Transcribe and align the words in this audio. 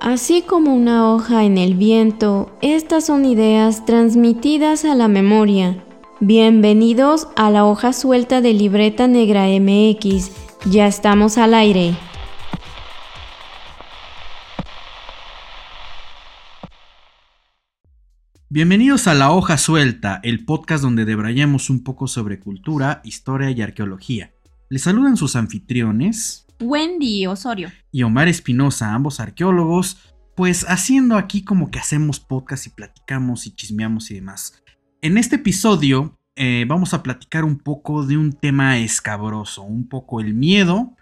Así 0.00 0.40
como 0.40 0.74
una 0.74 1.12
hoja 1.12 1.44
en 1.44 1.58
el 1.58 1.74
viento, 1.74 2.56
estas 2.62 3.04
son 3.04 3.26
ideas 3.26 3.84
transmitidas 3.84 4.86
a 4.86 4.94
la 4.94 5.08
memoria. 5.08 5.84
Bienvenidos 6.20 7.28
a 7.36 7.50
la 7.50 7.66
hoja 7.66 7.92
suelta 7.92 8.40
de 8.40 8.54
Libreta 8.54 9.08
Negra 9.08 9.44
MX. 9.44 10.30
Ya 10.64 10.86
estamos 10.86 11.36
al 11.36 11.52
aire. 11.52 11.98
Bienvenidos 18.48 19.06
a 19.06 19.12
La 19.12 19.32
Hoja 19.32 19.58
Suelta, 19.58 20.18
el 20.22 20.46
podcast 20.46 20.82
donde 20.82 21.04
debrayamos 21.04 21.68
un 21.68 21.84
poco 21.84 22.06
sobre 22.06 22.40
cultura, 22.40 23.02
historia 23.04 23.50
y 23.50 23.60
arqueología. 23.60 24.32
Les 24.70 24.80
saludan 24.80 25.18
sus 25.18 25.36
anfitriones, 25.36 26.46
Wendy 26.60 27.26
Osorio. 27.26 27.70
y 27.92 28.02
Omar 28.02 28.28
Espinosa, 28.28 28.94
ambos 28.94 29.20
arqueólogos, 29.20 29.98
pues 30.36 30.64
haciendo 30.68 31.16
aquí 31.16 31.42
como 31.44 31.70
que 31.70 31.78
hacemos 31.78 32.20
podcast 32.20 32.66
y 32.66 32.70
platicamos 32.70 33.46
y 33.46 33.54
chismeamos 33.54 34.10
y 34.10 34.14
demás. 34.14 34.62
En 35.02 35.18
este 35.18 35.36
episodio 35.36 36.18
eh, 36.36 36.64
vamos 36.68 36.94
a 36.94 37.02
platicar 37.02 37.44
un 37.44 37.58
poco 37.58 38.06
de 38.06 38.16
un 38.16 38.32
tema 38.32 38.78
escabroso, 38.78 39.62
un 39.62 39.88
poco 39.88 40.20
el 40.20 40.34
miedo, 40.34 40.96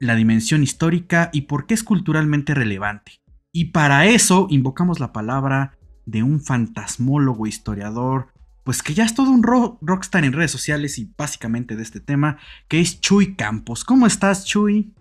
la 0.00 0.14
dimensión 0.14 0.62
histórica 0.62 1.30
y 1.32 1.42
por 1.42 1.66
qué 1.66 1.74
es 1.74 1.82
culturalmente 1.82 2.54
relevante. 2.54 3.20
Y 3.52 3.66
para 3.66 4.06
eso 4.06 4.46
invocamos 4.50 5.00
la 5.00 5.12
palabra 5.12 5.76
de 6.06 6.22
un 6.22 6.40
fantasmólogo 6.40 7.46
historiador, 7.46 8.28
pues 8.64 8.82
que 8.82 8.94
ya 8.94 9.04
es 9.04 9.14
todo 9.14 9.30
un 9.30 9.42
ro- 9.42 9.78
rockstar 9.82 10.24
en 10.24 10.32
redes 10.32 10.50
sociales 10.50 10.98
y 10.98 11.10
básicamente 11.16 11.74
de 11.74 11.82
este 11.82 12.00
tema, 12.00 12.38
que 12.68 12.80
es 12.80 13.00
Chuy 13.00 13.34
Campos. 13.34 13.84
¿Cómo 13.84 14.06
estás, 14.06 14.44
Chuy? 14.44 14.92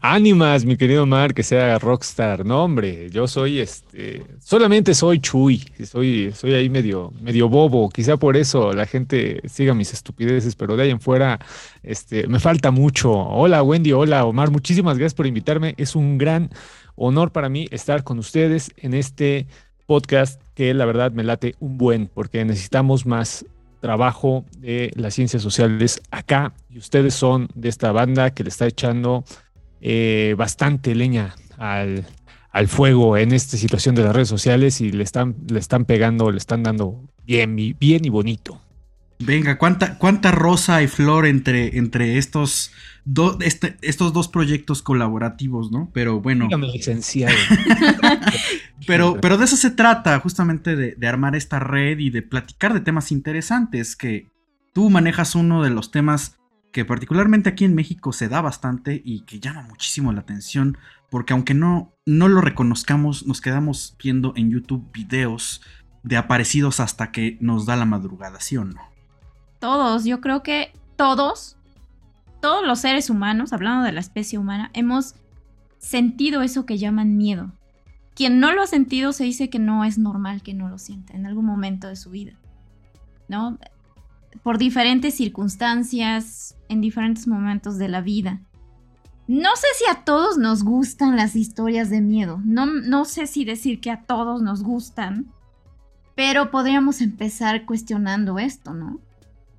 Ánimas, 0.00 0.64
mi 0.64 0.76
querido 0.76 1.06
Mar, 1.06 1.34
que 1.34 1.42
sea 1.42 1.78
rockstar. 1.78 2.44
No, 2.44 2.64
hombre, 2.64 3.10
yo 3.10 3.26
soy 3.26 3.60
este, 3.60 4.22
solamente 4.40 4.94
soy 4.94 5.20
Chuy, 5.20 5.64
soy, 5.84 6.32
soy 6.32 6.54
ahí 6.54 6.70
medio, 6.70 7.12
medio 7.20 7.48
bobo. 7.48 7.88
Quizá 7.88 8.16
por 8.16 8.36
eso 8.36 8.72
la 8.72 8.86
gente 8.86 9.40
siga 9.48 9.74
mis 9.74 9.92
estupideces, 9.92 10.54
pero 10.54 10.76
de 10.76 10.84
ahí 10.84 10.90
en 10.90 11.00
fuera, 11.00 11.38
este, 11.82 12.26
me 12.28 12.40
falta 12.40 12.70
mucho. 12.70 13.12
Hola, 13.12 13.62
Wendy, 13.62 13.92
hola, 13.92 14.24
Omar, 14.24 14.50
muchísimas 14.50 14.98
gracias 14.98 15.14
por 15.14 15.26
invitarme. 15.26 15.74
Es 15.76 15.96
un 15.96 16.18
gran 16.18 16.50
honor 16.94 17.32
para 17.32 17.48
mí 17.48 17.66
estar 17.70 18.04
con 18.04 18.18
ustedes 18.18 18.70
en 18.76 18.94
este 18.94 19.46
podcast 19.86 20.40
que 20.54 20.74
la 20.74 20.84
verdad 20.84 21.12
me 21.12 21.22
late 21.22 21.54
un 21.60 21.78
buen, 21.78 22.08
porque 22.12 22.44
necesitamos 22.44 23.06
más 23.06 23.44
trabajo 23.80 24.44
de 24.58 24.90
las 24.96 25.14
ciencias 25.14 25.42
sociales 25.42 26.00
acá 26.10 26.54
y 26.70 26.78
ustedes 26.78 27.14
son 27.14 27.48
de 27.54 27.68
esta 27.68 27.92
banda 27.92 28.30
que 28.30 28.42
le 28.42 28.48
está 28.48 28.66
echando 28.66 29.24
eh, 29.80 30.34
bastante 30.38 30.94
leña 30.94 31.34
al, 31.58 32.06
al 32.50 32.68
fuego 32.68 33.16
en 33.16 33.32
esta 33.32 33.56
situación 33.56 33.94
de 33.94 34.02
las 34.04 34.14
redes 34.14 34.28
sociales 34.28 34.80
y 34.80 34.90
le 34.92 35.02
están, 35.04 35.36
le 35.48 35.58
están 35.58 35.84
pegando, 35.84 36.30
le 36.30 36.38
están 36.38 36.62
dando 36.62 37.02
bien, 37.24 37.58
y- 37.58 37.72
bien 37.74 38.04
y 38.04 38.08
bonito. 38.08 38.60
Venga, 39.18 39.56
¿cuánta, 39.56 39.96
cuánta 39.96 40.30
rosa 40.30 40.82
y 40.82 40.88
flor 40.88 41.24
entre, 41.26 41.78
entre 41.78 42.18
estos, 42.18 42.72
do- 43.06 43.38
este- 43.40 43.78
estos 43.80 44.12
dos 44.12 44.28
proyectos 44.28 44.82
colaborativos, 44.82 45.70
¿no? 45.72 45.90
Pero 45.94 46.20
bueno, 46.20 46.48
licenciado. 46.74 47.34
pero, 48.86 49.18
pero 49.20 49.38
de 49.38 49.44
eso 49.44 49.56
se 49.56 49.70
trata, 49.70 50.18
justamente 50.20 50.76
de, 50.76 50.94
de 50.96 51.06
armar 51.08 51.34
esta 51.34 51.58
red 51.58 51.98
y 51.98 52.10
de 52.10 52.22
platicar 52.22 52.74
de 52.74 52.80
temas 52.80 53.10
interesantes, 53.12 53.96
que 53.96 54.28
tú 54.72 54.90
manejas 54.90 55.34
uno 55.34 55.62
de 55.62 55.70
los 55.70 55.90
temas 55.90 56.36
que 56.76 56.84
particularmente 56.84 57.48
aquí 57.48 57.64
en 57.64 57.74
México 57.74 58.12
se 58.12 58.28
da 58.28 58.42
bastante 58.42 59.00
y 59.02 59.20
que 59.20 59.40
llama 59.40 59.62
muchísimo 59.62 60.12
la 60.12 60.20
atención, 60.20 60.76
porque 61.08 61.32
aunque 61.32 61.54
no, 61.54 61.94
no 62.04 62.28
lo 62.28 62.42
reconozcamos, 62.42 63.26
nos 63.26 63.40
quedamos 63.40 63.96
viendo 63.98 64.34
en 64.36 64.50
YouTube 64.50 64.86
videos 64.92 65.62
de 66.02 66.18
aparecidos 66.18 66.78
hasta 66.80 67.12
que 67.12 67.38
nos 67.40 67.64
da 67.64 67.76
la 67.76 67.86
madrugada, 67.86 68.40
¿sí 68.40 68.58
o 68.58 68.66
no? 68.66 68.78
Todos, 69.58 70.04
yo 70.04 70.20
creo 70.20 70.42
que 70.42 70.74
todos, 70.96 71.56
todos 72.42 72.62
los 72.66 72.80
seres 72.80 73.08
humanos, 73.08 73.54
hablando 73.54 73.82
de 73.82 73.92
la 73.92 74.00
especie 74.00 74.38
humana, 74.38 74.70
hemos 74.74 75.14
sentido 75.78 76.42
eso 76.42 76.66
que 76.66 76.76
llaman 76.76 77.16
miedo. 77.16 77.52
Quien 78.14 78.38
no 78.38 78.52
lo 78.52 78.60
ha 78.60 78.66
sentido 78.66 79.14
se 79.14 79.24
dice 79.24 79.48
que 79.48 79.58
no 79.58 79.82
es 79.82 79.96
normal 79.96 80.42
que 80.42 80.52
no 80.52 80.68
lo 80.68 80.76
sienta 80.76 81.14
en 81.14 81.24
algún 81.24 81.46
momento 81.46 81.88
de 81.88 81.96
su 81.96 82.10
vida. 82.10 82.34
¿No? 83.28 83.56
Por 84.42 84.58
diferentes 84.58 85.14
circunstancias, 85.14 86.56
en 86.68 86.80
diferentes 86.80 87.26
momentos 87.26 87.78
de 87.78 87.88
la 87.88 88.00
vida. 88.00 88.40
No 89.28 89.50
sé 89.56 89.66
si 89.78 89.84
a 89.90 90.04
todos 90.04 90.38
nos 90.38 90.62
gustan 90.62 91.16
las 91.16 91.34
historias 91.34 91.90
de 91.90 92.00
miedo. 92.00 92.40
No, 92.44 92.66
no 92.66 93.04
sé 93.04 93.26
si 93.26 93.44
decir 93.44 93.80
que 93.80 93.90
a 93.90 94.02
todos 94.02 94.42
nos 94.42 94.62
gustan. 94.62 95.26
Pero 96.14 96.50
podríamos 96.50 97.00
empezar 97.00 97.66
cuestionando 97.66 98.38
esto, 98.38 98.72
¿no? 98.72 99.00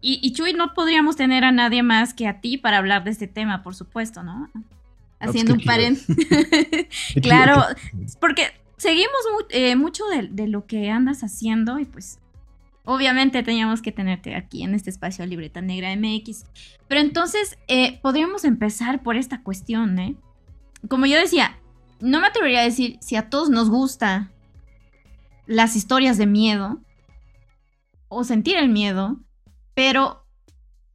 Y, 0.01 0.19
y 0.21 0.31
Chuy, 0.33 0.53
no 0.53 0.73
podríamos 0.73 1.15
tener 1.15 1.43
a 1.43 1.51
nadie 1.51 1.83
más 1.83 2.13
que 2.13 2.27
a 2.27 2.39
ti 2.39 2.57
para 2.57 2.77
hablar 2.77 3.03
de 3.03 3.11
este 3.11 3.27
tema, 3.27 3.61
por 3.63 3.75
supuesto, 3.75 4.23
¿no? 4.23 4.49
Haciendo 5.19 5.53
un 5.53 5.61
paréntesis. 5.61 6.15
Claro, 7.21 7.61
porque 8.21 8.43
seguimos 8.77 9.11
mu- 9.33 9.47
eh, 9.49 9.75
mucho 9.75 10.05
de, 10.05 10.29
de 10.29 10.47
lo 10.47 10.65
que 10.65 10.89
andas 10.91 11.23
haciendo 11.23 11.77
y 11.79 11.85
pues 11.85 12.19
obviamente 12.87 13.43
teníamos 13.43 13.81
que 13.81 13.91
tenerte 13.91 14.33
aquí 14.33 14.63
en 14.63 14.73
este 14.73 14.89
espacio 14.89 15.25
Libreta 15.25 15.61
Negra 15.61 15.93
MX. 15.93 16.45
Pero 16.87 17.01
entonces 17.01 17.57
eh, 17.67 17.99
podríamos 18.01 18.45
empezar 18.45 19.03
por 19.03 19.17
esta 19.17 19.43
cuestión, 19.43 19.99
¿eh? 19.99 20.15
Como 20.87 21.05
yo 21.05 21.19
decía, 21.19 21.59
no 21.99 22.21
me 22.21 22.27
atrevería 22.27 22.61
a 22.61 22.63
decir 22.63 22.97
si 23.01 23.17
a 23.17 23.29
todos 23.29 23.49
nos 23.49 23.69
gusta 23.69 24.31
las 25.47 25.75
historias 25.75 26.17
de 26.17 26.27
miedo 26.27 26.79
o 28.07 28.23
sentir 28.23 28.55
el 28.55 28.69
miedo, 28.69 29.19
pero 29.73 30.25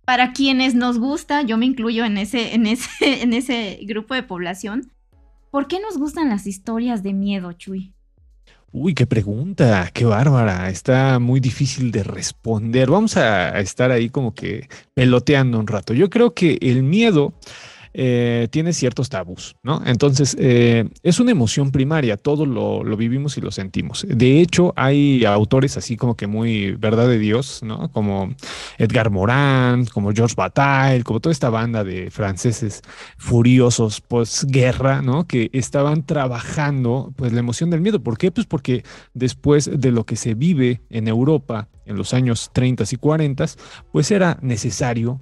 para 0.06 0.32
quienes 0.32 0.74
nos 0.74 0.98
gusta, 0.98 1.42
yo 1.42 1.59
me 1.59 1.66
incluyo 1.66 2.06
en 2.06 2.16
ese, 2.16 2.54
en 2.54 2.64
ese, 2.64 2.88
en 3.22 3.34
ese 3.34 3.78
grupo 3.82 4.14
de 4.14 4.22
población, 4.22 4.91
¿por 5.50 5.69
qué 5.69 5.78
nos 5.78 5.98
gustan 5.98 6.30
las 6.30 6.47
historias 6.47 7.03
de 7.03 7.12
miedo, 7.12 7.53
Chuy? 7.53 7.92
Uy, 8.75 8.94
qué 8.94 9.06
pregunta, 9.06 9.91
qué 9.93 10.06
bárbara. 10.06 10.71
Está 10.71 11.19
muy 11.19 11.41
difícil 11.41 11.93
de 11.93 12.03
responder. 12.03 12.88
Vamos 12.91 13.19
a 13.19 13.60
estar 13.60 13.91
ahí 13.91 14.09
como 14.09 14.34
que 14.34 14.66
peloteando 14.94 15.59
un 15.59 15.66
rato. 15.66 15.93
Yo 15.93 16.09
creo 16.09 16.33
que 16.33 16.56
el 16.62 16.83
miedo 16.83 17.34
eh, 17.94 18.48
tiene 18.50 18.72
ciertos 18.72 19.08
tabús, 19.08 19.56
¿no? 19.62 19.82
Entonces, 19.84 20.36
eh, 20.38 20.88
es 21.03 21.20
una 21.20 21.30
emoción 21.30 21.70
primaria, 21.70 22.16
todo 22.16 22.47
lo, 22.47 22.84
lo 22.84 22.97
vivimos 22.97 23.36
y 23.36 23.41
lo 23.41 23.50
sentimos. 23.50 24.06
De 24.08 24.41
hecho, 24.41 24.72
hay 24.76 25.25
autores 25.25 25.76
así 25.76 25.97
como 25.97 26.16
que 26.16 26.26
muy 26.26 26.72
verdad 26.72 27.08
de 27.08 27.19
Dios, 27.19 27.62
¿no? 27.62 27.91
Como 27.91 28.34
Edgar 28.78 29.10
Morin, 29.10 29.86
como 29.86 30.12
Georges 30.12 30.36
Bataille, 30.36 31.04
como 31.04 31.20
toda 31.20 31.32
esta 31.32 31.50
banda 31.50 31.84
de 31.84 32.10
franceses 32.10 32.82
furiosos 33.19 34.00
posguerra, 34.00 35.03
¿no? 35.03 35.26
Que 35.26 35.50
estaban 35.53 36.04
trabajando 36.06 37.12
pues 37.16 37.32
la 37.32 37.41
emoción 37.41 37.70
del 37.70 37.80
miedo. 37.80 38.03
¿Por 38.03 38.19
qué? 38.19 38.30
Pues 38.30 38.47
porque 38.47 38.84
después 39.14 39.70
de 39.72 39.92
lo 39.92 40.04
que 40.04 40.16
se 40.16 40.34
vive 40.34 40.80
en 40.91 41.09
Europa 41.09 41.69
en 41.84 41.97
los 41.97 42.14
años 42.14 42.50
30 42.53 42.84
y 42.91 42.97
40, 42.97 43.47
pues 43.91 44.10
era 44.10 44.38
necesario 44.41 45.20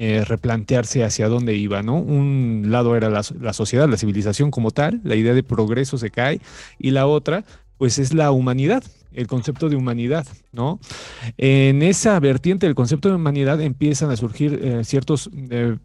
eh, 0.00 0.24
replantearse 0.24 1.02
hacia 1.02 1.28
dónde 1.28 1.56
iba, 1.56 1.82
¿no? 1.82 1.96
Un 1.96 2.66
lado 2.68 2.96
era 2.96 3.10
la, 3.10 3.22
la 3.40 3.52
sociedad, 3.52 3.88
la 3.88 3.96
civilización 3.96 4.52
como 4.52 4.70
tal, 4.70 5.00
la 5.02 5.16
idea 5.16 5.34
de 5.34 5.42
progreso 5.42 5.98
se 5.98 6.10
cae, 6.10 6.40
y 6.78 6.92
la 6.92 7.08
otra, 7.08 7.44
pues 7.78 7.98
es 7.98 8.14
la 8.14 8.30
humanidad, 8.30 8.84
el 9.12 9.26
concepto 9.26 9.68
de 9.68 9.76
humanidad, 9.76 10.26
¿no? 10.52 10.78
En 11.36 11.82
esa 11.82 12.18
vertiente 12.20 12.66
del 12.66 12.74
concepto 12.74 13.08
de 13.08 13.14
humanidad 13.14 13.60
empiezan 13.60 14.10
a 14.10 14.16
surgir 14.16 14.60
eh, 14.62 14.84
ciertos 14.84 15.30
eh, 15.34 15.76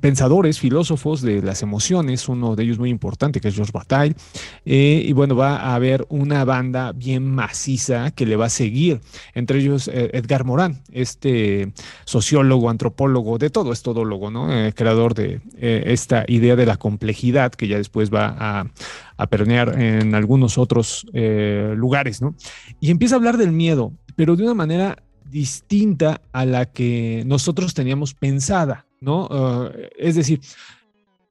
pensadores, 0.00 0.58
filósofos 0.58 1.22
de 1.22 1.42
las 1.42 1.62
emociones, 1.62 2.28
uno 2.28 2.56
de 2.56 2.64
ellos 2.64 2.78
muy 2.78 2.90
importante 2.90 3.40
que 3.40 3.48
es 3.48 3.54
Georges 3.54 3.72
Bataille, 3.72 4.16
eh, 4.64 5.02
y 5.06 5.12
bueno, 5.12 5.36
va 5.36 5.56
a 5.56 5.74
haber 5.74 6.06
una 6.08 6.44
banda 6.44 6.92
bien 6.92 7.26
maciza 7.26 8.10
que 8.10 8.26
le 8.26 8.36
va 8.36 8.46
a 8.46 8.50
seguir, 8.50 9.00
entre 9.34 9.60
ellos 9.60 9.88
Edgar 9.88 10.44
Morin, 10.44 10.82
este 10.92 11.72
sociólogo, 12.04 12.70
antropólogo, 12.70 13.38
de 13.38 13.50
todo, 13.50 13.72
es 13.72 13.82
todólogo, 13.82 14.30
¿no? 14.30 14.48
Creador 14.74 15.14
de 15.14 15.40
esta 15.58 16.24
idea 16.28 16.56
de 16.56 16.66
la 16.66 16.76
complejidad 16.76 17.52
que 17.52 17.68
ya 17.68 17.78
después 17.78 18.12
va 18.12 18.34
a, 18.38 18.66
a 19.16 19.26
permear 19.26 19.80
en 19.80 20.14
algunos 20.14 20.58
otros 20.58 21.06
eh, 21.12 21.74
lugares, 21.76 22.20
¿no? 22.20 22.34
Y 22.80 22.90
empieza 22.90 23.14
a 23.14 23.18
hablar 23.18 23.36
del 23.36 23.52
miedo, 23.52 23.92
pero 24.16 24.36
de 24.36 24.44
una 24.44 24.54
manera 24.54 24.96
distinta 25.30 26.20
a 26.32 26.44
la 26.44 26.66
que 26.66 27.22
nosotros 27.26 27.74
teníamos 27.74 28.14
pensada, 28.14 28.86
¿no? 29.00 29.26
Uh, 29.26 29.70
es 29.98 30.14
decir, 30.14 30.40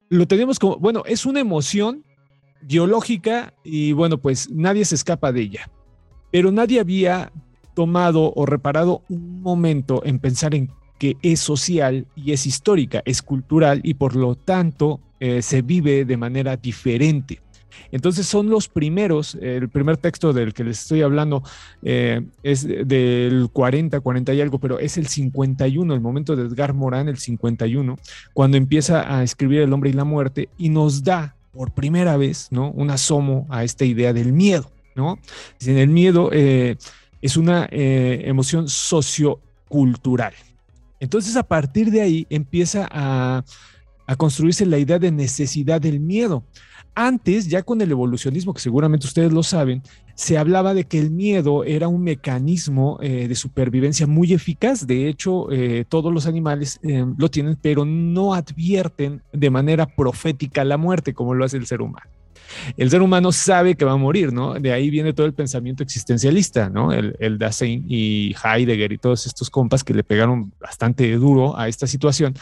lo 0.10 0.28
teníamos 0.28 0.60
como, 0.60 0.78
bueno, 0.78 1.04
es 1.06 1.26
una 1.26 1.40
emoción 1.40 2.04
biológica 2.62 3.54
y 3.64 3.92
bueno, 3.92 4.18
pues 4.18 4.50
nadie 4.50 4.86
se 4.86 4.96
escapa 4.96 5.32
de 5.32 5.42
ella, 5.42 5.70
pero 6.32 6.52
nadie 6.52 6.80
había 6.80 7.32
tomado 7.74 8.32
o 8.36 8.46
reparado 8.46 9.04
un 9.10 9.42
momento 9.42 10.02
en 10.06 10.20
pensar 10.20 10.56
en 10.56 10.72
que 11.00 11.18
es 11.22 11.40
social 11.40 12.08
y 12.16 12.32
es 12.32 12.46
histórica, 12.46 13.02
es 13.06 13.22
cultural 13.22 13.82
y 13.84 13.96
por 13.96 14.16
lo 14.16 14.36
tanto 14.36 15.02
eh, 15.20 15.42
se 15.42 15.62
vive 15.62 16.06
de 16.06 16.18
manera 16.18 16.56
diferente. 16.56 17.42
Entonces 17.92 18.26
son 18.26 18.50
los 18.50 18.68
primeros, 18.68 19.36
el 19.42 19.70
primer 19.70 19.98
texto 19.98 20.34
del 20.34 20.54
que 20.54 20.64
les 20.64 20.82
estoy 20.82 21.02
hablando 21.02 21.44
eh, 21.84 22.22
es 22.42 22.68
del 22.68 23.50
40, 23.52 24.00
40 24.00 24.34
y 24.34 24.42
algo, 24.42 24.60
pero 24.60 24.80
es 24.80 24.98
el 24.98 25.08
51, 25.08 25.94
el 25.94 26.02
momento 26.02 26.36
de 26.36 26.44
Edgar 26.44 26.74
Morán, 26.74 27.08
el 27.08 27.18
51, 27.18 27.98
cuando 28.34 28.58
empieza 28.58 29.16
a 29.16 29.24
escribir 29.24 29.62
El 29.62 29.74
hombre 29.74 29.90
y 29.90 29.94
la 29.94 30.04
muerte 30.04 30.50
y 30.58 30.70
nos 30.70 31.04
da 31.04 31.36
por 31.52 31.72
primera 31.72 32.18
vez, 32.18 32.48
¿no? 32.52 32.72
Un 32.72 32.90
asomo 32.90 33.46
a 33.50 33.64
esta 33.64 33.86
idea 33.86 34.12
del 34.12 34.34
miedo, 34.34 34.72
¿no? 34.96 35.20
El 35.64 35.90
miedo 35.90 36.30
eh, 36.34 36.78
es 37.22 37.38
una 37.38 37.68
eh, 37.72 38.24
emoción 38.26 38.68
sociocultural. 38.68 40.34
Entonces 41.00 41.36
a 41.36 41.44
partir 41.44 41.92
de 41.92 42.02
ahí 42.02 42.28
empieza 42.30 42.88
a 42.92 43.44
construirse 44.18 44.66
la 44.66 44.78
idea 44.78 45.00
de 45.00 45.12
necesidad 45.12 45.82
del 45.82 46.00
miedo. 46.00 46.44
Antes, 46.96 47.48
ya 47.48 47.64
con 47.64 47.82
el 47.82 47.90
evolucionismo, 47.90 48.54
que 48.54 48.62
seguramente 48.62 49.08
ustedes 49.08 49.32
lo 49.32 49.42
saben, 49.42 49.82
se 50.16 50.38
hablaba 50.38 50.76
de 50.76 50.84
que 50.84 51.00
el 51.00 51.10
miedo 51.10 51.64
era 51.64 51.88
un 51.88 52.04
mecanismo 52.04 53.00
eh, 53.02 53.28
de 53.28 53.36
supervivencia 53.36 54.06
muy 54.06 54.32
eficaz. 54.34 54.86
De 54.86 55.08
hecho, 55.08 55.52
eh, 55.52 55.86
todos 55.90 56.14
los 56.14 56.28
animales 56.28 56.80
eh, 56.84 57.04
lo 57.18 57.30
tienen, 57.30 57.58
pero 57.60 57.84
no 57.84 58.36
advierten 58.36 59.24
de 59.32 59.50
manera 59.50 59.88
profética 59.88 60.64
la 60.64 60.78
muerte 60.78 61.14
como 61.14 61.34
lo 61.34 61.46
hace 61.46 61.58
el 61.58 61.66
ser 61.66 61.82
humano. 61.82 62.10
El 62.78 62.92
ser 62.92 63.02
humano 63.02 63.32
sabe 63.32 63.74
que 63.74 63.86
va 63.86 63.94
a 63.94 63.98
morir, 63.98 64.32
¿no? 64.32 64.54
De 64.54 64.72
ahí 64.72 64.92
viene 64.92 65.14
todo 65.14 65.26
el 65.26 65.34
pensamiento 65.34 65.82
existencialista, 65.82 66.70
¿no? 66.70 66.92
El, 66.92 67.16
el 67.20 67.40
Dasein 67.40 67.84
y 67.88 68.36
Heidegger 68.44 68.92
y 68.92 69.00
todos 69.00 69.26
estos 69.26 69.50
compas 69.50 69.84
que 69.84 69.96
le 69.96 70.04
pegaron 70.04 70.54
bastante 70.60 71.12
duro 71.14 71.58
a 71.58 71.68
esta 71.68 71.88
situación. 71.88 72.36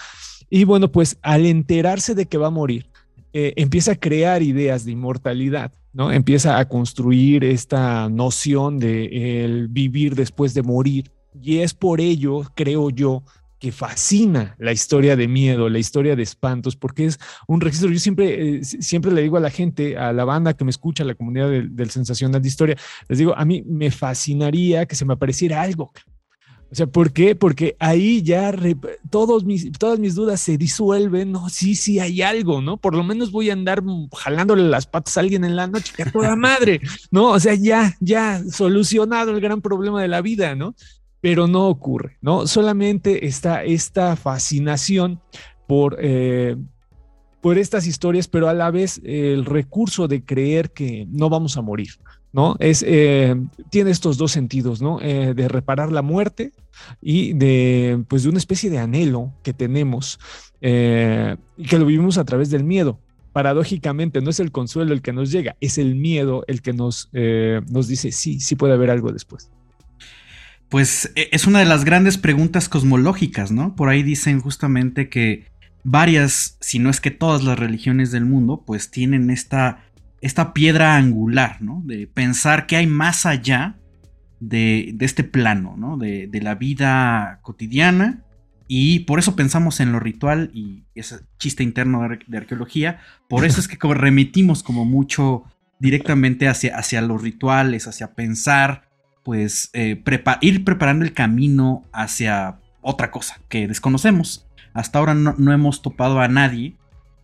Y 0.49 0.65
bueno, 0.65 0.91
pues 0.91 1.17
al 1.21 1.45
enterarse 1.45 2.13
de 2.13 2.25
que 2.25 2.37
va 2.37 2.47
a 2.47 2.51
morir, 2.51 2.90
eh, 3.33 3.53
empieza 3.55 3.93
a 3.93 3.95
crear 3.95 4.43
ideas 4.43 4.85
de 4.85 4.91
inmortalidad, 4.91 5.71
¿no? 5.93 6.11
Empieza 6.11 6.57
a 6.57 6.67
construir 6.67 7.43
esta 7.43 8.09
noción 8.09 8.79
de 8.79 9.43
el 9.43 9.67
vivir 9.67 10.15
después 10.15 10.53
de 10.53 10.63
morir. 10.63 11.11
Y 11.41 11.59
es 11.59 11.73
por 11.73 12.01
ello, 12.01 12.43
creo 12.55 12.89
yo, 12.89 13.23
que 13.61 13.71
fascina 13.71 14.55
la 14.57 14.71
historia 14.71 15.15
de 15.15 15.27
miedo, 15.27 15.69
la 15.69 15.77
historia 15.77 16.15
de 16.15 16.23
espantos, 16.23 16.75
porque 16.75 17.05
es 17.05 17.19
un 17.47 17.61
registro. 17.61 17.91
Yo 17.91 17.99
siempre, 17.99 18.57
eh, 18.57 18.63
siempre 18.63 19.11
le 19.11 19.21
digo 19.21 19.37
a 19.37 19.39
la 19.39 19.51
gente, 19.51 19.97
a 19.99 20.11
la 20.11 20.25
banda 20.25 20.55
que 20.55 20.65
me 20.65 20.71
escucha, 20.71 21.03
a 21.03 21.05
la 21.05 21.13
comunidad 21.13 21.47
del 21.47 21.89
Sensacional 21.91 22.41
de 22.41 22.47
Historia, 22.47 22.75
les 23.07 23.19
digo, 23.19 23.37
a 23.37 23.45
mí 23.45 23.63
me 23.67 23.91
fascinaría 23.91 24.87
que 24.87 24.95
se 24.95 25.05
me 25.05 25.13
apareciera 25.13 25.61
algo, 25.61 25.93
o 26.71 26.75
sea, 26.75 26.87
¿por 26.87 27.11
qué? 27.11 27.35
Porque 27.35 27.75
ahí 27.79 28.21
ya 28.21 28.53
todos 29.09 29.43
mis, 29.43 29.73
todas 29.73 29.99
mis 29.99 30.15
dudas 30.15 30.39
se 30.39 30.57
disuelven. 30.57 31.33
No, 31.33 31.49
sí, 31.49 31.75
sí, 31.75 31.99
hay 31.99 32.21
algo, 32.21 32.61
¿no? 32.61 32.77
Por 32.77 32.95
lo 32.95 33.03
menos 33.03 33.31
voy 33.31 33.49
a 33.49 33.53
andar 33.53 33.83
jalándole 34.17 34.63
las 34.63 34.85
patas 34.85 35.17
a 35.17 35.19
alguien 35.19 35.43
en 35.43 35.57
la 35.57 35.67
noche, 35.67 35.91
que 35.93 36.03
a 36.03 36.11
toda 36.11 36.37
madre, 36.37 36.79
¿no? 37.11 37.31
O 37.31 37.39
sea, 37.41 37.55
ya, 37.55 37.97
ya 37.99 38.41
solucionado 38.49 39.31
el 39.31 39.41
gran 39.41 39.61
problema 39.61 40.01
de 40.01 40.07
la 40.07 40.21
vida, 40.21 40.55
¿no? 40.55 40.73
Pero 41.19 41.45
no 41.45 41.67
ocurre, 41.67 42.17
¿no? 42.21 42.47
Solamente 42.47 43.27
está 43.27 43.65
esta 43.65 44.15
fascinación 44.15 45.19
por, 45.67 45.97
eh, 45.99 46.55
por 47.41 47.57
estas 47.57 47.85
historias, 47.85 48.29
pero 48.29 48.47
a 48.47 48.53
la 48.53 48.71
vez 48.71 49.01
el 49.03 49.43
recurso 49.43 50.07
de 50.07 50.23
creer 50.23 50.71
que 50.71 51.05
no 51.09 51.29
vamos 51.29 51.57
a 51.57 51.61
morir, 51.61 51.89
¿no? 52.33 52.55
Es, 52.59 52.83
eh, 52.87 53.35
tiene 53.69 53.91
estos 53.91 54.17
dos 54.17 54.31
sentidos, 54.31 54.81
¿no? 54.81 54.99
Eh, 55.01 55.33
de 55.33 55.47
reparar 55.47 55.91
la 55.91 56.01
muerte 56.01 56.53
y 57.01 57.33
de, 57.33 58.03
pues, 58.07 58.23
de 58.23 58.29
una 58.29 58.37
especie 58.37 58.69
de 58.69 58.79
anhelo 58.79 59.33
que 59.43 59.53
tenemos 59.53 60.19
eh, 60.61 61.35
y 61.57 61.65
que 61.65 61.79
lo 61.79 61.85
vivimos 61.85 62.17
a 62.17 62.25
través 62.25 62.49
del 62.49 62.63
miedo. 62.63 62.99
Paradójicamente, 63.33 64.21
no 64.21 64.29
es 64.29 64.39
el 64.39 64.51
consuelo 64.51 64.93
el 64.93 65.01
que 65.01 65.13
nos 65.13 65.31
llega, 65.31 65.55
es 65.61 65.77
el 65.77 65.95
miedo 65.95 66.43
el 66.47 66.61
que 66.61 66.73
nos, 66.73 67.09
nos 67.13 67.87
dice, 67.87 68.11
sí, 68.11 68.41
sí 68.41 68.55
puede 68.57 68.73
haber 68.73 68.89
algo 68.89 69.13
después. 69.13 69.49
Pues 70.67 71.11
e, 71.15 71.29
es 71.31 71.47
una 71.47 71.59
de 71.59 71.65
las 71.65 71.85
grandes 71.85 72.17
preguntas 72.17 72.67
cosmológicas, 72.67 73.51
¿no? 73.51 73.75
Por 73.75 73.87
ahí 73.87 74.03
dicen 74.03 74.41
justamente 74.41 75.07
que 75.07 75.45
varias, 75.83 76.57
si 76.59 76.79
no 76.79 76.89
es 76.89 77.01
que 77.01 77.11
todas 77.11 77.43
las 77.43 77.57
religiones 77.57 78.11
del 78.11 78.25
mundo, 78.25 78.63
pues 78.65 78.91
tienen 78.91 79.29
esta 79.29 79.83
esta 80.21 80.53
piedra 80.53 80.95
angular, 80.95 81.61
¿no? 81.61 81.81
De 81.85 82.07
pensar 82.07 82.67
que 82.67 82.75
hay 82.75 82.87
más 82.87 83.25
allá 83.25 83.77
de, 84.39 84.95
este 84.99 85.23
plano, 85.23 85.75
¿no? 85.77 85.97
De, 85.97 86.29
la 86.41 86.55
vida 86.55 87.39
cotidiana. 87.41 88.23
Y 88.67 88.99
por 88.99 89.19
eso 89.19 89.35
pensamos 89.35 89.79
en 89.79 89.91
lo 89.91 89.99
ritual 89.99 90.49
y 90.53 90.85
ese 90.95 91.17
chiste 91.37 91.63
interno 91.63 92.07
de, 92.07 92.37
arqueología. 92.37 92.99
Por 93.27 93.45
eso 93.45 93.59
es 93.59 93.67
que 93.67 93.77
remitimos 93.93 94.63
como 94.63 94.85
mucho 94.85 95.43
directamente 95.79 96.47
hacia, 96.47 96.77
hacia 96.77 97.01
los 97.01 97.21
rituales, 97.21 97.87
hacia 97.87 98.13
pensar, 98.13 98.87
pues 99.23 99.71
eh, 99.73 100.01
ir 100.41 100.63
preparando 100.63 101.03
el 101.03 101.13
camino 101.13 101.83
hacia 101.91 102.59
otra 102.81 103.11
cosa 103.11 103.41
que 103.49 103.67
desconocemos. 103.67 104.47
Hasta 104.73 104.99
ahora 104.99 105.15
no 105.15 105.51
hemos 105.51 105.81
topado 105.81 106.21
a 106.21 106.29
nadie 106.29 106.77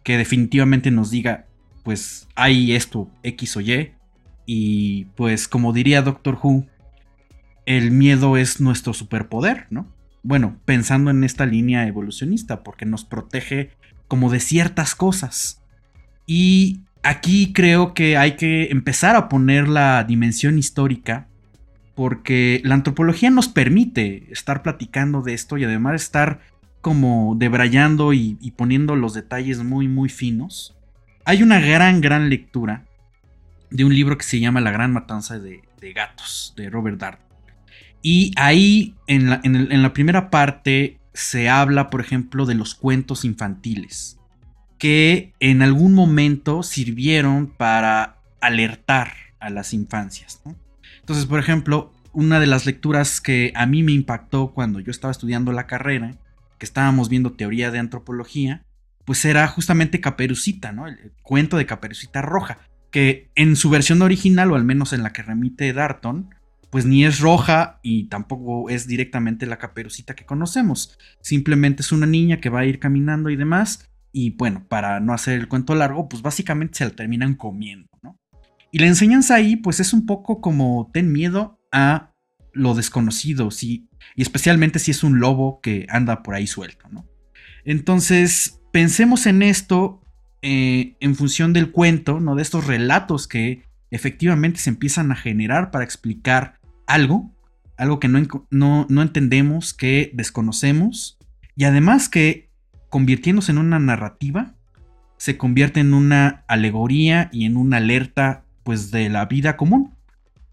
que 0.04 0.18
definitivamente 0.18 0.92
nos 0.92 1.12
diga, 1.12 1.47
pues 1.88 2.28
hay 2.36 2.76
esto 2.76 3.10
X 3.24 3.56
o 3.56 3.62
Y. 3.62 3.94
Y 4.46 5.06
pues 5.16 5.48
como 5.48 5.72
diría 5.72 6.02
Doctor 6.02 6.38
Who, 6.44 6.68
el 7.66 7.92
miedo 7.92 8.36
es 8.36 8.60
nuestro 8.60 8.94
superpoder, 8.94 9.68
¿no? 9.70 9.88
Bueno, 10.22 10.60
pensando 10.66 11.12
en 11.12 11.24
esta 11.24 11.46
línea 11.46 11.88
evolucionista, 11.88 12.62
porque 12.62 12.86
nos 12.86 13.06
protege 13.06 13.70
como 14.10 14.30
de 14.30 14.42
ciertas 14.42 14.96
cosas. 14.96 15.64
Y 16.26 16.82
aquí 17.04 17.54
creo 17.54 17.94
que 17.94 18.18
hay 18.18 18.36
que 18.36 18.66
empezar 18.66 19.16
a 19.16 19.30
poner 19.30 19.70
la 19.70 20.04
dimensión 20.04 20.60
histórica, 20.60 21.30
porque 21.96 22.60
la 22.66 22.76
antropología 22.76 23.30
nos 23.30 23.48
permite 23.48 24.28
estar 24.30 24.62
platicando 24.62 25.22
de 25.22 25.36
esto 25.36 25.58
y 25.58 25.64
además 25.64 26.02
estar 26.02 26.42
como 26.82 27.36
debrayando 27.38 28.12
y, 28.12 28.38
y 28.42 28.52
poniendo 28.52 28.98
los 28.98 29.14
detalles 29.14 29.64
muy, 29.64 29.88
muy 29.88 30.10
finos. 30.10 30.77
Hay 31.28 31.44
una 31.44 31.60
gran, 31.60 32.00
gran 32.00 32.30
lectura 32.30 32.86
de 33.70 33.84
un 33.84 33.94
libro 33.94 34.18
que 34.18 34.24
se 34.24 34.40
llama 34.40 34.62
La 34.62 34.72
Gran 34.72 34.94
Matanza 34.94 35.38
de, 35.38 35.62
Gatos, 35.94 36.54
de 36.56 36.70
Robert 36.70 36.98
Dart. 36.98 37.20
Y 38.02 38.32
ahí, 38.38 38.96
en 39.08 39.30
la, 39.30 39.42
en 39.44 39.82
la 39.82 39.92
primera 39.92 40.30
parte, 40.30 41.02
se 41.14 41.50
habla, 41.50 41.90
por 41.90 42.00
ejemplo, 42.00 42.46
de 42.46 42.56
los 42.56 42.76
cuentos 42.76 43.26
infantiles, 43.26 44.18
que 44.78 45.34
en 45.42 45.62
algún 45.62 45.94
momento 45.94 46.64
sirvieron 46.64 47.48
para 47.48 48.22
alertar 48.40 49.12
a 49.42 49.50
las 49.50 49.74
infancias. 49.74 50.42
Entonces, 51.02 51.26
por 51.26 51.42
ejemplo, 51.42 51.92
una 52.14 52.40
de 52.40 52.48
las 52.48 52.66
lecturas 52.66 53.20
que 53.20 53.52
a 53.54 53.66
mí 53.66 53.84
me 53.84 53.92
impactó 53.92 54.54
cuando 54.54 54.80
yo 54.80 54.92
estaba 54.92 55.12
estudiando 55.12 55.52
la 55.52 55.68
carrera, 55.68 56.16
que 56.58 56.66
estábamos 56.66 57.10
viendo 57.10 57.34
teoría 57.34 57.70
de 57.70 57.80
antropología, 57.80 58.64
pues 59.08 59.24
era 59.24 59.48
justamente 59.48 60.02
Caperucita, 60.02 60.74
¿no? 60.74 60.86
El, 60.86 61.14
cuento 61.22 61.56
de 61.56 61.66
Caperucita 61.66 62.22
Roja, 62.22 62.60
que 62.92 63.32
en 63.36 63.56
su 63.56 63.70
versión 63.70 64.02
original, 64.02 64.52
o 64.52 64.56
al 64.56 64.66
menos 64.66 64.92
en 64.92 65.02
la 65.02 65.14
que 65.14 65.24
remite 65.24 65.72
Darton, 65.72 66.36
pues 66.70 66.86
ni 66.86 67.06
es 67.06 67.22
roja 67.22 67.80
y 67.82 68.10
tampoco 68.10 68.70
es 68.70 68.86
directamente 68.86 69.46
la 69.46 69.60
Caperucita 69.60 70.14
que 70.14 70.26
conocemos. 70.26 70.98
Simplemente 71.22 71.84
es 71.84 71.94
una 71.94 72.06
niña 72.06 72.42
que 72.42 72.50
va 72.50 72.60
a 72.60 72.66
ir 72.66 72.80
caminando 72.80 73.30
y 73.30 73.38
demás. 73.38 73.90
Y 74.12 74.32
bueno, 74.32 74.66
para 74.68 75.00
no 75.00 75.14
hacer 75.14 75.40
el 75.40 75.48
cuento 75.48 75.74
largo, 75.74 76.10
pues 76.10 76.22
básicamente 76.22 76.80
se 76.80 76.84
la 76.84 76.92
terminan 76.92 77.36
comiendo, 77.36 77.88
¿no? 78.04 78.20
Y 78.74 78.80
la 78.80 78.88
enseñanza 78.88 79.36
ahí, 79.36 79.56
pues 79.56 79.80
es 79.80 79.94
un 79.94 80.06
poco 80.06 80.42
como 80.42 80.92
ten 80.94 81.14
miedo 81.14 81.62
a 81.72 82.12
lo 82.52 82.76
desconocido, 82.76 83.52
sí, 83.52 83.88
y 84.18 84.22
especialmente 84.22 84.80
si 84.80 84.92
es 84.92 85.02
un 85.02 85.22
lobo 85.22 85.62
que 85.62 85.88
anda 85.90 86.24
por 86.24 86.36
ahí 86.36 86.48
suelto, 86.48 86.90
¿no? 86.90 87.06
Entonces, 87.64 88.57
pensemos 88.78 89.26
en 89.26 89.42
esto 89.42 90.04
eh, 90.44 90.98
en 91.00 91.16
función 91.16 91.52
del 91.52 91.72
cuento, 91.72 92.20
¿no? 92.20 92.36
De 92.36 92.44
estos 92.44 92.68
relatos 92.68 93.28
que 93.28 93.64
efectivamente 93.90 94.60
se 94.60 94.70
empiezan 94.70 95.12
a 95.12 95.16
generar 95.16 95.72
para 95.72 95.84
explicar 95.84 96.60
algo, 96.86 97.32
algo 97.76 98.00
que 98.00 98.08
no, 98.08 98.86
no, 98.88 99.02
entendemos, 99.02 99.74
que 99.74 100.12
desconocemos, 100.14 101.18
y 101.56 101.64
además 101.64 102.08
que 102.08 102.52
convirtiéndose 102.90 103.52
en 103.52 103.58
una 103.58 103.80
narrativa, 103.80 104.54
se 105.18 105.40
convierte 105.40 105.80
en 105.80 105.96
una 105.96 106.44
alegoría 106.48 107.32
y 107.34 107.46
en 107.46 107.58
una 107.58 107.78
alerta 107.78 108.44
pues 108.64 108.92
de 108.92 109.10
la 109.10 109.26
vida 109.26 109.58
común. 109.58 109.96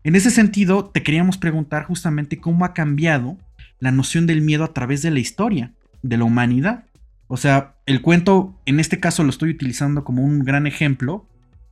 En 0.02 0.16
ese 0.16 0.30
sentido, 0.30 0.86
te 0.86 1.02
queríamos 1.02 1.36
preguntar 1.36 1.84
justamente 1.84 2.38
cómo 2.38 2.64
ha 2.64 2.72
cambiado 2.72 3.36
la 3.80 3.92
noción 3.92 4.26
del 4.26 4.40
miedo 4.40 4.64
a 4.64 4.72
través 4.72 5.02
de 5.02 5.10
la 5.10 5.20
historia, 5.20 5.74
de 6.00 6.16
la 6.16 6.24
humanidad. 6.24 6.86
O 7.26 7.36
sea, 7.36 7.73
el 7.86 8.00
cuento 8.02 8.60
en 8.66 8.80
este 8.80 9.00
caso 9.00 9.24
lo 9.24 9.30
estoy 9.30 9.50
utilizando 9.50 10.04
como 10.04 10.22
un 10.22 10.40
gran 10.40 10.66
ejemplo 10.66 11.28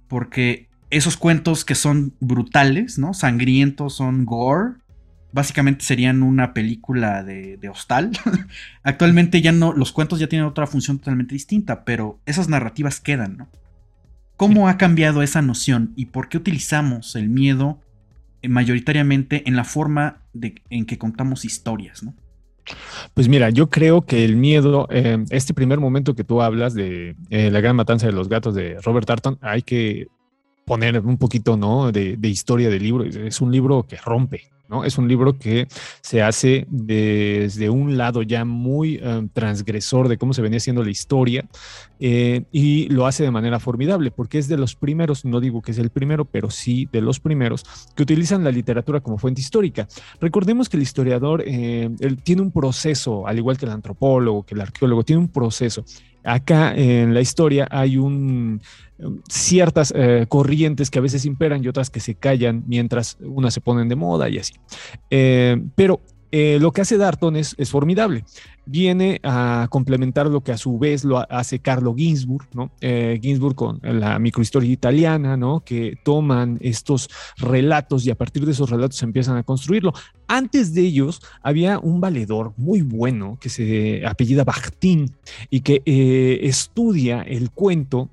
porque 0.09 0.69
esos 0.91 1.17
cuentos 1.17 1.65
que 1.65 1.75
son 1.75 2.15
brutales, 2.21 2.99
¿no? 2.99 3.15
Sangrientos, 3.15 3.95
son 3.95 4.27
gore, 4.27 4.75
básicamente 5.33 5.85
serían 5.87 6.23
una 6.23 6.53
película 6.53 7.25
de, 7.25 7.59
hostal. 7.71 8.11
Actualmente 8.83 9.41
ya 9.41 9.53
no, 9.53 9.73
los 9.73 9.91
cuentos 9.93 10.21
ya 10.21 10.29
tienen 10.29 10.47
otra 10.47 10.67
función 10.67 10.99
totalmente 10.99 11.35
distinta, 11.35 11.85
pero 11.85 12.21
esas 12.27 12.49
narrativas 12.49 13.01
quedan, 13.01 13.39
¿no? 13.39 13.49
¿Cómo 14.37 14.69
ha 14.69 14.77
cambiado 14.77 15.23
esa 15.23 15.41
noción 15.41 15.93
y 15.97 16.07
por 16.07 16.29
qué 16.29 16.37
utilizamos 16.37 17.17
el 17.17 17.31
miedo 17.31 17.81
eh, 18.43 18.49
mayoritariamente 18.49 19.49
en 19.49 19.57
la 19.57 19.65
forma 19.65 20.21
de, 20.35 20.61
en 20.69 20.85
que 20.85 20.99
contamos 20.99 21.47
historias, 21.47 22.03
¿no? 22.03 22.15
Pues 23.15 23.29
mira, 23.29 23.51
yo 23.51 23.69
creo 23.69 24.03
que 24.03 24.25
el 24.25 24.37
miedo, 24.37 24.87
eh, 24.91 25.25
este 25.31 25.55
primer 25.55 25.81
momento 25.81 26.15
que 26.15 26.25
tú 26.25 26.43
hablas 26.43 26.75
de 26.75 27.17
eh, 27.31 27.51
la 27.51 27.61
gran 27.61 27.77
matanza 27.77 28.07
de 28.07 28.13
los 28.13 28.29
gatos 28.29 28.55
de 28.55 28.79
Robert 28.81 29.07
Tarton, 29.07 29.39
hay 29.41 29.63
que 29.63 30.09
poner 30.73 30.99
un 31.01 31.19
poquito, 31.19 31.59
¿no? 31.59 31.93
De, 31.93 32.17
historia 32.23 32.71
del 32.71 32.83
libro. 32.83 33.05
Es 33.05 33.43
un 33.43 33.53
libro 33.53 33.83
que 33.87 33.99
rompe, 33.99 34.49
es 34.87 34.97
un 34.97 35.07
libro 35.07 35.39
que 35.39 35.69
se 36.01 36.23
hace 36.23 36.67
desde 36.71 37.69
un 37.69 37.99
lado 37.99 38.23
ya 38.23 38.47
muy 38.47 38.99
eh, 39.03 39.29
transgresor 39.35 40.09
de 40.09 40.17
cómo 40.17 40.33
se 40.33 40.41
venía 40.41 40.57
haciendo 40.57 40.83
la 40.83 40.91
historia 40.91 41.45
eh, 42.01 42.45
y 42.53 42.89
lo 42.89 43.07
hace 43.07 43.23
de 43.23 43.31
manera 43.31 43.61
formidable 43.61 44.11
porque 44.11 44.39
es 44.39 44.49
de 44.49 44.57
los 44.57 44.75
primeros, 44.75 45.27
no 45.27 45.41
digo 45.41 45.61
que 45.61 45.73
es 45.73 45.79
el 45.79 45.91
primero, 45.91 46.25
pero 46.25 46.49
sí 46.49 46.89
de 46.91 47.03
los 47.03 47.21
primeros 47.21 47.65
que 47.95 48.05
utilizan 48.05 48.43
la 48.43 48.51
literatura 48.51 49.01
como 49.01 49.19
fuente 49.19 49.43
histórica. 49.43 49.87
Recordemos 50.23 50.71
que 50.71 50.79
el 50.79 50.85
historiador 50.85 51.45
eh, 51.47 51.91
tiene 52.23 52.41
un 52.41 52.51
proceso, 52.51 53.27
al 53.27 53.37
igual 53.37 53.59
que 53.59 53.67
el 53.67 53.73
antropólogo, 53.73 54.47
que 54.47 54.55
el 54.55 54.63
arqueólogo, 54.63 55.05
tiene 55.05 55.21
un 55.21 55.29
proceso. 55.29 55.85
Acá 56.25 56.73
en 56.75 57.13
la 57.13 57.21
historia 57.21 57.67
hay 57.71 57.97
un 57.99 58.63
ciertas 59.29 59.93
eh, 59.97 60.27
corrientes 60.29 60.91
que 60.91 60.99
a 60.99 61.03
veces 61.03 61.25
imperan 61.25 61.65
y 61.65 61.69
otras 61.69 61.91
que 61.91 62.01
se 62.01 62.15
callan 62.15 62.65
mientras 62.67 63.17
unas 63.21 63.55
se 63.55 63.61
ponen 63.61 63.89
de 63.89 63.97
moda 63.97 64.29
y 64.29 64.39
así. 64.39 64.55
Eh, 65.11 65.61
pero 65.75 66.01
eh, 66.31 66.59
lo 66.61 66.73
que 66.73 66.81
hace 66.81 66.97
Darton 66.97 67.37
es, 67.37 67.55
formidable. 67.69 68.25
Viene 68.65 69.21
a 69.25 69.67
complementar 69.71 70.27
lo 70.27 70.41
que 70.41 70.53
a 70.53 70.57
su 70.57 70.79
vez 70.79 71.05
lo 71.05 71.19
hace 71.33 71.59
Carlo 71.59 71.95
Ginzburg, 71.95 72.47
¿no? 72.55 72.71
Eh, 72.81 73.19
Ginzburg 73.21 73.57
con 73.57 73.81
la 73.83 74.19
microhistoria 74.19 74.71
italiana, 74.71 75.37
¿no? 75.37 75.65
Que 75.65 75.99
toman 76.05 76.59
estos 76.61 77.11
relatos 77.39 78.07
y 78.07 78.11
a 78.11 78.15
partir 78.15 78.47
de 78.47 78.53
esos 78.53 78.71
relatos 78.71 79.03
empiezan 79.03 79.37
a 79.37 79.43
construirlo. 79.43 79.93
Antes 80.29 80.75
de 80.75 80.83
ellos 80.83 81.21
había 81.43 81.79
un 81.79 82.01
valedor 82.01 82.53
muy 82.57 82.83
bueno 82.83 83.37
que 83.41 83.49
se 83.49 84.07
apellida 84.07 84.45
Bakhtin 84.45 85.13
y 85.51 85.61
que 85.61 85.83
eh, 85.85 86.41
estudia 86.43 87.23
el 87.23 87.51
cuento 87.51 88.11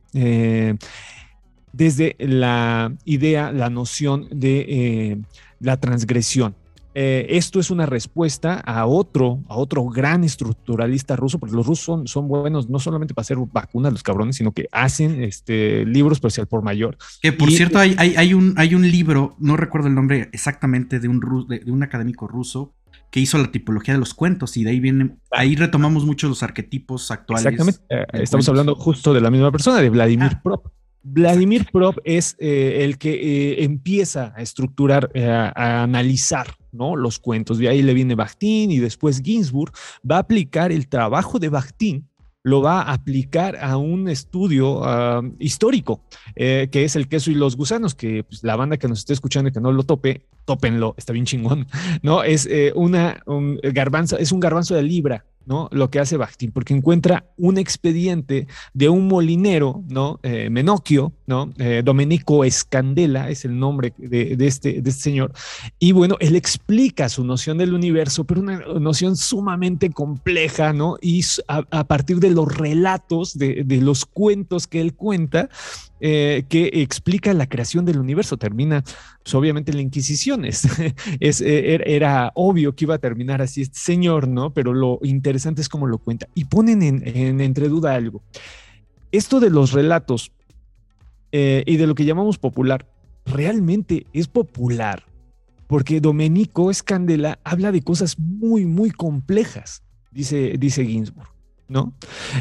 desde 1.72 2.16
la 2.18 2.92
idea, 3.06 3.52
la 3.52 3.70
noción 3.70 4.28
de 4.32 5.22
la 5.60 5.78
transgresión. 5.78 6.56
Eh, 6.96 7.28
esto 7.30 7.60
es 7.60 7.70
una 7.70 7.86
respuesta 7.86 8.56
a 8.56 8.88
otro, 8.88 9.44
a 9.48 9.58
otro 9.58 9.86
gran 9.86 10.24
estructuralista 10.24 11.16
ruso, 11.16 11.40
porque 11.40 11.56
los 11.56 11.66
rusos 11.66 12.10
son, 12.10 12.28
buenos 12.28 12.70
no 12.70 12.80
solamente 12.80 13.14
para 13.14 13.22
hacer 13.22 13.38
vacunas, 13.38 13.92
los 13.94 14.04
cabrones, 14.04 14.38
sino 14.38 14.52
que 14.52 14.68
hacen 14.72 15.24
este, 15.24 15.86
libros 15.86 16.18
especial 16.18 16.48
por 16.48 16.64
mayor. 16.64 16.98
Que 17.22 17.32
por 17.32 17.52
cierto, 17.52 17.78
hay, 17.78 17.96
hay, 17.98 18.34
un, 18.34 18.54
hay 18.58 18.74
un 18.74 18.90
libro, 18.90 19.36
no 19.40 19.56
recuerdo 19.56 19.88
el 19.88 19.96
nombre 19.96 20.30
exactamente, 20.34 21.00
de 21.00 21.08
un, 21.08 21.20
de, 21.48 21.72
un 21.72 21.84
académico 21.84 22.28
ruso 22.28 22.74
que 23.12 23.20
hizo 23.20 23.38
la 23.38 23.52
tipología 23.52 23.94
de 23.94 24.00
los 24.00 24.14
cuentos 24.14 24.58
y 24.58 24.64
de 24.64 24.72
ahí 24.72 24.80
vienen, 24.80 25.20
ahí 25.32 25.56
retomamos 25.56 26.06
muchos 26.06 26.30
los 26.30 26.44
arquetipps 26.44 27.12
actuales. 27.12 27.46
Exactamente, 27.46 27.82
eh, 27.90 28.24
estamos 28.24 28.50
hablando 28.50 28.76
justo 28.76 29.14
de 29.14 29.22
la 29.22 29.30
misma 29.30 29.52
persona, 29.52 29.80
de 29.80 29.90
Vladimir 29.90 30.32
ah. 30.34 30.42
Prop. 30.44 30.68
Vladimir 31.02 31.68
Prop 31.72 31.98
es 32.04 32.36
eh, 32.40 32.80
el 32.82 32.98
que 32.98 33.64
empieza 33.64 34.34
a 34.36 34.42
estructurar, 34.42 35.10
a 35.16 35.84
analizar 35.84 36.59
¿no? 36.72 36.96
Los 36.96 37.20
cuentos. 37.20 37.58
De 37.58 37.70
ahí 37.70 37.82
le 37.82 37.94
viene 37.94 38.16
Bakhtin 38.16 38.72
y 38.72 38.80
después 38.80 39.22
Ginsburg 39.22 39.72
va 40.10 40.18
a 40.18 40.20
aplicar 40.20 40.72
el 40.72 40.88
trabajo 40.88 41.40
de 41.40 41.50
Bakhtin 41.50 42.10
lo 42.44 42.62
va 42.62 42.82
a 42.82 42.94
aplicar 42.94 43.58
a 43.58 43.78
un 43.78 44.08
estudio 44.08 44.84
ah, 44.84 45.22
histórico, 45.40 46.02
eh, 46.36 46.70
que 46.72 46.84
es 46.84 46.96
el 46.96 47.08
queso 47.08 47.32
y 47.32 47.36
los 47.36 47.58
gusanos, 47.58 47.96
que 47.96 48.24
pues, 48.24 48.44
la 48.44 48.56
banda 48.56 48.78
que 48.78 48.88
nos 48.88 49.00
esté 49.00 49.14
escuchando 49.14 49.50
y 49.50 49.52
que 49.52 49.60
no 49.60 49.72
lo 49.72 49.84
tope, 49.84 50.26
tópenlo, 50.46 50.96
está 50.98 51.14
bien 51.14 51.26
chingón, 51.26 51.68
¿no? 52.02 52.24
Es 52.24 52.46
eh, 52.46 52.72
una, 52.76 53.22
un 53.26 53.60
garbanzo, 53.62 54.18
es 54.18 54.32
un 54.32 54.40
garbanzo 54.40 54.76
de 54.76 54.84
libra, 54.84 55.26
¿no? 55.50 55.68
Lo 55.72 55.90
que 55.90 56.00
hace 56.00 56.16
Bakhtin, 56.16 56.52
porque 56.52 56.76
encuentra 56.76 57.26
un 57.36 57.58
expediente 57.58 58.48
de 58.76 58.88
un 58.88 59.08
molinero, 59.08 59.84
¿no? 59.90 60.20
Eh, 60.22 60.48
Menocchio, 60.52 61.12
¿no? 61.26 61.52
Eh, 61.58 61.82
Domenico 61.84 62.46
Escandela 62.46 63.32
es 63.32 63.46
el 63.46 63.58
nombre 63.58 63.96
de, 63.98 64.38
este, 64.42 64.82
de 64.82 64.90
este 64.90 65.02
señor. 65.02 65.34
Y 65.80 65.92
bueno, 65.92 66.18
él 66.20 66.36
explica 66.36 67.10
su 67.10 67.24
noción 67.24 67.58
del 67.58 67.74
universo, 67.74 68.26
pero 68.26 68.42
una 68.42 68.60
noción 68.80 69.18
sumamente 69.18 69.90
compleja, 69.90 70.72
¿no? 70.72 70.98
Y 71.02 71.26
a, 71.48 71.84
partir 71.86 72.20
de 72.20 72.30
los 72.30 72.56
relatos, 72.56 73.36
de, 73.36 73.64
de 73.66 73.78
los 73.82 74.06
cuentos 74.06 74.68
que 74.68 74.82
él 74.82 74.94
cuenta, 74.94 75.50
eh, 76.02 76.46
que 76.48 76.70
explica 76.76 77.34
la 77.34 77.48
creación 77.48 77.84
del 77.86 78.00
universo. 78.00 78.38
Termina, 78.38 78.84
pues, 79.24 79.36
obviamente, 79.36 79.74
la 79.74 79.82
Inquisición. 79.82 80.46
Es, 81.20 81.42
eh, 81.42 81.74
er, 81.74 81.88
era 81.88 82.32
obvio 82.36 82.76
que 82.76 82.86
iba 82.86 82.96
a 82.96 83.00
terminar 83.00 83.42
así 83.42 83.62
este 83.62 83.80
señor, 83.80 84.28
¿no? 84.28 84.54
Pero 84.54 84.74
lo 84.74 85.00
interesante 85.04 85.62
es 85.62 85.70
cómo 85.70 85.88
lo 85.88 85.98
cuenta. 85.98 86.28
Y 86.36 86.46
ponen 86.46 86.82
en, 86.82 87.42
entre 87.42 87.68
duda 87.68 87.96
algo. 87.96 88.24
Esto 89.12 89.40
de 89.40 89.50
los 89.50 89.72
relatos 89.72 90.32
eh, 91.32 91.64
y 91.66 91.78
de 91.78 91.88
lo 91.88 91.96
que 91.96 92.06
llamamos 92.06 92.38
popular, 92.38 92.88
realmente 93.26 94.06
es 94.14 94.28
popular. 94.28 95.04
Porque 95.68 96.02
Domenico 96.02 96.72
Escandela 96.72 97.40
habla 97.44 97.72
de 97.72 97.82
cosas 97.82 98.18
muy, 98.18 98.66
muy 98.66 98.90
complejas, 98.92 99.84
dice, 100.12 100.56
dice 100.58 100.86
Ginsburg, 100.86 101.30
¿no? 101.68 101.94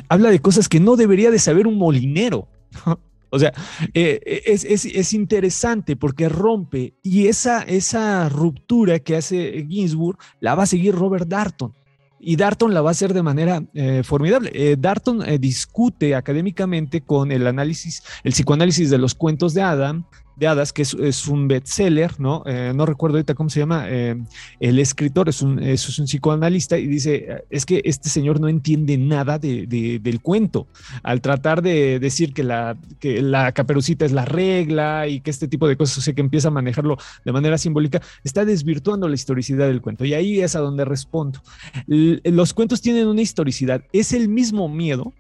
Habla 0.09 0.31
de 0.31 0.39
cosas 0.39 0.69
que 0.69 0.81
no 0.81 0.97
debería 0.97 1.31
de 1.31 1.39
saber 1.39 1.67
un 1.67 1.77
molinero. 1.77 2.49
O 3.31 3.39
sea, 3.39 3.53
eh, 3.95 4.21
eh, 4.25 4.43
es, 4.47 5.15
interesante 5.15 5.97
porque 5.97 6.29
rompe 6.29 6.95
y 7.03 7.27
esa, 7.27 7.63
esa 7.63 8.29
ruptura 8.29 8.99
que 8.99 9.17
hace 9.17 9.67
Ginsburg 9.69 10.19
la 10.41 10.55
va 10.55 10.63
a 10.63 10.67
seguir 10.67 10.95
Robert 10.95 11.29
Darton. 11.29 11.75
Y 12.21 12.35
Darton 12.35 12.75
la 12.75 12.81
va 12.81 12.91
a 12.91 12.93
hacer 12.93 13.15
de 13.15 13.23
manera 13.23 13.63
eh, 13.75 14.03
formidable. 14.03 14.77
Darton 14.77 15.23
discute 15.39 16.17
académicamente 16.17 17.01
con 17.01 17.31
el 17.31 17.47
análisis, 17.47 18.03
el 18.25 18.33
psicoanálisis 18.33 18.91
de 18.91 18.99
los 18.99 19.15
cuentos 19.15 19.55
de 19.55 19.63
Adam, 19.63 20.05
de 20.39 20.47
hadas, 20.47 20.73
que 20.73 20.83
es, 20.83 21.27
un 21.27 21.49
bestseller, 21.49 22.21
¿no? 22.21 22.43
Eh, 22.47 22.73
no 22.75 22.87
recuerdo 22.87 23.17
ahorita 23.17 23.35
cómo 23.35 23.51
se 23.51 23.61
llama, 23.61 23.87
eh, 23.89 24.17
el 24.61 24.79
escritor 24.79 25.29
es 25.29 25.43
un, 25.43 25.59
es 25.59 25.99
un 25.99 26.07
psicoanalista 26.07 26.79
y 26.79 26.87
dice, 26.87 27.45
es 27.51 27.67
que 27.67 27.83
este 27.85 28.09
señor 28.09 28.41
no 28.41 28.49
entiende 28.49 28.97
nada 28.99 29.39
de, 29.39 29.67
del 30.01 30.21
cuento, 30.21 30.69
al 31.03 31.21
tratar 31.21 31.61
de 31.63 31.99
decir 31.99 32.33
que 32.33 32.45
la, 32.45 32.77
que 33.01 33.21
la 33.21 33.53
caperucita 33.53 34.05
es 34.05 34.13
la 34.13 34.25
regla 34.25 35.09
y 35.09 35.21
que 35.21 35.31
este 35.31 35.49
tipo 35.49 35.67
de 35.67 35.77
cosas, 35.77 35.99
o 35.99 36.01
sea, 36.03 36.15
que 36.15 36.21
empieza 36.21 36.49
a 36.49 36.53
manejarlo 36.53 36.99
de 37.25 37.33
manera 37.33 37.59
simbólica, 37.59 38.01
está 38.23 38.45
desvirtuando 38.45 39.09
la 39.09 39.15
historicidad 39.15 39.67
del 39.67 39.81
cuento. 39.81 40.05
Y 40.05 40.15
ahí 40.15 40.41
es 40.41 40.55
a 40.55 40.61
donde 40.61 40.85
respondo. 40.85 41.43
los 41.87 42.55
cuentos 42.55 42.81
tienen 42.81 43.09
una 43.09 43.23
historicidad, 43.23 43.83
es 43.93 44.13
el 44.13 44.29
mismo 44.29 44.69
miedo 44.69 45.13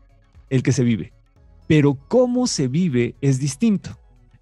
el 0.48 0.62
que 0.62 0.72
se 0.72 0.84
vive, 0.84 1.12
pero 1.66 1.98
cómo 2.08 2.46
se 2.46 2.68
vive 2.68 3.16
es 3.20 3.40
distinto 3.40 3.98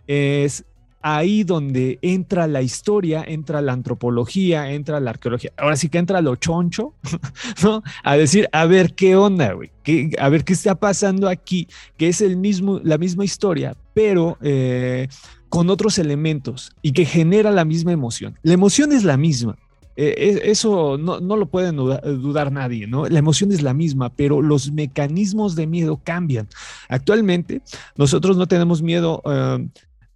es 0.07 0.65
ahí 1.03 1.45
donde 1.45 2.01
entra 2.03 2.49
la 2.49 2.63
historia, 2.63 3.25
entra 3.27 3.63
la 3.63 3.73
antropología, 3.73 4.73
entra 4.73 4.99
la 4.99 5.11
arqueología. 5.11 5.53
Ahora 5.57 5.77
sí 5.77 5.89
que 5.89 5.99
entra 5.99 6.21
lo 6.21 6.35
choncho, 6.35 6.95
¿no? 7.63 7.85
A 8.03 8.17
decir, 8.17 8.49
a 8.51 8.67
ver 8.67 8.95
qué 8.95 9.15
onda, 9.15 9.53
güey, 9.53 9.71
a 10.19 10.29
ver 10.29 10.45
qué 10.45 10.53
está 10.53 10.75
pasando 10.75 11.29
aquí, 11.29 11.69
que 11.97 12.09
es 12.09 12.21
el 12.21 12.37
mismo, 12.37 12.81
la 12.83 12.99
misma 12.99 13.25
historia, 13.25 13.77
pero 13.95 14.37
eh, 14.43 15.07
con 15.49 15.71
otros 15.71 15.99
elementos 15.99 16.73
y 16.83 16.91
que 16.91 17.05
genera 17.05 17.53
la 17.53 17.65
misma 17.65 17.93
emoción. 17.93 18.37
La 18.43 18.55
emoción 18.55 18.91
es 18.91 19.05
la 19.05 19.17
misma. 19.17 19.57
Eh, 19.99 20.41
eso 20.45 20.99
no, 20.99 21.21
lo 21.21 21.47
pueden 21.47 21.77
dudar, 21.77 22.53
nadie, 22.53 22.87
¿no? 22.87 23.07
La 23.07 23.19
emoción 23.19 23.51
es 23.53 23.63
la 23.63 23.73
misma, 23.73 24.11
pero 24.11 24.43
los 24.43 24.71
mecanismos 24.73 25.57
de 25.57 25.67
miedo 25.67 26.01
cambian. 26.03 26.49
Actualmente, 26.89 27.63
nosotros 27.97 28.37
no 28.37 28.47
tenemos 28.47 28.83
miedo 28.83 29.23
eh, 29.25 29.69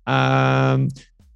a 0.06 0.78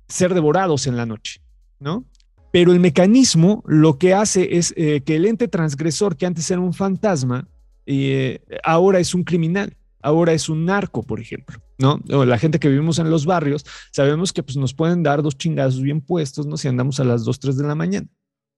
ser 0.08 0.34
devorados 0.34 0.86
en 0.86 0.96
la 0.96 1.06
noche, 1.06 1.40
¿no? 1.80 2.04
Pero 2.52 2.72
el 2.72 2.80
mecanismo 2.80 3.62
lo 3.66 3.98
que 3.98 4.14
hace 4.14 4.56
es 4.56 4.72
eh, 4.76 5.02
que 5.04 5.16
el 5.16 5.26
ente 5.26 5.48
transgresor 5.48 6.16
que 6.16 6.26
antes 6.26 6.50
era 6.50 6.60
un 6.60 6.72
fantasma, 6.72 7.48
eh, 7.86 8.40
ahora 8.62 9.00
es 9.00 9.14
un 9.14 9.24
criminal, 9.24 9.76
ahora 10.00 10.32
es 10.32 10.48
un 10.48 10.64
narco, 10.64 11.02
por 11.02 11.18
ejemplo, 11.18 11.58
¿no? 11.78 12.00
la 12.06 12.38
gente 12.38 12.60
que 12.60 12.68
vivimos 12.68 12.98
en 12.98 13.10
los 13.10 13.26
barrios, 13.26 13.64
sabemos 13.90 14.32
que 14.32 14.42
pues, 14.42 14.56
nos 14.56 14.72
pueden 14.72 15.02
dar 15.02 15.22
dos 15.22 15.36
chingazos 15.36 15.82
bien 15.82 16.00
puestos, 16.00 16.46
¿no? 16.46 16.56
Si 16.56 16.68
andamos 16.68 17.00
a 17.00 17.04
las 17.04 17.24
2, 17.24 17.40
3 17.40 17.56
de 17.56 17.66
la 17.66 17.74
mañana. 17.74 18.06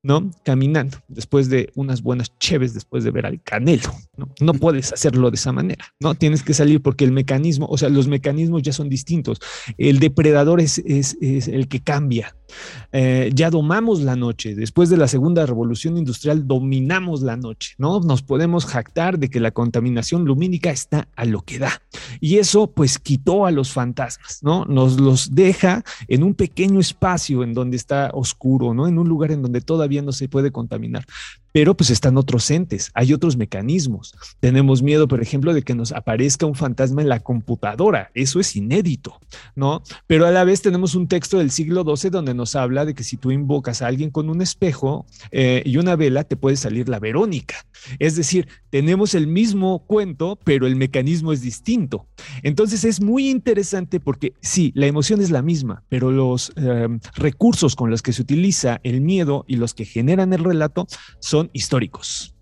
¿No? 0.07 0.31
Caminando, 0.45 0.99
después 1.09 1.51
de 1.51 1.71
unas 1.75 2.01
buenas 2.01 2.33
cheves, 2.39 2.73
después 2.75 3.03
de 3.03 3.11
ver 3.11 3.27
al 3.27 3.43
canelo, 3.43 3.91
¿no? 4.17 4.29
No 4.41 4.55
puedes 4.55 4.93
hacerlo 4.93 5.33
de 5.33 5.35
esa 5.35 5.51
manera, 5.51 5.85
¿no? 5.99 6.15
Tienes 6.15 6.45
que 6.45 6.55
salir 6.55 6.81
porque 6.81 7.05
el 7.05 7.11
mecanismo, 7.11 7.67
o 7.69 7.77
sea, 7.77 7.89
los 7.89 8.07
mecanismos 8.07 8.63
ya 8.63 8.73
son 8.73 8.89
distintos. 8.89 9.41
El 9.79 9.99
depredador 9.99 10.61
es, 10.61 10.79
es, 10.79 11.17
el 11.49 11.67
que 11.67 11.81
cambia, 11.81 12.37
Eh, 12.93 13.33
ya 13.35 13.51
domamos 13.51 14.03
la 14.03 14.15
noche. 14.15 14.55
Después 14.55 14.89
de 14.89 14.97
la 14.97 15.09
segunda 15.09 15.45
revolución 15.45 15.99
industrial, 15.99 16.47
dominamos 16.47 17.21
la 17.23 17.37
noche, 17.37 17.75
¿no? 17.77 17.99
Nos 17.99 18.23
podemos 18.23 18.65
jactar 18.65 19.19
de 19.19 19.29
que 19.29 19.41
la 19.41 19.51
contaminación 19.51 20.25
lumínica 20.25 20.71
está 20.71 21.09
a 21.17 21.25
lo 21.25 21.43
que 21.43 21.59
da. 21.59 21.83
Y 22.21 22.37
eso, 22.37 22.69
pues, 22.69 23.01
quitó 23.01 23.47
a 23.47 23.51
los 23.51 23.73
fantasmas, 23.73 24.39
¿no? 24.43 24.65
Nos 24.67 25.01
los 25.01 25.35
deja 25.35 25.83
en 26.07 26.23
un 26.23 26.35
pequeño 26.35 26.79
espacio 26.79 27.43
en 27.43 27.53
donde 27.53 27.77
está 27.77 28.11
oscuro, 28.15 28.73
¿no? 28.75 28.87
En 28.87 28.99
un 28.99 29.09
lugar 29.09 29.33
en 29.33 29.43
donde 29.43 29.61
todavía 29.61 29.96
no 30.03 30.13
se 30.13 30.29
puede 30.29 30.51
contaminar 30.53 31.05
pero 31.57 31.75
pues 31.75 31.89
están 31.89 32.19
otros 32.19 32.51
entes, 32.51 32.91
hay 32.93 33.15
otros 33.15 33.39
mecanismos. 33.39 34.15
Tenemos 34.41 34.83
miedo, 34.83 35.09
por 35.09 35.23
ejemplo, 35.23 35.55
de 35.55 35.63
que 35.63 35.75
nos 35.75 35.91
aparezca 35.91 36.45
un 36.45 36.55
fantasma 36.55 37.01
en 37.01 37.09
la 37.09 37.21
computadora, 37.21 38.11
eso 38.13 38.41
es 38.41 38.57
inédito, 38.57 39.19
¿no? 39.55 39.83
Pero 40.07 40.27
a 40.27 40.31
la 40.31 40.45
vez 40.45 40.61
tenemos 40.61 40.95
un 40.95 41.09
texto 41.09 41.39
del 41.39 41.51
siglo 41.51 41.83
XII 41.83 42.11
donde 42.11 42.35
nos 42.35 42.57
habla 42.57 42.85
de 42.85 42.93
que 42.93 43.05
si 43.05 43.17
tú 43.17 43.31
invocas 43.31 43.81
a 43.81 43.87
alguien 43.87 44.11
con 44.11 44.29
un 44.29 44.43
espejo 44.43 45.07
eh, 45.31 45.63
y 45.65 45.79
una 45.79 45.97
vela, 45.97 46.25
te 46.25 46.37
puede 46.37 46.57
salir 46.57 46.91
la 46.91 46.99
Verónica. 46.99 47.65
Es 47.99 48.17
decir, 48.17 48.49
tenemos 48.69 49.15
el 49.15 49.27
mismo 49.27 49.79
cuento, 49.87 50.39
pero 50.45 50.67
el 50.67 50.77
mecanismo 50.77 51.33
es 51.33 51.41
distinto. 51.41 52.07
Entonces 52.43 52.85
es 52.85 53.01
muy 53.01 53.31
interesante 53.31 53.99
porque 53.99 54.35
sí, 54.43 54.73
la 54.75 54.87
emoción 54.87 55.23
es 55.23 55.31
la 55.31 55.41
misma, 55.41 55.85
pero 55.89 56.11
los 56.11 56.53
eh, 56.57 56.87
recursos 57.15 57.77
con 57.77 57.91
los 57.91 58.03
que 58.03 58.13
se 58.13 58.21
utiliza 58.21 58.79
el 58.83 59.01
miedo 59.01 59.47
y 59.49 59.57
los 59.57 59.73
que 59.73 59.87
generan 59.87 60.35
el 60.35 60.45
relato 60.45 60.87
son 61.21 61.46
históricos. 61.53 62.35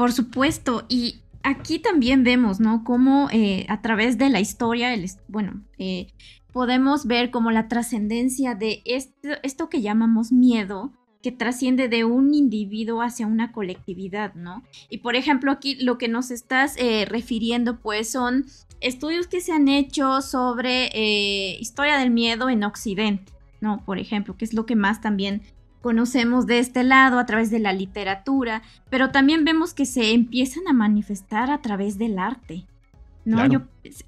Por 0.00 0.12
supuesto, 0.12 0.86
y 0.88 1.20
aquí 1.42 1.78
también 1.78 2.24
vemos, 2.24 2.58
¿no? 2.58 2.84
Cómo 2.84 3.28
eh, 3.32 3.66
a 3.68 3.82
través 3.82 4.16
de 4.16 4.30
la 4.30 4.40
historia, 4.40 4.94
bueno, 5.28 5.62
eh, 5.76 6.08
podemos 6.52 7.06
ver 7.06 7.30
como 7.30 7.50
la 7.50 7.68
trascendencia 7.68 8.54
de 8.54 8.82
esto, 8.86 9.28
esto 9.42 9.68
que 9.68 9.82
llamamos 9.82 10.32
miedo, 10.32 10.92
que 11.22 11.32
trasciende 11.32 11.88
de 11.88 12.04
un 12.04 12.32
individuo 12.32 13.02
hacia 13.02 13.26
una 13.26 13.52
colectividad, 13.52 14.32
¿no? 14.34 14.62
Y 14.88 14.98
por 14.98 15.16
ejemplo, 15.16 15.52
aquí 15.52 15.74
lo 15.74 15.98
que 15.98 16.08
nos 16.08 16.30
estás 16.30 16.76
eh, 16.78 17.04
refiriendo, 17.04 17.80
pues 17.80 18.10
son 18.10 18.46
estudios 18.80 19.26
que 19.26 19.42
se 19.42 19.52
han 19.52 19.68
hecho 19.68 20.22
sobre 20.22 20.88
historia 21.60 21.98
del 21.98 22.10
miedo 22.10 22.48
en 22.48 22.64
Occidente, 22.64 23.30
¿no? 23.60 23.84
Por 23.84 23.98
ejemplo, 23.98 24.34
que 24.38 24.46
es 24.46 24.54
lo 24.54 24.64
que 24.64 24.76
más 24.76 25.02
también 25.02 25.42
conocemos 25.80 26.46
de 26.46 26.58
este 26.58 26.84
lado 26.84 27.18
a 27.18 27.26
través 27.26 27.50
de 27.50 27.58
la 27.58 27.72
literatura, 27.72 28.62
pero 28.88 29.10
también 29.10 29.44
vemos 29.44 29.74
que 29.74 29.86
se 29.86 30.12
empiezan 30.12 30.68
a 30.68 30.72
manifestar 30.72 31.50
a 31.50 31.60
través 31.60 31.98
del 31.98 32.18
arte. 32.18 32.64
¿No? 33.24 33.46
Yo, 33.46 33.60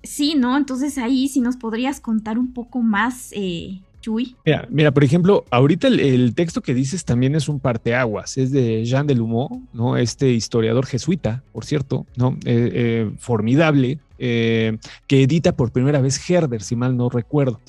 sí, 0.02 0.34
¿no? 0.36 0.56
Entonces 0.56 0.96
ahí 0.96 1.28
si 1.28 1.40
nos 1.40 1.56
podrías 1.56 2.00
contar 2.00 2.38
un 2.38 2.52
poco 2.54 2.80
más, 2.80 3.30
eh, 3.32 3.80
Chuy. 4.00 4.36
Mira, 4.44 4.66
mira, 4.70 4.90
por 4.90 5.04
ejemplo, 5.04 5.44
ahorita 5.50 5.86
el, 5.88 6.34
texto 6.34 6.62
que 6.62 6.74
dices 6.74 7.04
también 7.04 7.36
es 7.36 7.48
un 7.48 7.60
parteaguas, 7.60 8.38
es 8.38 8.50
de 8.50 8.84
Jean 8.84 9.06
de 9.06 9.14
Lumeau, 9.14 9.62
¿no? 9.72 9.96
Este 9.96 10.30
historiador 10.30 10.86
jesuita, 10.86 11.42
por 11.52 11.64
cierto, 11.64 12.06
¿no? 12.16 12.32
Eh, 12.44 12.70
eh, 12.72 13.10
formidable, 13.18 13.98
que 14.18 14.78
edita 15.08 15.54
por 15.56 15.72
primera 15.72 16.00
vez 16.00 16.18
Herder, 16.28 16.62
si 16.62 16.74
mal 16.74 16.96
no 16.96 17.10
recuerdo. 17.10 17.60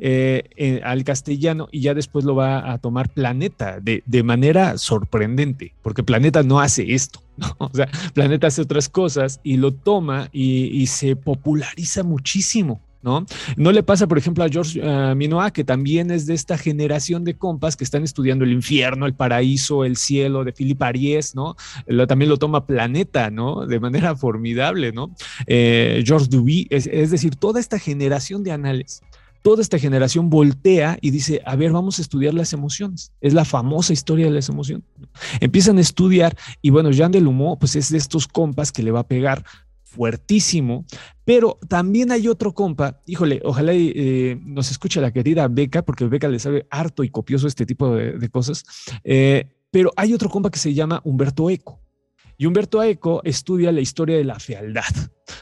Eh, 0.00 0.80
al 0.84 1.02
castellano 1.02 1.68
y 1.72 1.80
ya 1.80 1.92
después 1.92 2.24
lo 2.24 2.36
va 2.36 2.70
a 2.70 2.78
tomar 2.78 3.08
Planeta 3.08 3.80
de, 3.80 4.22
manera 4.22 4.78
sorprendente, 4.78 5.74
porque 5.82 6.04
Planeta 6.04 6.44
no 6.44 6.60
hace 6.60 6.94
esto, 6.94 7.20
o 7.58 7.68
sea, 7.74 7.88
Planeta 8.14 8.46
hace 8.46 8.62
otras 8.62 8.88
cosas 8.88 9.40
y 9.42 9.56
lo 9.56 9.72
toma 9.72 10.28
y, 10.32 10.86
se 10.86 11.16
populariza 11.16 12.04
muchísimo. 12.04 12.80
¿No? 13.00 13.24
No 13.56 13.70
le 13.70 13.84
pasa, 13.84 14.08
por 14.08 14.18
ejemplo, 14.18 14.42
a 14.42 14.48
George 14.48 14.80
uh, 14.80 15.14
Minoa, 15.14 15.52
que 15.52 15.62
también 15.62 16.10
es 16.10 16.26
de 16.26 16.34
esta 16.34 16.58
generación 16.58 17.22
de 17.22 17.34
compas 17.34 17.76
que 17.76 17.84
están 17.84 18.02
estudiando 18.02 18.44
el 18.44 18.50
infierno, 18.50 19.06
el 19.06 19.14
paraíso, 19.14 19.84
el 19.84 19.96
cielo 19.96 20.42
de 20.42 20.52
Philip 20.52 20.82
Aries, 20.82 21.36
¿no? 21.36 21.54
también 22.08 22.28
lo 22.28 22.38
toma 22.38 22.66
Planeta, 22.66 23.30
¿no? 23.30 23.66
De 23.66 23.78
manera 23.78 24.16
formidable, 24.16 24.90
¿no? 24.90 25.14
Eh, 25.46 26.02
George 26.04 26.26
Duby, 26.28 26.66
es, 26.70 26.88
es, 26.88 27.12
decir, 27.12 27.36
toda 27.36 27.60
esta 27.60 27.78
generación 27.78 28.42
de 28.42 28.50
anales 28.50 29.00
toda 29.42 29.62
esta 29.62 29.78
generación 29.78 30.30
voltea 30.30 30.98
y 31.00 31.10
dice, 31.10 31.40
a 31.44 31.56
ver, 31.56 31.72
vamos 31.72 31.98
a 31.98 32.02
estudiar 32.02 32.34
las 32.34 32.52
emociones. 32.52 33.12
Es 33.20 33.34
la 33.34 33.44
famosa 33.44 33.92
historia 33.92 34.26
de 34.26 34.32
las 34.32 34.48
emociones. 34.48 34.84
Empiezan 35.40 35.78
a 35.78 35.80
estudiar 35.80 36.36
y 36.62 36.70
bueno, 36.70 36.90
Jean 36.90 37.12
de 37.12 37.20
Lumeau, 37.20 37.58
pues 37.58 37.76
es 37.76 37.90
de 37.90 37.98
estos 37.98 38.28
compas 38.28 38.72
que 38.72 38.82
le 38.82 38.90
va 38.90 39.00
a 39.00 39.06
pegar 39.06 39.44
fuertísimo, 39.88 40.84
pero 41.24 41.58
también 41.66 42.12
hay 42.12 42.28
otro 42.28 42.52
compa, 42.52 43.00
híjole, 43.06 43.40
ojalá 43.42 43.72
eh, 43.74 44.38
nos 44.44 44.70
escuche 44.70 45.00
la 45.00 45.12
querida 45.12 45.48
Beca, 45.48 45.82
porque 45.82 46.04
Beca 46.04 46.28
le 46.28 46.38
sabe 46.38 46.66
harto 46.70 47.04
y 47.04 47.08
copioso 47.08 47.48
este 47.48 47.64
tipo 47.64 47.94
de, 47.94 48.28
cosas, 48.28 48.64
eh, 49.02 49.48
pero 49.70 49.90
hay 49.96 50.12
otro 50.12 50.28
compa 50.28 50.50
que 50.50 50.58
se 50.58 50.74
llama 50.74 51.00
Humberto 51.04 51.48
Eco. 51.48 51.80
Y 52.40 52.46
Humberto 52.46 52.80
Eco 52.84 53.20
estudia 53.24 53.72
la 53.72 53.80
historia 53.80 54.16
de 54.16 54.22
la 54.22 54.38
fealdad, 54.38 54.84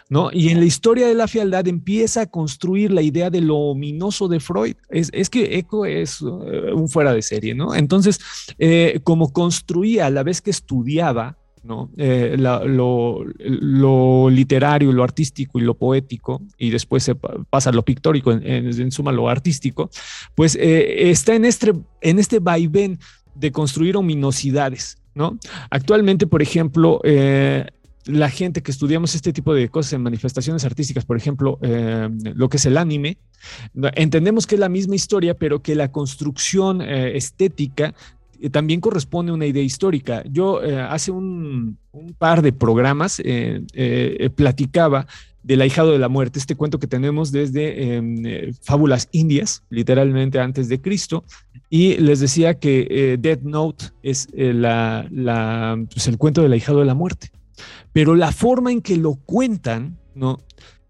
¿no? 0.08 0.30
Y 0.32 0.48
en 0.48 0.60
la 0.60 0.64
historia 0.64 1.06
de 1.06 1.14
la 1.14 1.28
fealdad 1.28 1.68
empieza 1.68 2.22
a 2.22 2.26
construir 2.26 2.90
la 2.90 3.02
idea 3.02 3.28
de 3.28 3.42
lo 3.42 3.56
ominoso 3.56 4.28
de 4.28 4.40
Freud. 4.40 4.76
Es, 4.88 5.28
que 5.28 5.58
Eco 5.58 5.84
es 5.84 6.22
eh, 6.22 6.72
un 6.72 6.88
fuera 6.88 7.12
de 7.12 7.20
serie, 7.20 7.54
¿no? 7.54 7.74
Entonces, 7.74 8.18
eh, 8.58 9.00
como 9.04 9.30
construía 9.34 10.06
a 10.06 10.10
la 10.10 10.22
vez 10.22 10.40
que 10.40 10.50
estudiaba, 10.50 11.36
¿no? 11.62 11.90
Eh, 11.98 12.36
lo, 12.38 14.30
literario, 14.30 14.90
lo 14.90 15.04
artístico 15.04 15.58
y 15.58 15.64
lo 15.64 15.74
poético, 15.74 16.40
y 16.56 16.70
después 16.70 17.02
se 17.02 17.14
pasa 17.14 17.68
a 17.68 17.74
lo 17.74 17.84
pictórico, 17.84 18.32
en, 18.32 18.90
suma 18.90 19.12
lo 19.12 19.28
artístico, 19.28 19.90
pues 20.34 20.56
está 20.58 21.34
en 21.34 21.44
este, 21.44 21.74
en 22.00 22.18
este 22.18 22.38
vaivén 22.38 22.98
de 23.34 23.52
construir 23.52 23.98
ominosidades. 23.98 24.96
¿No? 25.16 25.38
Actualmente, 25.70 26.26
por 26.28 26.42
ejemplo, 26.42 27.00
eh, 27.02 27.66
la 28.04 28.28
gente 28.30 28.62
que 28.62 28.70
estudiamos 28.70 29.14
este 29.16 29.32
tipo 29.32 29.52
de 29.54 29.68
cosas 29.68 29.94
en 29.94 30.02
manifestaciones 30.02 30.64
artísticas, 30.64 31.04
por 31.04 31.16
ejemplo, 31.16 31.58
eh, 31.62 32.08
lo 32.34 32.48
que 32.48 32.58
es 32.58 32.66
el 32.66 32.76
anime, 32.76 33.16
entendemos 33.94 34.46
que 34.46 34.54
es 34.54 34.60
la 34.60 34.68
misma 34.68 34.94
historia, 34.94 35.34
pero 35.34 35.62
que 35.62 35.74
la 35.74 35.90
construcción 35.90 36.82
eh, 36.82 37.16
estética 37.16 37.94
también 38.52 38.82
corresponde 38.82 39.32
a 39.32 39.34
una 39.34 39.46
idea 39.46 39.62
histórica. 39.62 40.22
Yo 40.30 40.60
hace 40.90 41.10
un, 41.10 41.78
par 42.18 42.42
de 42.42 42.52
programas 42.52 43.22
platicaba 44.34 45.06
del 45.46 45.60
ahijado 45.60 45.92
de 45.92 46.00
la 46.00 46.08
muerte, 46.08 46.40
este 46.40 46.56
cuento 46.56 46.80
que 46.80 46.88
tenemos 46.88 47.30
desde 47.30 47.94
em, 47.94 48.52
fábulas 48.62 49.08
indias, 49.12 49.62
literalmente 49.70 50.40
antes 50.40 50.68
de 50.68 50.80
Cristo, 50.80 51.22
y 51.70 51.94
les 51.98 52.18
decía 52.18 52.58
que 52.58 52.88
eh, 52.90 53.16
Dead 53.16 53.40
Note 53.42 53.86
es 54.02 54.26
eh, 54.32 54.52
la, 54.52 55.08
pues, 55.92 56.08
el 56.08 56.18
cuento 56.18 56.42
del 56.42 56.52
ahijado 56.52 56.80
de 56.80 56.86
la 56.86 56.94
muerte. 56.94 57.30
Pero 57.92 58.16
la 58.16 58.32
forma 58.32 58.72
en 58.72 58.82
que 58.82 58.96
lo 58.96 59.14
cuentan, 59.14 59.96
¿no? 60.16 60.40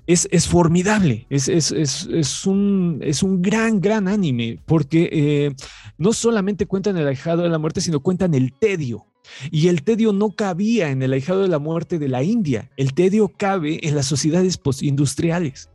Es, 0.07 0.27
es 0.31 0.49
formidable, 0.49 1.27
es, 1.29 1.49
es, 1.49 1.73
es, 1.73 2.47
un, 2.47 3.01
es 3.03 3.23
un 3.23 3.43
gran, 3.43 3.81
gran 3.81 4.09
anime, 4.09 4.59
porque 4.65 5.11
eh, 5.13 5.55
no 5.99 6.15
solamente 6.15 6.65
cuentan 6.65 6.97
el 6.97 7.09
ahijado 7.09 7.43
de 7.43 7.49
la 7.51 7.59
muerte, 7.59 7.83
sino 7.83 8.01
cuentan 8.01 8.33
el 8.33 8.55
tedio. 8.55 9.05
Y 9.51 9.69
el 9.69 9.83
tedio 9.83 10.13
no 10.13 10.31
cabía 10.31 10.91
en 10.91 11.03
el 11.03 11.13
ahijado 11.13 11.43
de 11.43 11.49
la 11.49 11.59
muerte 11.59 11.99
de 11.99 12.09
la 12.09 12.23
India, 12.23 12.71
el 12.77 12.95
tedio 12.95 13.29
cabe 13.29 13.87
en 13.87 13.95
las 13.95 14.07
sociedades 14.07 14.57
postindustriales. 14.57 15.69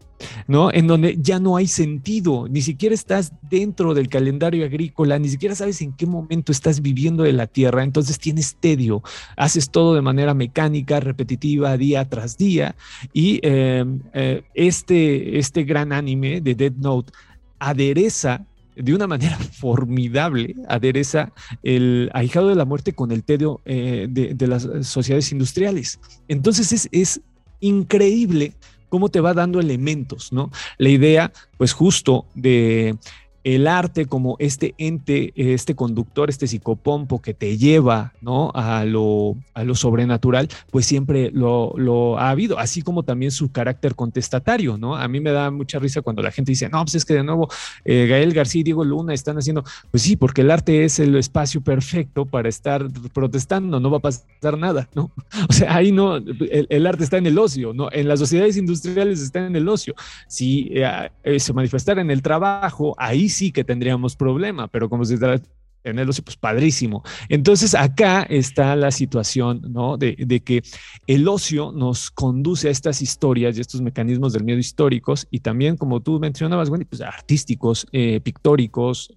¿no? 0.48 0.72
En 0.72 0.88
donde 0.88 1.18
ya 1.20 1.40
no 1.40 1.58
hay 1.58 1.68
sentido, 1.68 2.48
ni 2.48 2.62
siquiera 2.62 2.96
estás 2.96 3.34
dentro 3.50 3.94
del 3.94 4.08
calendario 4.08 4.66
agrícola, 4.66 5.20
ni 5.20 5.30
siquiera 5.30 5.56
sabes 5.56 5.82
en 5.82 5.94
qué 5.94 6.06
momento 6.06 6.52
estás 6.52 6.82
viviendo 6.82 7.24
de 7.24 7.34
la 7.34 7.48
tierra, 7.48 7.84
entonces 7.84 8.20
tienes 8.20 8.56
tedio, 8.60 9.02
haces 9.36 9.70
todo 9.70 9.96
de 9.96 10.02
manera 10.02 10.34
mecánica, 10.34 11.00
repetitiva, 11.00 11.78
día 11.78 12.08
tras 12.08 12.38
día, 12.38 12.76
y 13.14 13.40
em, 13.44 14.02
eh, 14.14 14.44
este, 14.54 15.40
este 15.40 15.64
gran 15.64 15.92
anime 15.92 16.42
de 16.42 16.56
Dead 16.56 16.74
Note 16.74 17.12
adereza 17.60 18.46
de 18.84 18.94
una 18.94 19.08
manera 19.08 19.38
formidable, 19.52 20.56
adereza 20.68 21.32
el 21.64 22.10
ahijado 22.14 22.50
de 22.50 22.56
la 22.56 22.66
muerte 22.66 22.94
con 22.94 23.12
el 23.12 23.24
tedio 23.24 23.62
eh, 23.66 24.08
de, 24.10 24.48
las 24.48 24.68
sociedades 24.84 25.32
industriales. 25.32 26.00
Entonces 26.28 26.72
es, 26.72 26.90
es 26.92 27.22
increíble 27.60 28.54
cómo 28.90 29.10
te 29.10 29.22
va 29.22 29.34
dando 29.34 29.60
elementos, 29.60 30.34
¿no? 30.34 30.52
La 30.78 30.90
idea, 30.90 31.32
pues 31.58 31.72
justo 31.72 32.26
de 32.36 32.98
el 33.44 33.68
arte 33.68 34.06
como 34.06 34.36
este 34.40 34.76
ente, 34.78 35.34
este 35.36 35.76
conductor, 35.76 36.30
este 36.30 36.48
psicopompo 36.48 37.22
que 37.22 37.34
te 37.34 37.58
lleva 37.58 38.14
¿no? 38.22 38.52
a, 38.54 38.86
lo, 38.86 39.36
a 39.54 39.64
lo 39.64 39.76
sobrenatural, 39.76 40.48
pues 40.70 40.86
siempre 40.86 41.32
lo, 41.32 42.20
ha 42.20 42.30
habido, 42.30 42.60
así 42.60 42.82
como 42.82 43.04
también 43.04 43.32
su 43.32 43.52
carácter 43.52 43.96
contestatario, 43.96 44.78
¿no? 44.78 44.96
A 44.96 45.08
mí 45.08 45.20
me 45.20 45.32
da 45.32 45.50
mucha 45.52 45.80
risa 45.80 46.02
cuando 46.02 46.22
la 46.22 46.32
gente 46.32 46.52
dice, 46.52 46.70
no, 46.70 46.84
pues 46.84 46.96
es 46.96 47.06
que 47.06 47.16
de 47.16 47.24
nuevo 47.24 47.50
eh, 47.86 48.08
Gael 48.08 48.34
García 48.34 48.62
y 48.62 48.64
Diego 48.64 48.84
Luna 48.84 49.14
están 49.14 49.38
haciendo, 49.38 49.64
pues 49.90 50.04
sí, 50.04 50.16
porque 50.16 50.42
el 50.42 50.52
arte 50.52 50.84
es 50.84 51.00
el 51.00 51.16
espacio 51.16 51.62
perfecto 51.62 52.26
para 52.26 52.50
estar 52.50 52.88
protestando, 53.14 53.80
no 53.80 53.90
va 53.90 53.98
a 53.98 54.02
pasar 54.02 54.58
nada, 54.58 54.88
¿no? 54.94 55.12
O 55.50 55.54
sea, 55.54 55.76
ahí 55.76 55.92
no, 55.92 56.18
el, 56.18 56.88
arte 56.88 57.04
está 57.04 57.18
en 57.18 57.26
el 57.26 57.38
ocio, 57.38 57.74
¿no? 57.74 57.90
En 57.92 58.08
las 58.08 58.20
sociedades 58.20 58.58
industriales 58.58 59.22
está 59.22 59.46
en 59.46 59.56
el 59.56 59.68
ocio. 59.68 59.96
Si 60.28 60.70
eh, 60.72 61.10
eh, 61.24 61.40
se 61.40 61.54
manifestara 61.54 62.02
en 62.02 62.12
el 62.12 62.22
trabajo, 62.22 62.96
ahí 62.98 63.28
sí 63.32 63.52
que 63.52 63.64
tendríamos 63.64 64.16
problema, 64.16 64.68
pero 64.68 64.90
como 64.90 65.04
se 65.06 65.18
trata 65.18 65.48
tenerlo, 65.82 66.14
pues 66.24 66.38
padrísimo. 66.38 67.04
Entonces 67.30 67.76
acá 67.76 68.24
está 68.24 68.76
la 68.76 68.92
situación, 68.92 69.62
¿no? 69.70 69.98
De, 69.98 70.16
que 70.44 70.64
el 71.08 71.28
ocio 71.28 71.72
nos 71.72 72.12
conduce 72.12 72.68
a 72.68 72.72
estas 72.72 73.02
historias 73.02 73.58
y 73.58 73.62
estos 73.62 73.82
mecanismos 73.82 74.34
del 74.34 74.44
miedo 74.44 74.60
históricos 74.60 75.28
y 75.32 75.40
también, 75.40 75.78
como 75.78 76.02
tú 76.02 76.20
mencionabas, 76.20 76.70
Wendy, 76.70 76.86
pues 76.86 77.02
artísticos, 77.02 77.88
eh, 77.92 78.20
pictóricos, 78.22 79.14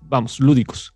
vamos, 0.00 0.40
lúdicos. 0.40 0.94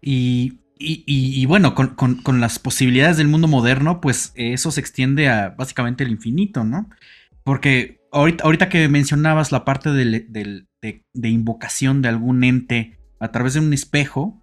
Y, 0.00 1.44
bueno, 1.46 1.74
con, 1.74 2.40
las 2.40 2.58
posibilidades 2.58 3.16
del 3.18 3.28
mundo 3.28 3.48
moderno, 3.48 4.00
pues 4.00 4.32
eso 4.34 4.70
se 4.70 4.80
extiende 4.80 5.28
a 5.28 5.50
básicamente 5.50 6.04
el 6.04 6.10
infinito, 6.10 6.64
¿no? 6.64 6.88
Porque 7.44 8.00
ahorita, 8.12 8.44
ahorita 8.44 8.68
que 8.68 8.88
mencionabas 8.88 9.52
la 9.52 9.64
parte 9.64 9.90
de, 10.82 11.04
de 11.12 11.28
invocación 11.28 12.02
de 12.02 12.08
algún 12.08 12.44
ente, 12.44 13.00
a 13.20 13.30
través 13.30 13.54
de 13.54 13.60
un 13.60 13.72
espejo. 13.72 14.40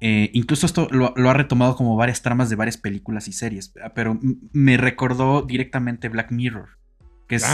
Eh, 0.00 0.30
incluso 0.32 0.66
esto 0.66 0.88
lo, 0.90 1.12
ha 1.16 1.34
retomado 1.34 1.76
como 1.76 1.96
varias 1.96 2.22
tramas 2.22 2.50
de 2.50 2.56
varias 2.56 2.76
películas 2.76 3.28
y 3.28 3.32
series, 3.32 3.72
pero 3.94 4.18
me 4.52 4.76
recordó 4.76 5.42
directamente 5.42 6.08
Black 6.08 6.30
Mirror, 6.30 6.78
que 7.26 7.36
es 7.36 7.46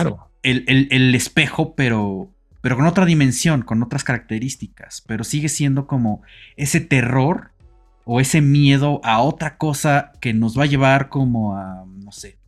el, 0.42 1.14
espejo, 1.14 1.74
pero, 1.74 2.32
pero 2.60 2.76
con 2.76 2.86
otra 2.86 3.04
dimensión, 3.04 3.62
con 3.62 3.82
otras 3.82 4.04
características, 4.04 5.02
pero 5.06 5.22
sigue 5.22 5.48
siendo 5.48 5.86
como 5.86 6.22
ese 6.56 6.80
terror 6.80 7.52
o 8.04 8.20
ese 8.20 8.40
miedo 8.40 9.00
a 9.04 9.20
otra 9.20 9.56
cosa 9.56 10.12
que 10.20 10.32
nos 10.34 10.58
va 10.58 10.64
a 10.64 10.66
llevar 10.66 11.08
como 11.08 11.56
a, 11.56 11.84
no 11.86 12.10
sé, 12.10 12.38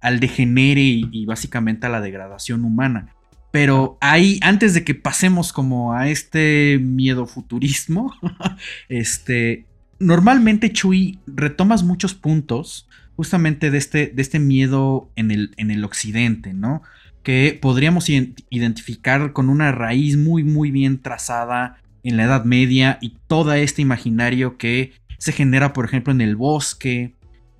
al 0.00 0.20
degenere 0.20 0.82
y 0.82 1.26
básicamente 1.26 1.86
a 1.86 1.90
la 1.90 2.00
degradación 2.00 2.64
humana. 2.64 3.16
Pero 3.50 3.96
ahí, 4.00 4.38
antes 4.42 4.74
de 4.74 4.84
que 4.84 4.94
pasemos 4.94 5.52
como 5.52 5.94
a 5.94 6.08
este 6.08 6.78
miedo 6.80 7.26
futurismo, 7.26 8.14
este, 8.88 9.64
normalmente 9.98 10.72
Chuy 10.72 11.18
retomas 11.26 11.82
muchos 11.82 12.14
puntos 12.14 12.88
justamente 13.16 13.70
de 13.70 13.78
este, 13.78 14.06
de 14.08 14.22
este 14.22 14.38
miedo 14.38 15.10
en 15.16 15.30
el, 15.30 15.54
en 15.56 15.70
el 15.70 15.84
occidente, 15.84 16.52
¿no? 16.52 16.82
Que 17.22 17.58
podríamos 17.60 18.08
identificar 18.08 19.32
con 19.32 19.48
una 19.48 19.72
raíz 19.72 20.16
muy, 20.16 20.44
muy 20.44 20.70
bien 20.70 21.02
trazada 21.02 21.78
en 22.04 22.16
la 22.16 22.24
Edad 22.24 22.44
Media 22.44 22.98
y 23.00 23.16
todo 23.26 23.52
este 23.54 23.82
imaginario 23.82 24.56
que 24.56 24.92
se 25.18 25.32
genera, 25.32 25.72
por 25.72 25.84
ejemplo, 25.84 26.12
en 26.12 26.20
el 26.20 26.36
bosque, 26.36 27.16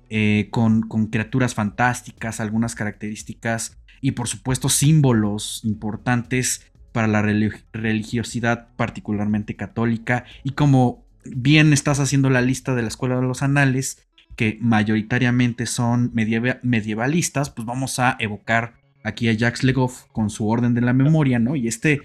eh, 0.09 0.47
con, 0.49 0.83
con, 0.83 1.07
criaturas 1.07 1.53
fantásticas, 1.53 2.39
algunas 2.39 2.73
características 2.73 3.78
y 4.01 4.11
por 4.11 4.27
supuesto 4.27 4.69
símbolos 4.69 5.61
importantes 5.63 6.65
para 6.91 7.07
la 7.07 7.21
religiosidad 7.21 8.69
particularmente 8.75 9.55
católica. 9.55 10.25
Y 10.43 10.51
como 10.51 11.05
bien 11.25 11.73
estás 11.73 11.99
haciendo 11.99 12.29
la 12.29 12.41
lista 12.41 12.75
de 12.75 12.81
la 12.81 12.87
escuela 12.87 13.15
de 13.15 13.27
los 13.27 13.43
anales 13.43 14.07
que 14.35 14.57
mayoritariamente 14.61 15.65
son 15.65 16.11
medievalistas 16.13 17.49
pues 17.49 17.65
vamos 17.65 17.99
a 17.99 18.15
evocar 18.19 18.75
aquí 19.03 19.27
a 19.27 19.33
Jacques 19.33 19.63
Legoff 19.63 20.05
con 20.13 20.29
su 20.29 20.47
orden 20.47 20.73
de 20.73 20.79
la 20.79 20.93
memoria 20.93 21.39
no 21.39 21.57
y 21.57 21.67
este 21.67 22.01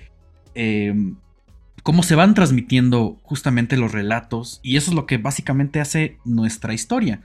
em, 0.54 1.14
cómo 1.84 2.02
se 2.02 2.16
van 2.16 2.34
transmitiendo 2.34 3.20
justamente 3.22 3.76
los 3.76 3.92
relatos 3.92 4.58
y 4.64 4.76
eso 4.76 4.90
es 4.90 4.96
lo 4.96 5.06
que 5.06 5.18
básicamente 5.18 5.80
hace 5.80 6.18
nuestra 6.24 6.74
historia 6.74 7.20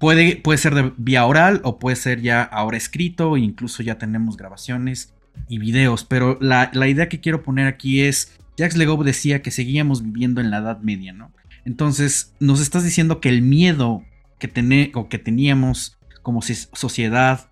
Puede, 0.00 0.40
ser 0.56 0.74
de 0.74 0.92
vía 0.96 1.26
oral 1.26 1.60
o 1.62 1.78
puede 1.78 1.94
ser 1.94 2.22
ya 2.22 2.42
ahora 2.42 2.78
escrito, 2.78 3.36
e 3.36 3.40
incluso 3.40 3.82
ya 3.82 3.98
tenemos 3.98 4.38
grabaciones 4.38 5.12
y 5.46 5.58
videos. 5.58 6.04
Pero 6.04 6.38
la, 6.40 6.70
idea 6.88 7.10
que 7.10 7.20
quiero 7.20 7.42
poner 7.42 7.66
aquí 7.66 8.00
es, 8.00 8.32
Jacques 8.56 8.78
Legoff 8.78 9.04
decía 9.04 9.42
que 9.42 9.50
seguíamos 9.50 10.02
viviendo 10.02 10.40
en 10.40 10.50
la 10.50 10.58
Edad 10.58 10.80
Media, 10.80 11.12
¿no? 11.12 11.32
Entonces 11.66 12.34
nos 12.40 12.62
estás 12.62 12.82
diciendo 12.82 13.20
que 13.20 13.28
el 13.28 13.42
miedo 13.42 14.02
que, 14.38 14.90
o 14.94 15.10
que 15.10 15.18
teníamos 15.18 15.98
como 16.22 16.40
sociedad 16.40 17.50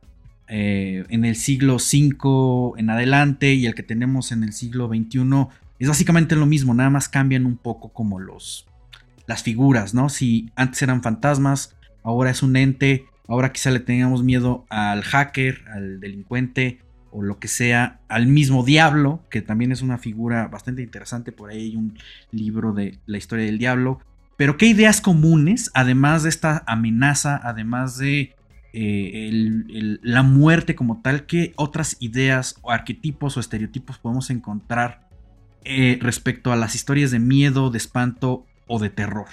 eh, 0.48 1.04
en 1.10 1.26
el 1.26 1.36
siglo 1.36 1.76
V 1.76 2.80
en 2.80 2.88
adelante 2.88 3.52
y 3.52 3.66
el 3.66 3.74
que 3.74 3.82
tenemos 3.82 4.32
en 4.32 4.42
el 4.42 4.54
siglo 4.54 4.88
XXI 4.88 5.48
es 5.78 5.88
básicamente 5.88 6.34
lo 6.34 6.46
mismo, 6.46 6.72
nada 6.72 6.88
más 6.88 7.10
cambian 7.10 7.44
un 7.44 7.58
poco 7.58 7.92
como 7.92 8.18
los 8.18 8.66
las 9.26 9.42
figuras, 9.42 9.92
¿no? 9.92 10.08
Si 10.08 10.50
antes 10.56 10.80
eran 10.80 11.02
fantasmas, 11.02 11.76
ahora 12.02 12.30
es 12.30 12.42
un 12.42 12.56
ente, 12.56 13.06
ahora 13.26 13.52
quizá 13.52 13.70
le 13.70 13.80
tengamos 13.80 14.22
miedo 14.22 14.66
al 14.70 15.02
hacker, 15.02 15.64
al 15.72 16.00
delincuente 16.00 16.80
o 17.10 17.22
lo 17.22 17.38
que 17.38 17.48
sea, 17.48 18.00
al 18.08 18.26
mismo 18.26 18.64
diablo, 18.64 19.20
que 19.30 19.42
también 19.42 19.72
es 19.72 19.82
una 19.82 19.98
figura 19.98 20.48
bastante 20.48 20.82
interesante, 20.82 21.32
por 21.32 21.50
ahí 21.50 21.70
hay 21.70 21.76
un 21.76 21.98
libro 22.30 22.72
de 22.72 22.98
la 23.06 23.18
historia 23.18 23.46
del 23.46 23.58
diablo, 23.58 24.00
pero 24.36 24.56
qué 24.56 24.66
ideas 24.66 25.00
comunes, 25.00 25.70
además 25.74 26.22
de 26.22 26.28
esta 26.28 26.62
amenaza, 26.66 27.40
además 27.42 27.98
de 27.98 28.36
eh, 28.72 29.98
la 30.02 30.22
muerte 30.22 30.74
como 30.74 31.00
tal, 31.00 31.26
qué 31.26 31.52
otras 31.56 31.96
ideas 32.00 32.56
o 32.62 32.70
arquetipos 32.70 33.36
o 33.36 33.40
estereotipos 33.40 33.98
podemos 33.98 34.30
encontrar 34.30 35.08
eh, 35.64 35.98
respecto 36.00 36.52
a 36.52 36.56
las 36.56 36.74
historias 36.74 37.10
de 37.10 37.18
miedo, 37.18 37.70
de 37.70 37.78
espanto 37.78 38.46
o 38.66 38.78
de 38.78 38.90
terror. 38.90 39.28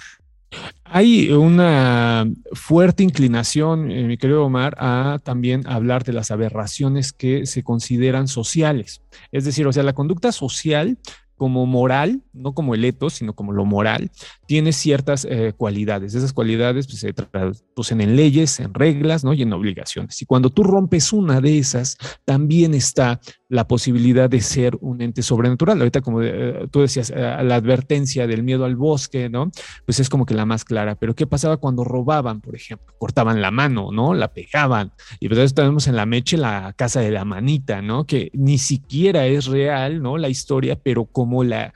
Hay 0.84 1.32
una 1.32 2.26
fuerte 2.54 3.04
inclinación, 3.04 3.92
eh, 3.92 4.04
mi 4.04 4.18
querido 4.18 4.46
Omar, 4.46 4.76
a 4.78 5.20
también 5.24 5.68
hablar 5.68 6.04
de 6.04 6.14
las 6.14 6.32
aberraciones 6.32 7.12
que 7.12 7.46
se 7.46 7.64
consideran 7.64 8.28
sociales. 8.28 9.02
Es 9.32 9.46
decir, 9.46 9.68
o 9.68 9.74
sea, 9.74 9.84
la 9.84 9.94
conducta 9.94 10.32
social 10.32 10.98
como 11.36 11.66
moral, 11.66 12.22
no 12.34 12.54
como 12.54 12.76
el 12.76 12.86
etos, 12.86 13.16
sino 13.16 13.34
como 13.34 13.52
lo 13.52 13.66
moral, 13.66 14.10
tiene 14.48 14.72
ciertas 14.74 15.26
eh, 15.30 15.54
cualidades. 15.56 16.14
Esas 16.14 16.34
cualidades 16.34 16.88
pues, 16.88 17.00
se 17.00 17.14
traducen 17.14 18.02
en 18.02 18.16
leyes, 18.16 18.60
en 18.60 18.74
reglas 18.74 19.24
¿no? 19.24 19.34
y 19.34 19.42
en 19.42 19.54
obligaciones. 19.54 20.22
Y 20.22 20.26
cuando 20.26 20.50
tú 20.50 20.64
rompes 20.64 21.14
una 21.14 21.42
de 21.42 21.58
esas, 21.58 21.98
también 22.26 22.74
está 22.74 23.20
la 23.50 23.68
posibilidad 23.68 24.30
de 24.30 24.42
ser 24.42 24.78
un 24.82 25.02
ente 25.02 25.22
sobrenatural. 25.22 25.80
Ahorita, 25.80 26.02
como 26.02 26.22
eh, 26.22 26.68
tú 26.72 26.82
decías, 26.82 27.10
eh, 27.10 27.16
la 27.16 27.56
advertencia 27.56 28.28
del 28.28 28.44
miedo 28.44 28.66
al 28.66 28.76
bosque, 28.76 29.30
¿no? 29.30 29.52
Pues 29.86 30.00
es 30.00 30.10
como 30.10 30.26
que 30.26 30.34
la 30.34 30.46
más 30.46 30.66
clara. 30.66 30.96
Pero 30.96 31.16
¿qué 31.16 31.28
pasaba 31.28 31.58
cuando 31.58 31.84
robaban, 31.84 32.42
por 32.42 32.56
ejemplo? 32.56 32.94
Cortaban 32.98 33.42
la 33.42 33.52
mano, 33.52 33.92
¿no? 33.92 34.14
La 34.14 34.34
pegaban. 34.34 34.92
Y 35.20 35.30
pues 35.30 35.54
tenemos 35.54 35.88
en 35.88 35.96
la 35.96 36.06
meche 36.06 36.38
la 36.38 36.74
casa 36.76 37.02
de 37.02 37.12
la 37.12 37.26
manita, 37.26 37.82
¿no? 37.82 38.06
Que 38.06 38.30
ni 38.34 38.58
siquiera 38.58 39.26
es 39.28 39.46
real, 39.46 40.02
¿no? 40.02 40.18
La 40.18 40.30
historia, 40.30 40.76
pero 40.76 41.06
como 41.06 41.44
la 41.44 41.74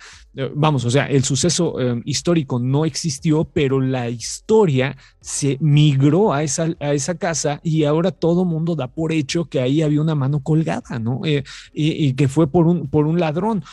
vamos, 0.55 0.85
o 0.85 0.91
sea, 0.91 1.05
el 1.07 1.23
suceso 1.23 1.79
eh, 1.79 2.01
histórico 2.05 2.59
no 2.59 2.85
existió, 2.85 3.45
pero 3.45 3.81
la 3.81 4.09
historia 4.09 4.95
se 5.19 5.57
migró 5.59 6.33
a 6.33 6.43
esa, 6.43 6.69
a 6.79 6.93
esa 6.93 7.15
casa 7.15 7.59
y 7.63 7.83
ahora 7.83 8.11
todo 8.11 8.45
mundo 8.45 8.75
da 8.75 8.87
por 8.87 9.11
hecho 9.11 9.45
que 9.45 9.59
ahí 9.59 9.81
había 9.81 10.01
una 10.01 10.15
mano 10.15 10.41
colgada, 10.41 10.99
¿no? 10.99 11.21
Eh, 11.25 11.43
y, 11.73 12.13
que 12.13 12.27
fue 12.27 12.47
por 12.47 12.67
un, 12.67 12.87
por 12.87 13.05
un 13.05 13.19
ladrón. 13.19 13.63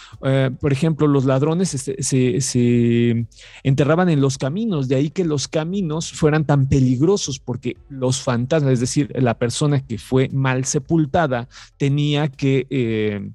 por 0.61 0.73
ejemplo, 0.73 1.07
los 1.07 1.25
ladrones 1.25 1.71
se, 1.71 3.27
enterraban 3.62 4.09
en 4.09 4.21
los 4.21 4.38
caminos, 4.38 4.88
de 4.88 4.97
ahí 4.97 5.11
que 5.11 5.25
los 5.25 5.49
caminos 5.49 6.12
fueran 6.12 6.45
tan 6.45 6.69
peligrosos, 6.69 7.38
porque 7.38 7.77
los 7.88 8.21
fantasmas, 8.21 8.75
es 8.75 8.81
decir, 8.81 9.12
la 9.14 9.35
persona 9.35 9.85
que 9.85 9.99
fue 9.99 10.29
mal 10.33 10.64
sepultada, 10.64 11.49
tenía 11.77 12.29
que 12.29 13.33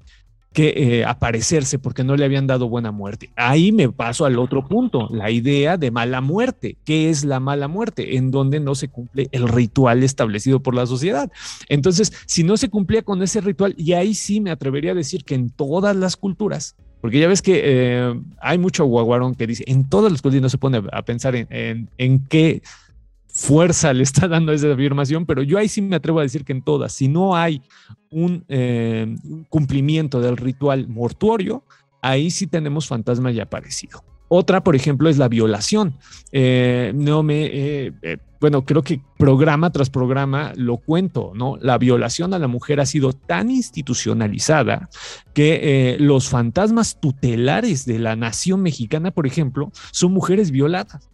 que 0.52 0.74
eh, 0.76 1.04
aparecerse 1.04 1.78
porque 1.78 2.04
no 2.04 2.16
le 2.16 2.24
habían 2.24 2.46
dado 2.46 2.68
buena 2.68 2.92
muerte. 2.92 3.30
Ahí 3.36 3.72
me 3.72 3.88
paso 3.90 4.24
al 4.24 4.38
otro 4.38 4.66
punto, 4.66 5.08
la 5.10 5.30
idea 5.30 5.76
de 5.76 5.90
mala 5.90 6.20
muerte. 6.20 6.76
¿Qué 6.84 7.10
es 7.10 7.24
la 7.24 7.40
mala 7.40 7.68
muerte? 7.68 8.16
En 8.16 8.30
donde 8.30 8.60
no 8.60 8.74
se 8.74 8.88
cumple 8.88 9.28
el 9.32 9.48
ritual 9.48 10.02
establecido 10.02 10.60
por 10.60 10.74
la 10.74 10.86
sociedad. 10.86 11.30
Entonces, 11.68 12.12
si 12.26 12.44
no 12.44 12.56
se 12.56 12.68
cumplía 12.68 13.02
con 13.02 13.22
ese 13.22 13.40
ritual, 13.40 13.74
y 13.76 13.92
ahí 13.92 14.14
sí 14.14 14.40
me 14.40 14.50
atrevería 14.50 14.92
a 14.92 14.96
decir 14.96 15.24
que 15.24 15.34
en 15.34 15.50
todas 15.50 15.96
las 15.96 16.16
culturas, 16.16 16.76
porque 17.00 17.18
ya 17.18 17.26
ves 17.26 17.42
que 17.42 17.60
eh, 17.64 18.20
hay 18.40 18.58
mucho 18.58 18.84
guaguarón 18.84 19.34
que 19.34 19.46
dice, 19.46 19.64
en 19.66 19.88
todas 19.88 20.12
las 20.12 20.22
culturas 20.22 20.42
no 20.42 20.48
se 20.48 20.58
pone 20.58 20.82
a 20.92 21.02
pensar 21.02 21.34
en, 21.34 21.48
en, 21.50 21.88
en 21.98 22.20
qué 22.26 22.62
fuerza 23.32 23.92
le 23.92 24.02
está 24.02 24.28
dando 24.28 24.52
esa 24.52 24.72
afirmación, 24.72 25.26
pero 25.26 25.42
yo 25.42 25.58
ahí 25.58 25.68
sí 25.68 25.82
me 25.82 25.96
atrevo 25.96 26.20
a 26.20 26.22
decir 26.22 26.44
que 26.44 26.52
en 26.52 26.62
todas, 26.62 26.92
si 26.92 27.08
no 27.08 27.34
hay 27.34 27.62
un 28.10 28.44
eh, 28.48 29.16
cumplimiento 29.48 30.20
del 30.20 30.36
ritual 30.36 30.86
mortuorio, 30.88 31.64
ahí 32.02 32.30
sí 32.30 32.46
tenemos 32.46 32.86
fantasma 32.86 33.30
ya 33.30 33.44
aparecido. 33.44 34.04
Otra, 34.28 34.64
por 34.64 34.74
ejemplo, 34.74 35.10
es 35.10 35.18
la 35.18 35.28
violación. 35.28 35.98
Eh, 36.30 36.92
no 36.94 37.22
me, 37.22 37.50
eh, 37.52 37.92
bueno, 38.40 38.64
creo 38.64 38.82
que 38.82 39.02
programa 39.18 39.70
tras 39.70 39.90
programa 39.90 40.54
lo 40.56 40.78
cuento, 40.78 41.32
¿no? 41.34 41.58
La 41.60 41.76
violación 41.76 42.32
a 42.32 42.38
la 42.38 42.48
mujer 42.48 42.80
ha 42.80 42.86
sido 42.86 43.12
tan 43.12 43.50
institucionalizada 43.50 44.88
que 45.34 45.98
los 46.00 46.30
fantasmas 46.30 46.98
tutelares 46.98 47.84
de 47.84 47.98
la 47.98 48.16
nación 48.16 48.62
mexicana, 48.62 49.10
por 49.10 49.26
ejemplo, 49.26 49.70
son 49.90 50.12
mujeres 50.12 50.50
violadas. 50.50 51.11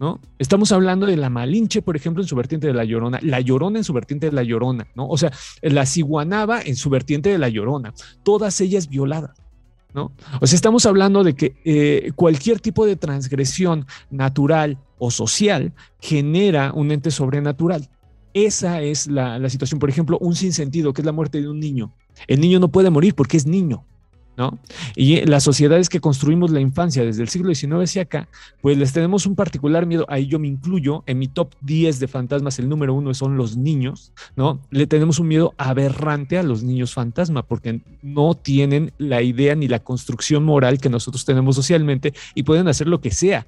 ¿No? 0.00 0.20
Estamos 0.38 0.72
hablando 0.72 1.06
de 1.06 1.16
la 1.16 1.30
Malinche, 1.30 1.82
por 1.82 1.96
ejemplo, 1.96 2.22
en 2.22 2.28
su 2.28 2.36
vertiente 2.36 2.66
de 2.66 2.74
la 2.74 2.84
Llorona, 2.84 3.18
la 3.22 3.40
Llorona 3.40 3.78
en 3.78 3.84
su 3.84 3.92
vertiente 3.92 4.26
de 4.26 4.32
la 4.32 4.42
Llorona, 4.42 4.86
¿no? 4.94 5.08
O 5.08 5.16
sea, 5.16 5.32
la 5.62 5.86
Ciguanaba 5.86 6.60
en 6.62 6.76
su 6.76 6.90
vertiente 6.90 7.30
de 7.30 7.38
la 7.38 7.48
Llorona, 7.48 7.92
todas 8.22 8.60
ellas 8.60 8.88
violadas. 8.88 9.32
¿no? 9.94 10.12
O 10.40 10.46
sea, 10.46 10.54
estamos 10.54 10.84
hablando 10.84 11.24
de 11.24 11.34
que 11.34 11.56
eh, 11.64 12.12
cualquier 12.14 12.60
tipo 12.60 12.84
de 12.84 12.96
transgresión 12.96 13.86
natural 14.10 14.78
o 14.98 15.10
social 15.10 15.72
genera 15.98 16.72
un 16.74 16.92
ente 16.92 17.10
sobrenatural. 17.10 17.88
Esa 18.34 18.82
es 18.82 19.06
la, 19.06 19.38
la 19.38 19.48
situación. 19.48 19.80
Por 19.80 19.88
ejemplo, 19.88 20.18
un 20.20 20.34
sinsentido, 20.34 20.92
que 20.92 21.00
es 21.00 21.06
la 21.06 21.12
muerte 21.12 21.40
de 21.40 21.48
un 21.48 21.58
niño. 21.58 21.94
El 22.26 22.40
niño 22.40 22.60
no 22.60 22.68
puede 22.68 22.90
morir 22.90 23.14
porque 23.14 23.38
es 23.38 23.46
niño. 23.46 23.84
¿No? 24.38 24.56
Y 24.94 25.20
las 25.26 25.42
sociedades 25.42 25.88
que 25.88 26.00
construimos 26.00 26.52
la 26.52 26.60
infancia 26.60 27.04
desde 27.04 27.22
el 27.22 27.28
siglo 27.28 27.52
XIX 27.52 27.82
hacia 27.82 28.02
acá, 28.02 28.28
pues 28.62 28.78
les 28.78 28.92
tenemos 28.92 29.26
un 29.26 29.34
particular 29.34 29.84
miedo, 29.84 30.06
ahí 30.08 30.28
yo 30.28 30.38
me 30.38 30.46
incluyo, 30.46 31.02
en 31.06 31.18
mi 31.18 31.26
top 31.26 31.50
10 31.62 31.98
de 31.98 32.06
fantasmas 32.06 32.60
el 32.60 32.68
número 32.68 32.94
uno 32.94 33.12
son 33.14 33.36
los 33.36 33.56
niños, 33.56 34.12
¿no? 34.36 34.60
Le 34.70 34.86
tenemos 34.86 35.18
un 35.18 35.26
miedo 35.26 35.54
aberrante 35.58 36.38
a 36.38 36.44
los 36.44 36.62
niños 36.62 36.94
fantasma 36.94 37.42
porque 37.42 37.80
no 38.00 38.34
tienen 38.34 38.92
la 38.96 39.22
idea 39.22 39.56
ni 39.56 39.66
la 39.66 39.80
construcción 39.80 40.44
moral 40.44 40.78
que 40.78 40.88
nosotros 40.88 41.24
tenemos 41.24 41.56
socialmente 41.56 42.14
y 42.36 42.44
pueden 42.44 42.68
hacer 42.68 42.86
lo 42.86 43.00
que 43.00 43.10
sea. 43.10 43.44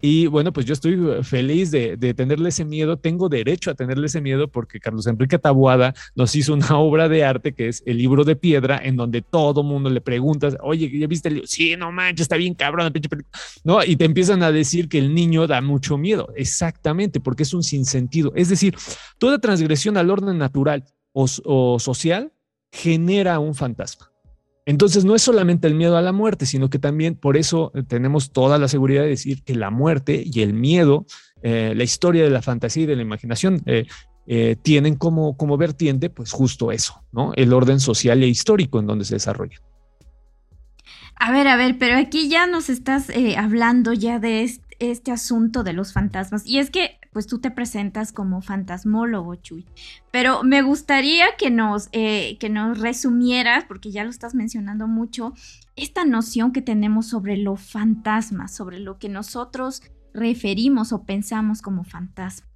Y 0.00 0.26
bueno, 0.26 0.52
pues 0.52 0.66
yo 0.66 0.72
estoy 0.72 0.98
feliz 1.22 1.70
de, 1.70 1.96
de 1.96 2.14
tenerle 2.14 2.48
ese 2.48 2.64
miedo, 2.64 2.96
tengo 2.96 3.28
derecho 3.28 3.70
a 3.70 3.74
tenerle 3.74 4.06
ese 4.06 4.20
miedo 4.20 4.48
porque 4.48 4.80
Carlos 4.80 5.06
Enrique 5.06 5.38
Tabuada 5.38 5.94
nos 6.16 6.34
hizo 6.34 6.52
una 6.52 6.76
obra 6.78 7.08
de 7.08 7.24
arte 7.24 7.52
que 7.52 7.68
es 7.68 7.84
el 7.86 7.98
libro 7.98 8.24
de 8.24 8.34
piedra 8.34 8.80
en 8.82 8.96
donde 8.96 9.22
todo 9.22 9.62
mundo 9.62 9.88
le 9.88 10.00
pregunta 10.00 10.31
oye, 10.62 10.90
¿ya 10.98 11.06
viste 11.06 11.28
el 11.28 11.42
Sí, 11.46 11.76
no 11.76 11.92
manches, 11.92 12.22
está 12.24 12.36
bien 12.36 12.54
cabrón, 12.54 12.92
¿no? 13.64 13.84
Y 13.84 13.96
te 13.96 14.04
empiezan 14.04 14.42
a 14.42 14.52
decir 14.52 14.88
que 14.88 14.98
el 14.98 15.14
niño 15.14 15.46
da 15.46 15.60
mucho 15.60 15.98
miedo. 15.98 16.32
Exactamente, 16.36 17.20
porque 17.20 17.42
es 17.42 17.54
un 17.54 17.62
sinsentido. 17.62 18.32
Es 18.34 18.48
decir, 18.48 18.76
toda 19.18 19.38
transgresión 19.38 19.96
al 19.96 20.10
orden 20.10 20.38
natural 20.38 20.84
o, 21.12 21.26
o 21.44 21.78
social 21.78 22.32
genera 22.70 23.38
un 23.38 23.54
fantasma. 23.54 24.12
Entonces 24.64 25.04
no 25.04 25.14
es 25.14 25.22
solamente 25.22 25.66
el 25.66 25.74
miedo 25.74 25.96
a 25.96 26.02
la 26.02 26.12
muerte, 26.12 26.46
sino 26.46 26.70
que 26.70 26.78
también 26.78 27.16
por 27.16 27.36
eso 27.36 27.72
eh, 27.74 27.82
tenemos 27.82 28.30
toda 28.30 28.58
la 28.58 28.68
seguridad 28.68 29.02
de 29.02 29.08
decir 29.08 29.42
que 29.42 29.56
la 29.56 29.70
muerte 29.70 30.22
y 30.24 30.42
el 30.42 30.54
miedo, 30.54 31.04
eh, 31.42 31.74
la 31.76 31.82
historia 31.82 32.22
de 32.22 32.30
la 32.30 32.42
fantasía 32.42 32.84
y 32.84 32.86
de 32.86 32.96
la 32.96 33.02
imaginación 33.02 33.62
eh, 33.66 33.86
tienen 34.62 34.94
como, 34.94 35.36
como 35.36 35.56
vertiente 35.56 36.08
pues 36.08 36.30
justo 36.30 36.70
eso, 36.70 37.02
¿no? 37.10 37.32
El 37.34 37.52
orden 37.52 37.80
social 37.80 38.22
e 38.22 38.28
histórico 38.28 38.78
en 38.78 38.86
donde 38.86 39.04
se 39.04 39.16
desarrolla. 39.16 39.60
A 41.16 41.30
ver, 41.30 41.46
a 41.48 41.56
ver, 41.56 41.78
pero 41.78 41.96
aquí 41.96 42.28
ya 42.28 42.46
nos 42.46 42.68
estás 42.68 43.08
eh, 43.10 43.36
hablando 43.36 43.92
ya 43.92 44.18
de 44.18 44.50
este, 44.80 45.12
asunto 45.12 45.62
de 45.62 45.72
los 45.72 45.92
fantasmas. 45.92 46.46
Y 46.46 46.58
es 46.58 46.70
que, 46.70 46.98
pues 47.12 47.26
tú 47.26 47.38
te 47.38 47.50
presentas 47.50 48.12
como 48.12 48.42
fantasmólogo, 48.42 49.36
Chuy. 49.36 49.66
Pero 50.10 50.42
me 50.42 50.62
gustaría 50.62 51.26
que 51.38 51.50
nos, 51.50 51.88
eh, 51.92 52.36
que 52.38 52.48
nos 52.48 52.78
resumieras, 52.78 53.64
porque 53.64 53.92
ya 53.92 54.04
lo 54.04 54.10
estás 54.10 54.34
mencionando 54.34 54.88
mucho, 54.88 55.32
esta 55.76 56.04
noción 56.04 56.52
que 56.52 56.62
tenemos 56.62 57.06
sobre 57.06 57.36
lo 57.36 57.56
fantasma, 57.56 58.48
sobre 58.48 58.80
lo 58.80 58.98
que 58.98 59.08
nosotros 59.08 59.82
referimos 60.12 60.92
o 60.92 61.04
pensamos 61.04 61.62
como 61.62 61.84
fantasma. 61.84 62.46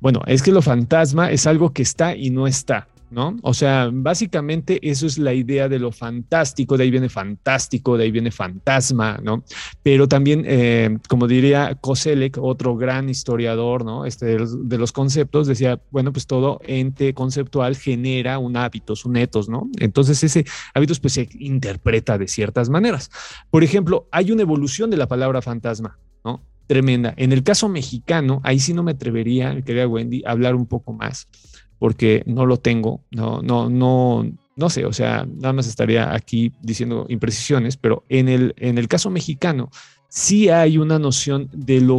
Bueno, 0.00 0.20
es 0.26 0.42
que 0.42 0.52
lo 0.52 0.62
fantasma 0.62 1.30
es 1.30 1.46
algo 1.46 1.72
que 1.72 1.82
está 1.82 2.14
y 2.14 2.30
no 2.30 2.46
está. 2.46 2.88
¿No? 3.10 3.36
O 3.42 3.54
sea, 3.54 3.90
básicamente 3.92 4.78
eso 4.88 5.06
es 5.06 5.18
la 5.18 5.32
idea 5.32 5.68
de 5.68 5.78
lo 5.78 5.92
fantástico, 5.92 6.76
de 6.76 6.84
ahí 6.84 6.90
viene 6.90 7.08
fantástico, 7.08 7.96
de 7.96 8.04
ahí 8.04 8.10
viene 8.10 8.30
fantasma, 8.30 9.18
¿no? 9.22 9.44
Pero 9.82 10.08
también, 10.08 10.44
eh, 10.46 10.98
como 11.08 11.26
diría 11.26 11.74
Koselek, 11.80 12.38
otro 12.40 12.76
gran 12.76 13.08
historiador, 13.08 13.84
¿no? 13.84 14.04
Este, 14.04 14.36
de 14.38 14.78
los 14.78 14.92
conceptos, 14.92 15.46
decía, 15.46 15.80
bueno, 15.90 16.12
pues 16.12 16.26
todo 16.26 16.60
ente 16.64 17.14
conceptual 17.14 17.76
genera 17.76 18.38
un 18.38 18.56
hábito, 18.56 18.94
un 19.04 19.16
etos, 19.16 19.48
¿no? 19.48 19.68
Entonces 19.78 20.22
ese 20.22 20.44
hábito 20.72 20.94
pues 21.00 21.14
se 21.14 21.28
interpreta 21.38 22.18
de 22.18 22.28
ciertas 22.28 22.68
maneras. 22.68 23.10
Por 23.50 23.64
ejemplo, 23.64 24.08
hay 24.10 24.30
una 24.30 24.42
evolución 24.42 24.90
de 24.90 24.96
la 24.96 25.08
palabra 25.08 25.42
fantasma, 25.42 25.98
¿no? 26.24 26.42
Tremenda. 26.66 27.14
En 27.16 27.32
el 27.32 27.42
caso 27.42 27.68
mexicano, 27.68 28.40
ahí 28.44 28.58
sí 28.58 28.72
no 28.72 28.82
me 28.82 28.92
atrevería, 28.92 29.60
querida 29.62 29.86
Wendy, 29.86 30.22
a 30.24 30.30
hablar 30.30 30.54
un 30.54 30.66
poco 30.66 30.92
más 30.92 31.28
porque 31.84 32.22
no 32.24 32.46
lo 32.46 32.56
tengo, 32.56 33.02
no, 33.10 33.42
no, 33.42 33.68
no, 33.68 34.26
no 34.56 34.70
sé, 34.70 34.86
o 34.86 34.92
sea, 34.94 35.26
nada 35.26 35.52
más 35.52 35.66
estaría 35.66 36.14
aquí 36.14 36.50
diciendo 36.62 37.04
imprecisiones, 37.10 37.76
pero 37.76 38.04
en 38.08 38.30
el, 38.30 38.54
en 38.56 38.78
el 38.78 38.88
caso 38.88 39.10
mexicano 39.10 39.68
sí 40.08 40.48
hay 40.48 40.78
una 40.78 40.98
noción 40.98 41.50
de 41.52 41.82
lo, 41.82 41.98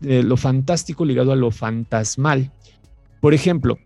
de 0.00 0.22
lo 0.22 0.36
fantástico 0.36 1.06
ligado 1.06 1.32
a 1.32 1.36
lo 1.36 1.50
fantasmal. 1.50 2.52
Por 3.22 3.32
ejemplo, 3.32 3.78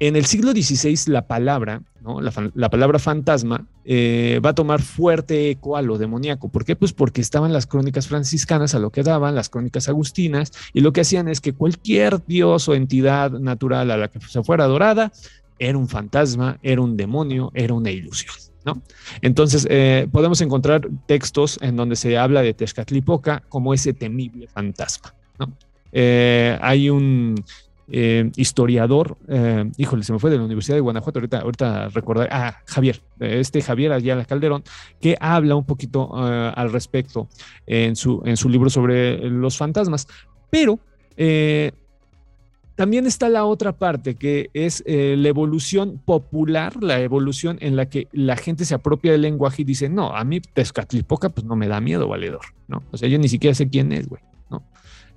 en 0.00 0.16
el 0.16 0.26
siglo 0.26 0.52
XVI 0.52 1.10
la 1.10 1.26
palabra, 1.26 1.82
¿no? 2.02 2.20
la, 2.20 2.70
palabra 2.70 2.98
fantasma, 2.98 3.66
eh, 3.84 4.40
va 4.44 4.50
a 4.50 4.54
tomar 4.54 4.82
fuerte 4.82 5.50
eco 5.50 5.76
a 5.76 5.82
lo 5.82 5.98
demoníaco. 5.98 6.48
¿Por 6.48 6.64
qué? 6.64 6.76
Pues 6.76 6.92
porque 6.92 7.20
estaban 7.20 7.52
las 7.52 7.66
crónicas 7.66 8.06
franciscanas 8.06 8.74
a 8.74 8.78
lo 8.78 8.90
que 8.90 9.02
daban, 9.02 9.34
las 9.34 9.48
crónicas 9.48 9.88
agustinas, 9.88 10.52
y 10.72 10.80
lo 10.80 10.92
que 10.92 11.00
hacían 11.00 11.28
es 11.28 11.40
que 11.40 11.52
cualquier 11.52 12.24
dios 12.26 12.68
o 12.68 12.74
entidad 12.74 13.30
natural 13.32 13.90
a 13.90 13.96
la 13.96 14.08
que 14.08 14.20
se 14.20 14.42
fuera 14.42 14.64
adorada 14.64 15.12
era 15.58 15.78
un 15.78 15.88
fantasma, 15.88 16.58
era 16.62 16.82
un 16.82 16.96
demonio, 16.96 17.50
era 17.54 17.74
una 17.74 17.90
ilusión. 17.90 18.34
Entonces, 19.22 19.66
eh, 19.70 20.08
podemos 20.10 20.40
encontrar 20.40 20.88
textos 21.06 21.58
en 21.62 21.76
donde 21.76 21.96
se 21.96 22.18
habla 22.18 22.42
de 22.42 22.54
Tezcatlipoca 22.54 23.42
como 23.48 23.74
ese 23.74 23.92
temible 23.92 24.48
fantasma. 24.48 25.14
Eh, 25.92 26.58
hay 26.60 26.90
un 26.90 27.42
eh, 27.88 28.32
historiador, 28.36 29.16
eh, 29.28 29.70
híjole, 29.76 30.02
se 30.02 30.12
me 30.12 30.18
fue 30.18 30.30
de 30.30 30.38
la 30.38 30.44
Universidad 30.44 30.76
de 30.76 30.80
Guanajuato, 30.80 31.20
ahorita, 31.20 31.38
ahorita 31.38 31.88
recordar, 31.90 32.28
ah, 32.32 32.56
Javier, 32.66 33.00
este 33.20 33.62
Javier 33.62 33.92
Ayala 33.92 34.24
Calderón, 34.24 34.64
que 35.00 35.16
habla 35.20 35.54
un 35.54 35.64
poquito 35.64 36.10
eh, 36.16 36.52
al 36.54 36.72
respecto 36.72 37.28
en 37.66 37.94
su, 37.94 38.22
en 38.24 38.36
su 38.36 38.48
libro 38.48 38.70
sobre 38.70 39.30
los 39.30 39.56
fantasmas, 39.56 40.08
pero 40.50 40.80
también 42.74 43.06
está 43.06 43.28
la 43.28 43.46
otra 43.46 43.72
parte, 43.72 44.16
que 44.16 44.50
es 44.52 44.84
la 44.86 45.28
evolución 45.28 45.98
popular, 46.04 46.82
la 46.82 47.00
evolución 47.00 47.56
en 47.60 47.76
la 47.76 47.88
que 47.88 48.08
la 48.12 48.36
gente 48.36 48.64
se 48.64 48.74
apropia 48.74 49.12
del 49.12 49.22
lenguaje 49.22 49.62
y 49.62 49.64
dice, 49.64 49.88
no, 49.88 50.14
a 50.14 50.24
mí 50.24 50.40
Tezcatlipoca 50.40 51.30
pues 51.30 51.46
no 51.46 51.56
me 51.56 51.68
da 51.68 51.80
miedo, 51.80 52.06
valedor, 52.08 52.44
¿no? 52.68 52.82
O 52.90 52.96
sea, 52.98 53.08
yo 53.08 53.18
ni 53.18 53.28
siquiera 53.28 53.54
sé 53.54 53.68
quién 53.68 53.92
es, 53.92 54.08
güey. 54.08 54.20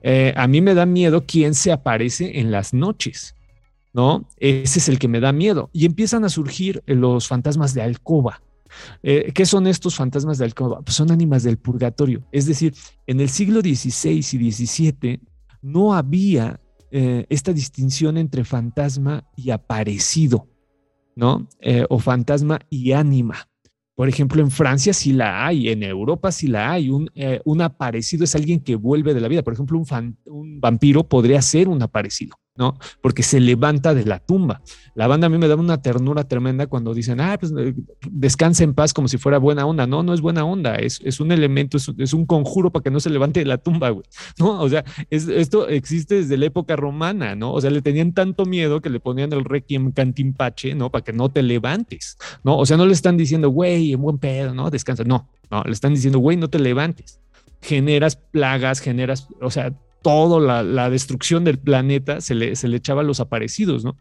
Eh, 0.02 0.34
a 0.36 0.48
mí 0.48 0.62
me 0.62 0.74
da 0.74 0.86
miedo 0.86 1.26
quién 1.26 1.54
se 1.54 1.72
aparece 1.72 2.40
en 2.40 2.52
las 2.52 2.74
noches, 2.74 3.36
¿no? 3.94 4.28
Ese 4.38 4.80
es 4.80 4.90
el 4.90 5.00
que 5.00 5.08
me 5.08 5.20
da 5.20 5.32
miedo. 5.32 5.70
Y 5.74 5.86
empiezan 5.86 6.24
a 6.26 6.30
surgir 6.30 6.84
los 6.86 7.28
fantasmas 7.28 7.74
de 7.74 7.82
alcoba. 7.82 8.42
Eh, 9.02 9.32
¿Qué 9.34 9.46
son 9.46 9.68
estos 9.68 9.96
fantasmas 9.96 10.38
de 10.38 10.46
alcoba? 10.46 10.82
Pues 10.82 10.96
son 10.96 11.12
ánimas 11.12 11.44
del 11.44 11.58
purgatorio. 11.58 12.24
Es 12.32 12.46
decir, 12.46 12.74
en 13.08 13.20
el 13.20 13.30
siglo 13.30 13.62
XVI 13.62 14.18
y 14.18 14.52
XVII 14.52 15.22
no 15.62 15.94
había 15.94 16.60
eh, 16.92 17.26
esta 17.30 17.52
distinción 17.52 18.18
entre 18.18 18.44
fantasma 18.44 19.26
y 19.36 19.50
aparecido, 19.50 20.48
¿no? 21.16 21.48
o 21.90 22.00
fantasma 22.00 22.60
y 22.70 22.94
ánima. 22.94 23.50
Por 24.00 24.08
ejemplo, 24.08 24.42
en 24.42 24.50
Francia 24.50 24.94
sí 24.94 25.12
la 25.12 25.46
hay, 25.46 25.68
en 25.68 25.84
Europa 25.84 26.32
sí 26.32 26.48
la 26.48 26.72
hay. 26.72 26.90
Un, 26.90 27.12
eh, 27.16 27.42
un 27.44 27.60
aparecido 27.60 28.24
es 28.24 28.34
alguien 28.34 28.62
que 28.62 28.78
vuelve 28.78 29.14
de 29.14 29.20
la 29.20 29.28
vida. 29.28 29.44
Por 29.44 29.52
ejemplo, 29.52 29.78
un, 29.78 30.18
un 30.28 30.62
vampiro 30.62 31.06
podría 31.06 31.42
ser 31.42 31.68
un 31.68 31.82
aparecido. 31.82 32.39
¿No? 32.60 32.78
Porque 33.02 33.24
se 33.24 33.40
levanta 33.40 33.96
de 33.96 34.06
la 34.06 34.20
tumba. 34.20 34.62
La 34.94 35.08
banda 35.08 35.28
a 35.28 35.30
mí 35.30 35.38
me 35.38 35.48
da 35.48 35.56
una 35.56 35.82
ternura 35.82 36.26
tremenda 36.26 36.68
cuando 36.68 36.94
dicen, 36.94 37.22
ah, 37.22 37.38
pues 37.40 37.54
eh, 37.58 37.74
descansa 38.12 38.66
en 38.66 38.74
paz 38.74 38.94
como 38.94 39.08
si 39.08 39.18
fuera 39.18 39.38
buena 39.38 39.66
onda. 39.66 39.88
No, 39.88 40.04
no 40.04 40.14
es 40.14 40.20
buena 40.20 40.44
onda, 40.44 40.76
es, 40.76 41.00
es 41.06 41.22
un 41.22 41.32
elemento, 41.32 41.78
es, 41.78 42.14
un 42.14 42.26
conjuro 42.26 42.70
para 42.70 42.84
que 42.84 42.92
no 42.92 43.00
se 43.00 43.10
levante 43.10 43.40
de 43.40 43.46
la 43.46 43.58
tumba, 43.58 43.90
güey, 43.92 44.06
¿no? 44.38 44.60
O 44.62 44.68
sea, 44.68 44.84
esto 45.10 45.70
existe 45.70 46.16
desde 46.16 46.38
la 46.38 46.48
época 46.48 46.76
romana, 46.76 47.34
¿no? 47.34 47.54
O 47.54 47.62
sea, 47.62 47.70
le 47.72 47.82
tenían 47.82 48.12
tanto 48.12 48.46
miedo 48.46 48.82
que 48.82 48.90
le 48.90 49.00
ponían 49.00 49.32
el 49.32 49.46
requiem 49.46 49.94
cantimpache, 49.94 50.76
¿no? 50.76 50.92
Para 50.92 51.06
que 51.06 51.14
no 51.14 51.30
te 51.30 51.42
levantes, 51.42 52.18
¿no? 52.44 52.58
O 52.58 52.66
sea, 52.66 52.76
no 52.76 52.86
le 52.86 52.94
están 52.94 53.16
diciendo, 53.16 53.50
güey, 53.50 53.94
en 53.94 54.02
buen 54.02 54.18
pedo, 54.18 54.54
¿no? 54.54 54.70
Descansa, 54.70 55.06
no, 55.06 55.30
no, 55.50 55.64
le 55.64 55.72
están 55.72 55.94
diciendo, 55.94 56.20
güey, 56.20 56.36
no 56.36 56.50
te 56.50 56.60
levantes 56.60 57.22
generas 57.62 58.16
plagas, 58.16 58.80
generas, 58.80 59.28
o 59.42 59.52
sea, 59.52 59.74
toda 60.02 60.64
la, 60.64 60.90
destrucción 60.90 61.44
del 61.44 61.60
planeta 61.60 62.22
se 62.22 62.36
le, 62.36 62.56
se 62.56 62.68
le 62.68 62.78
echaba 62.78 63.02
a 63.02 63.04
los 63.04 63.20
aparecidos, 63.20 63.84
¿no? 63.84 63.96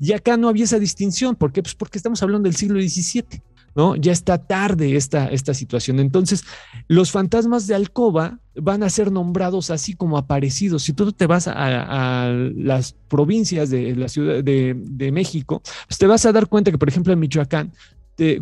Y 0.00 0.12
acá 0.12 0.36
no 0.36 0.48
había 0.48 0.64
esa 0.64 0.78
distinción, 0.78 1.36
¿por 1.36 1.52
qué? 1.52 1.62
Pues 1.62 1.74
porque 1.74 1.98
estamos 1.98 2.22
hablando 2.22 2.48
del 2.48 2.56
siglo 2.56 2.80
XVII, 2.80 3.42
¿no? 3.74 3.96
Ya 3.96 4.12
está 4.12 4.38
tarde 4.38 4.96
esta, 4.96 5.28
esta 5.28 5.54
situación. 5.54 5.98
Entonces, 6.00 6.44
los 6.88 7.10
fantasmas 7.10 7.66
de 7.66 7.74
Alcoba 7.74 8.38
van 8.54 8.82
a 8.82 8.90
ser 8.90 9.10
nombrados 9.10 9.70
así 9.70 9.94
como 9.94 10.18
aparecidos. 10.18 10.82
Si 10.82 10.92
tú 10.92 11.12
te 11.12 11.26
vas 11.26 11.48
a, 11.48 12.32
las 12.56 12.94
provincias 13.08 13.70
de 13.70 13.96
la 13.96 14.08
Ciudad 14.08 14.42
de, 14.42 15.10
México, 15.12 15.62
pues 15.88 15.98
te 15.98 16.06
vas 16.06 16.24
a 16.26 16.32
dar 16.32 16.48
cuenta 16.48 16.70
que, 16.70 16.78
por 16.78 16.88
ejemplo, 16.88 17.12
en 17.12 17.20
Michoacán, 17.20 17.72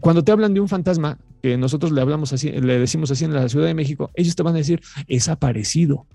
cuando 0.00 0.22
te 0.22 0.32
hablan 0.32 0.54
de 0.54 0.60
un 0.60 0.68
fantasma, 0.68 1.18
que 1.42 1.56
nosotros 1.56 1.92
le 1.92 2.00
hablamos 2.00 2.32
así, 2.32 2.50
le 2.50 2.78
decimos 2.78 3.10
así 3.10 3.24
en 3.24 3.32
la 3.32 3.48
Ciudad 3.48 3.66
de 3.66 3.74
México, 3.74 4.10
ellos 4.14 4.36
te 4.36 4.42
van 4.42 4.54
a 4.54 4.58
decir, 4.58 4.82
es 5.06 5.28
aparecido. 5.28 6.06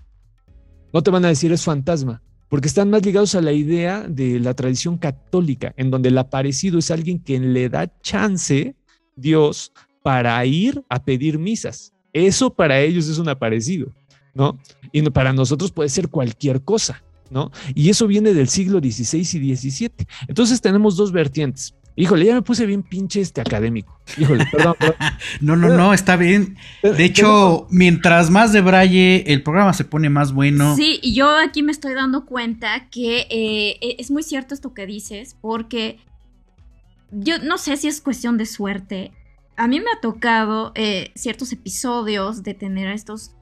No 0.96 1.02
te 1.02 1.10
van 1.10 1.26
a 1.26 1.28
decir 1.28 1.52
es 1.52 1.62
fantasma, 1.62 2.22
porque 2.48 2.68
están 2.68 2.88
más 2.88 3.04
ligados 3.04 3.34
a 3.34 3.42
la 3.42 3.52
idea 3.52 4.08
de 4.08 4.40
la 4.40 4.54
tradición 4.54 4.96
católica, 4.96 5.74
en 5.76 5.90
donde 5.90 6.08
el 6.08 6.16
aparecido 6.16 6.78
es 6.78 6.90
alguien 6.90 7.18
que 7.18 7.38
le 7.38 7.68
da 7.68 7.92
chance, 8.00 8.74
Dios, 9.14 9.74
para 10.02 10.42
ir 10.46 10.82
a 10.88 11.04
pedir 11.04 11.38
misas. 11.38 11.92
Eso 12.14 12.48
para 12.48 12.80
ellos 12.80 13.08
es 13.08 13.18
un 13.18 13.28
aparecido, 13.28 13.92
¿no? 14.32 14.58
Y 14.90 15.02
para 15.10 15.34
nosotros 15.34 15.70
puede 15.70 15.90
ser 15.90 16.08
cualquier 16.08 16.62
cosa, 16.62 17.04
¿no? 17.28 17.50
Y 17.74 17.90
eso 17.90 18.06
viene 18.06 18.32
del 18.32 18.48
siglo 18.48 18.78
XVI 18.78 19.18
y 19.18 19.54
XVII. 19.54 20.06
Entonces 20.28 20.62
tenemos 20.62 20.96
dos 20.96 21.12
vertientes. 21.12 21.74
Híjole, 21.98 22.26
ya 22.26 22.34
me 22.34 22.42
puse 22.42 22.66
bien 22.66 22.82
pinche 22.82 23.22
este 23.22 23.40
académico. 23.40 23.98
Híjole, 24.18 24.44
perdón. 24.52 24.76
no, 25.40 25.56
no, 25.56 25.70
no, 25.70 25.94
está 25.94 26.16
bien. 26.16 26.58
De 26.82 27.04
hecho, 27.04 27.66
mientras 27.70 28.28
más 28.30 28.52
de 28.52 28.60
Braille, 28.60 29.24
el 29.32 29.42
programa 29.42 29.72
se 29.72 29.84
pone 29.84 30.10
más 30.10 30.32
bueno. 30.32 30.76
Sí, 30.76 31.00
y 31.02 31.14
yo 31.14 31.34
aquí 31.38 31.62
me 31.62 31.72
estoy 31.72 31.94
dando 31.94 32.26
cuenta 32.26 32.90
que 32.90 33.20
eh, 33.30 33.78
e, 33.80 33.96
es 33.98 34.10
muy 34.10 34.22
cierto 34.22 34.52
esto 34.52 34.74
que 34.74 34.84
dices, 34.84 35.38
porque 35.40 35.98
yo 37.10 37.38
no 37.38 37.56
sé 37.56 37.78
si 37.78 37.88
es 37.88 38.02
cuestión 38.02 38.36
de 38.36 38.44
suerte. 38.44 39.12
A 39.56 39.66
mí 39.66 39.80
me 39.80 39.90
ha 39.90 40.00
tocado 40.02 40.72
eh, 40.74 41.12
ciertos 41.14 41.50
episodios 41.52 42.42
de 42.42 42.52
tener 42.52 42.88
a 42.88 42.92
estos 42.92 43.32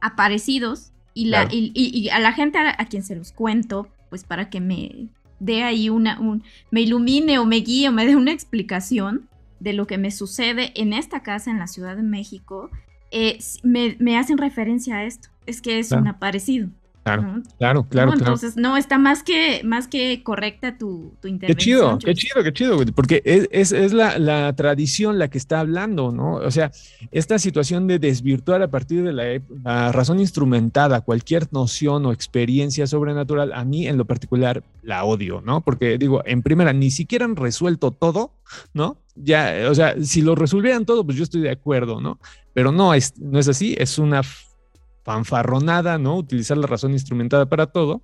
aparecidos 0.00 0.92
y, 1.12 1.26
la, 1.26 1.46
y, 1.50 2.08
a 2.08 2.18
la 2.20 2.32
gente 2.32 2.58
a 2.58 2.84
quien 2.86 3.02
se 3.02 3.16
los 3.16 3.32
cuento, 3.32 3.86
pues 4.08 4.24
para 4.24 4.48
que 4.48 4.62
me 4.62 5.10
dé 5.42 5.64
ahí 5.64 5.90
una, 5.90 6.20
un, 6.20 6.44
me 6.70 6.80
ilumine 6.80 7.38
o 7.38 7.44
me 7.44 7.56
guíe 7.56 7.88
o 7.88 7.92
me 7.92 8.06
dé 8.06 8.16
una 8.16 8.32
explicación 8.32 9.28
de 9.58 9.72
lo 9.72 9.86
que 9.86 9.98
me 9.98 10.10
sucede 10.10 10.72
en 10.74 10.92
esta 10.92 11.22
casa 11.22 11.50
en 11.50 11.58
la 11.58 11.66
Ciudad 11.66 11.96
de 11.96 12.02
México, 12.02 12.70
eh, 13.10 13.38
me, 13.62 14.16
hacen 14.16 14.38
referencia 14.38 14.96
a 14.96 15.04
esto. 15.04 15.28
Es 15.46 15.60
que 15.60 15.78
es 15.78 15.92
un 15.92 16.08
aparecido. 16.08 16.68
Claro, 17.04 17.42
claro, 17.58 17.84
claro, 17.88 18.12
Entonces, 18.12 18.56
no, 18.56 18.76
está 18.76 18.96
más 18.96 19.24
que, 19.24 19.62
más 19.64 19.88
que 19.88 20.22
correcta 20.22 20.78
tu, 20.78 21.12
tu 21.20 21.26
intervención. 21.26 21.98
Qué 21.98 22.14
chido, 22.14 22.38
qué 22.44 22.52
chido, 22.52 22.76
qué 22.76 22.84
chido, 22.84 22.94
porque 22.94 23.22
es, 23.24 23.72
es, 23.72 23.92
la, 23.92 24.20
la, 24.20 24.54
tradición 24.54 25.18
la 25.18 25.26
que 25.28 25.36
está 25.36 25.58
hablando, 25.58 26.12
¿no? 26.12 26.34
O 26.34 26.50
sea, 26.52 26.70
esta 27.10 27.40
situación 27.40 27.88
de 27.88 27.98
desvirtuar 27.98 28.62
a 28.62 28.68
partir 28.68 29.02
de 29.02 29.12
la, 29.12 29.24
la, 29.64 29.90
razón 29.90 30.20
instrumentada 30.20 31.00
cualquier 31.00 31.52
noción 31.52 32.06
o 32.06 32.12
experiencia 32.12 32.86
sobrenatural, 32.86 33.52
a 33.52 33.64
mí 33.64 33.88
en 33.88 33.98
lo 33.98 34.04
particular 34.04 34.62
la 34.84 35.02
odio, 35.02 35.40
¿no? 35.44 35.60
Porque 35.60 35.98
digo, 35.98 36.22
en 36.24 36.42
primera, 36.42 36.72
ni 36.72 36.92
siquiera 36.92 37.24
han 37.24 37.34
resuelto 37.34 37.90
todo, 37.90 38.30
¿no? 38.74 38.96
Ya, 39.16 39.66
o 39.68 39.74
sea, 39.74 39.96
si 40.02 40.22
lo 40.22 40.36
resolvieran 40.36 40.86
todo, 40.86 41.04
pues 41.04 41.18
yo 41.18 41.24
estoy 41.24 41.40
de 41.40 41.50
acuerdo, 41.50 42.00
¿no? 42.00 42.20
Pero 42.54 42.70
no 42.70 42.94
es, 42.94 43.18
no 43.18 43.40
es 43.40 43.48
así, 43.48 43.74
es 43.76 43.98
una 43.98 44.22
fanfarronada, 45.02 45.98
¿no? 45.98 46.16
Utilizar 46.16 46.56
la 46.56 46.66
razón 46.66 46.92
instrumentada 46.92 47.46
para 47.46 47.66
todo. 47.66 48.02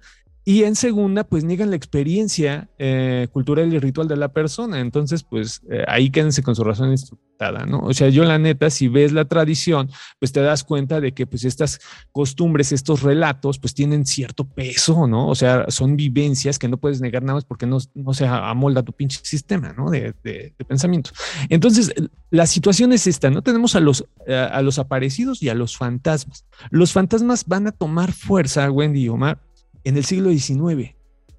Y 0.49 0.65
en 0.65 0.77
segunda, 0.77 1.25
pues 1.25 1.45
niegan 1.45 1.69
la 1.69 1.77
experiencia 1.77 2.71
eh, 2.79 3.29
cultural 3.33 3.71
y 3.71 3.79
ritual 3.79 4.09
de 4.09 4.17
la 4.17 4.33
persona. 4.33 4.81
Entonces, 4.81 5.23
pues 5.23 5.61
eh, 5.71 5.85
ahí 5.87 6.09
quédense 6.09 6.43
con 6.43 6.57
su 6.57 6.65
razón 6.65 6.91
instrumentada, 6.91 7.67
¿no? 7.67 7.81
O 7.81 7.93
sea, 7.93 8.09
yo 8.09 8.25
la 8.25 8.39
neta, 8.39 8.71
si 8.71 8.89
ves 8.89 9.13
la 9.13 9.27
tradición, 9.27 9.91
pues 10.19 10.33
te 10.33 10.41
das 10.41 10.65
cuenta 10.65 11.03
de 11.03 11.13
que 11.13 11.27
pues 11.27 11.45
estas 11.45 11.81
costumbres, 12.13 12.73
estos 12.73 13.03
relatos, 13.03 13.59
pues 13.59 13.75
tienen 13.75 14.07
cierto 14.07 14.45
peso, 14.45 15.07
¿no? 15.07 15.29
O 15.29 15.35
sea, 15.35 15.67
son 15.69 15.97
vivencias 15.97 16.59
que 16.59 16.69
no 16.69 16.79
puedes 16.79 17.03
negar 17.03 17.23
nada 17.23 17.35
más 17.35 17.45
porque 17.45 17.67
no, 17.67 17.77
no 17.95 18.15
se 18.15 18.27
amolda 18.27 18.83
tu 18.83 18.95
pinche 18.95 19.21
sistema, 19.23 19.75
¿no? 19.75 19.91
De, 19.91 20.15
de, 20.25 20.55
pensamiento. 20.67 21.11
Entonces, 21.51 21.93
la 22.31 22.47
situación 22.47 22.95
es 22.95 23.07
esta, 23.07 23.29
¿no? 23.29 23.43
Tenemos 23.43 23.77
a 23.77 23.81
los, 23.81 24.07
a 24.27 24.63
los 24.63 24.79
aparecidos 24.79 25.43
y 25.43 25.51
a 25.51 25.55
los 25.55 25.77
fantasmas. 25.77 26.47
Los 26.71 26.95
fantasmas 26.95 27.45
van 27.47 27.67
a 27.67 27.73
tomar 27.73 28.13
fuerza, 28.13 28.71
Wendy 28.71 29.11
Omar, 29.11 29.43
en 29.85 29.97
el 29.97 30.05
siglo 30.05 30.31
XIX. 30.31 30.95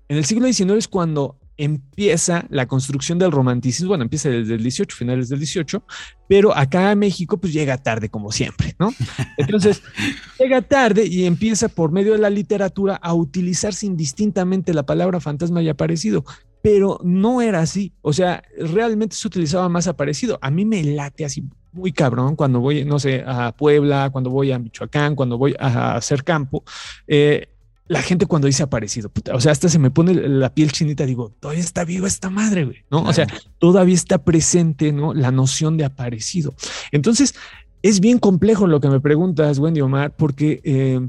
En 0.08 0.18
el 0.18 0.26
siglo 0.26 0.52
XIX 0.52 0.72
es 0.74 0.88
cuando 0.88 1.38
empieza 1.60 2.46
la 2.50 2.68
construcción 2.68 3.20
del 3.20 3.34
romanticismo, 3.34 3.90
bueno, 3.90 4.06
empieza 4.06 4.30
desde 4.30 4.56
el 4.56 4.64
18, 4.64 4.96
finales 4.96 5.28
del 5.28 5.40
18, 5.40 5.84
pero 6.30 6.56
acá 6.56 6.94
en 6.94 7.00
México 7.00 7.38
pues 7.38 7.52
llega 7.52 7.78
tarde 7.78 8.08
como 8.08 8.32
siempre, 8.32 8.76
¿no? 8.80 8.94
Entonces, 9.38 9.84
llega 10.40 10.62
tarde 10.62 11.06
y 11.06 11.26
empieza 11.26 11.68
por 11.68 11.92
medio 11.92 12.14
de 12.14 12.20
la 12.20 12.30
literatura 12.30 12.96
a 12.96 13.14
utilizarse 13.14 13.86
indistintamente 13.86 14.74
la 14.74 14.84
palabra 14.84 15.20
fantasma 15.20 15.62
y 15.62 15.68
aparecido, 15.68 16.24
pero 16.62 16.98
no 17.04 17.42
era 17.42 17.60
así, 17.60 17.92
o 18.02 18.14
sea, 18.14 18.42
realmente 18.58 19.18
se 19.18 19.28
utilizaba 19.28 19.68
más 19.68 19.88
aparecido. 19.88 20.40
A 20.42 20.50
mí 20.52 20.64
me 20.64 20.82
late 20.82 21.26
así 21.26 21.44
muy 21.74 21.92
cabrón 21.92 22.38
cuando 22.38 22.62
voy, 22.62 22.86
no 22.86 23.00
sé, 23.00 23.22
a 23.28 23.52
Puebla, 23.52 24.10
cuando 24.12 24.30
voy 24.30 24.54
a 24.54 24.60
Michoacán, 24.60 25.14
cuando 25.14 25.38
voy 25.38 25.56
a 25.60 25.96
hacer 25.96 26.24
campo. 26.24 26.64
Eh, 27.06 27.50
la 27.90 28.04
gente 28.04 28.28
cuando 28.28 28.46
dice 28.46 28.62
aparecido, 28.62 29.12
o 29.34 29.42
sea, 29.42 29.52
hasta 29.52 29.68
se 29.68 29.80
me 29.80 29.90
pone 29.90 30.14
la 30.14 30.54
piel 30.54 30.72
chinita, 30.72 31.08
digo, 31.08 31.34
todavía 31.40 31.64
está 31.64 31.84
viva 31.84 32.08
esta 32.08 32.30
madre, 32.30 32.66
güey, 32.66 32.78
¿no? 32.92 33.02
O 33.02 33.12
sea, 33.12 33.26
todavía 33.58 33.96
está 33.96 34.20
presente, 34.20 34.94
¿no? 34.94 35.16
La 35.16 35.32
noción 35.32 35.76
de 35.76 35.86
aparecido. 35.86 36.54
Entonces, 36.92 37.34
es 37.82 38.00
bien 38.00 38.20
complejo 38.20 38.68
lo 38.68 38.80
que 38.80 38.90
me 38.90 39.00
preguntas, 39.00 39.58
Wendy 39.58 39.82
Omar, 39.82 40.16
porque 40.16 40.62
eh, 40.64 41.02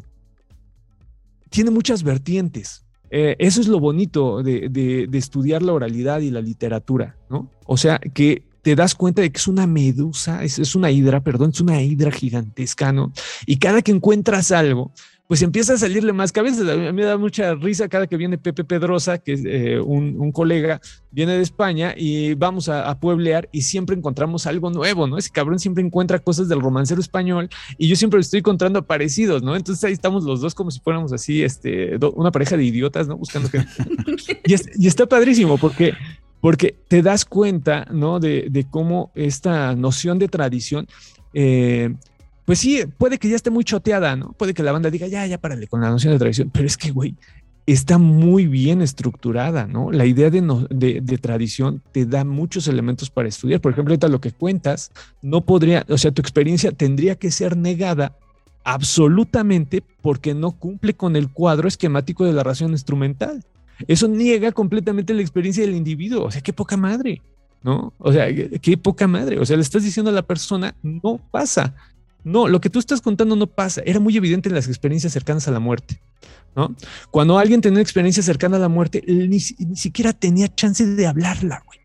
tiene 1.51 1.71
muchas 1.71 2.03
vertientes. 2.03 2.87
Eh, 3.11 3.37
eso 3.39 3.61
es 3.61 3.69
lo 3.69 3.79
bonito 3.79 4.43
de, 4.43 5.07
estudiar 5.13 5.63
la 5.63 5.75
oralidad 5.75 6.21
y 6.21 6.31
la 6.31 6.41
literatura, 6.41 7.15
¿no? 7.29 7.51
O 7.67 7.77
sea, 7.77 7.99
que 7.99 8.45
te 8.63 8.75
das 8.75 8.95
cuenta 8.95 9.21
de 9.21 9.31
que 9.31 9.39
es 9.39 9.49
una 9.49 9.67
medusa, 9.67 10.45
es, 10.45 10.59
es, 10.59 10.75
una 10.75 10.91
hidra, 10.91 11.21
perdón, 11.21 11.51
es 11.53 11.61
una 11.61 11.83
hidra 11.83 12.11
gigantesca, 12.11 12.91
¿no? 12.91 13.13
Y 13.45 13.59
cada 13.59 13.83
que 13.83 13.93
encuentras 13.93 14.51
algo, 14.51 14.93
pues 15.31 15.43
empieza 15.43 15.75
a 15.75 15.79
salirle 15.79 16.13
más 16.13 16.33
cabezas. 16.33 16.69
A 16.69 16.75
mí 16.75 16.93
me 16.93 17.05
da 17.05 17.17
mucha 17.17 17.55
risa 17.55 17.89
cada 17.89 18.09
que 18.09 18.17
viene 18.17 18.37
Pepe 18.37 18.65
Pedrosa, 18.65 19.19
que 19.19 19.35
es 19.35 19.43
eh, 19.45 19.79
un, 19.79 20.33
colega, 20.33 20.81
viene 21.13 21.35
de 21.35 21.43
España 21.43 21.95
y 21.97 22.35
vamos 22.35 22.69
a, 22.69 22.99
pueblear 22.99 23.49
y 23.53 23.63
siempre 23.63 23.95
encontramos 23.95 24.49
algo 24.49 24.71
nuevo, 24.71 25.07
¿no? 25.07 25.19
Ese 25.19 25.31
cabrón 25.31 25.61
siempre 25.61 25.85
encuentra 25.85 26.19
cosas 26.19 26.49
del 26.49 26.61
romancero 26.61 27.01
español 27.01 27.49
y 27.79 27.87
yo 27.87 27.95
siempre 27.95 28.19
estoy 28.19 28.41
encontrando 28.41 28.85
parecidos, 28.85 29.41
¿no? 29.41 29.55
Entonces 29.55 29.85
ahí 29.85 29.93
estamos 29.93 30.25
los 30.25 30.41
dos 30.41 30.53
como 30.53 30.73
si 30.73 30.81
fuéramos 30.81 31.13
así, 31.13 31.45
este, 31.45 31.97
una 32.17 32.33
pareja 32.33 32.57
de 32.57 32.65
idiotas, 32.65 33.07
¿no? 33.07 33.17
Buscando 33.17 33.49
que... 33.51 33.65
y, 34.45 34.87
está 34.89 35.07
padrísimo 35.07 35.59
porque 35.59 35.95
porque 36.41 36.75
te 36.89 37.03
das 37.03 37.25
cuenta, 37.25 37.87
¿no? 37.93 38.19
De, 38.19 38.49
de, 38.51 38.65
cómo 38.69 39.13
esta 39.15 39.77
noción 39.77 40.19
de 40.19 40.27
tradición 40.27 40.89
eh, 41.35 41.95
pues 42.51 42.59
sí, 42.59 42.83
puede 42.99 43.19
que 43.19 43.29
ya 43.29 43.37
esté 43.37 43.49
muy 43.49 43.63
choteada, 43.63 44.17
¿no? 44.17 44.33
Puede 44.33 44.55
que 44.55 44.65
la 44.65 44.73
banda 44.73 44.91
diga, 44.91 45.07
ya, 45.07 45.25
ya, 45.25 45.39
párale 45.39 45.69
con 45.69 45.83
la 45.83 45.89
noción 45.89 46.15
de 46.15 46.19
tradición, 46.19 46.51
pero 46.53 46.67
es 46.67 46.77
que, 46.77 46.91
güey, 46.91 47.15
está 47.65 47.97
muy 47.97 48.49
bien 48.49 48.83
estructurada, 48.83 49.69
¿no? 49.69 49.93
La 49.93 50.05
idea 50.05 50.31
de, 50.31 51.01
de, 51.01 51.19
tradición 51.19 51.81
te 51.93 52.07
da 52.07 52.25
muchos 52.25 52.67
elementos 52.67 53.09
para 53.09 53.29
estudiar. 53.29 53.61
Por 53.61 53.71
ejemplo, 53.71 53.93
ahorita 53.93 54.09
lo 54.09 54.21
que 54.21 54.33
cuentas, 54.33 54.91
no 55.23 55.43
podría, 55.43 55.87
o 55.89 55.97
sea, 55.97 56.11
tu 56.11 56.23
experiencia 56.23 56.73
tendría 56.73 57.15
que 57.15 57.31
ser 57.31 57.57
negada 57.57 58.17
absolutamente 58.65 59.85
porque 60.03 60.35
no 60.35 60.51
cumple 60.51 60.95
con 60.95 61.15
el 61.15 61.31
cuadro 61.31 61.69
esquemático 61.69 62.25
de 62.25 62.33
la 62.33 62.43
razón 62.43 62.73
instrumental. 62.73 63.45
Eso 63.87 64.09
niega 64.09 64.51
completamente 64.51 65.15
la 65.15 65.23
experiencia 65.23 65.65
del 65.65 65.77
individuo. 65.77 66.25
O 66.25 66.33
sea, 66.33 66.41
qué 66.41 66.53
poca 66.53 66.77
madre, 66.77 67.23
¿no? 67.63 67.93
O 67.99 68.13
sea, 68.13 68.27
qué 68.61 68.77
poca 68.77 69.07
madre. 69.07 69.39
O 69.39 69.47
sea, 69.47 69.55
le 69.55 69.63
estás 69.63 69.85
diciendo 69.85 70.11
a 70.11 70.15
la 70.15 70.23
persona, 70.23 70.75
no 70.83 71.21
pasa. 71.31 71.77
No, 72.25 72.49
lo 72.49 72.61
que 72.61 72.71
tú 72.71 72.79
estás 72.79 73.01
contando 73.01 73.37
no 73.37 73.47
pasa. 73.47 73.83
Era 73.85 74.01
muy 74.01 74.17
evidente 74.17 74.49
en 74.49 74.55
las 74.55 74.69
experiencias 74.69 75.13
cercanas 75.13 75.49
a 75.49 75.51
la 75.51 75.61
muerte. 75.61 76.01
¿no? 76.55 76.75
Cuando 77.11 77.39
alguien 77.39 77.61
tenía 77.61 77.77
una 77.77 77.83
experiencia 77.83 78.23
cercana 78.23 78.57
a 78.57 78.61
la 78.61 78.69
muerte, 78.69 79.03
ni, 79.07 79.41
siquiera 79.41 80.13
tenía 80.13 80.49
chance 80.49 80.85
de 80.85 81.07
hablarla, 81.07 81.63
güey. 81.67 81.79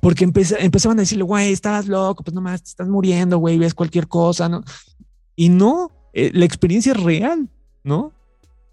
Porque 0.00 0.24
empezaban 0.24 0.98
a 0.98 1.02
decirle, 1.02 1.24
güey, 1.24 1.52
estás 1.52 1.88
loco, 1.88 2.22
pues 2.22 2.32
nomás 2.32 2.62
te 2.62 2.68
estás 2.68 2.88
muriendo, 2.88 3.38
güey, 3.38 3.58
ves 3.58 3.74
cualquier 3.74 4.06
cosa, 4.06 4.48
¿no? 4.48 4.62
Y 5.34 5.48
no, 5.48 5.90
eh, 6.12 6.30
la 6.32 6.44
experiencia 6.44 6.92
es 6.92 7.02
real, 7.02 7.48
¿no? 7.82 8.12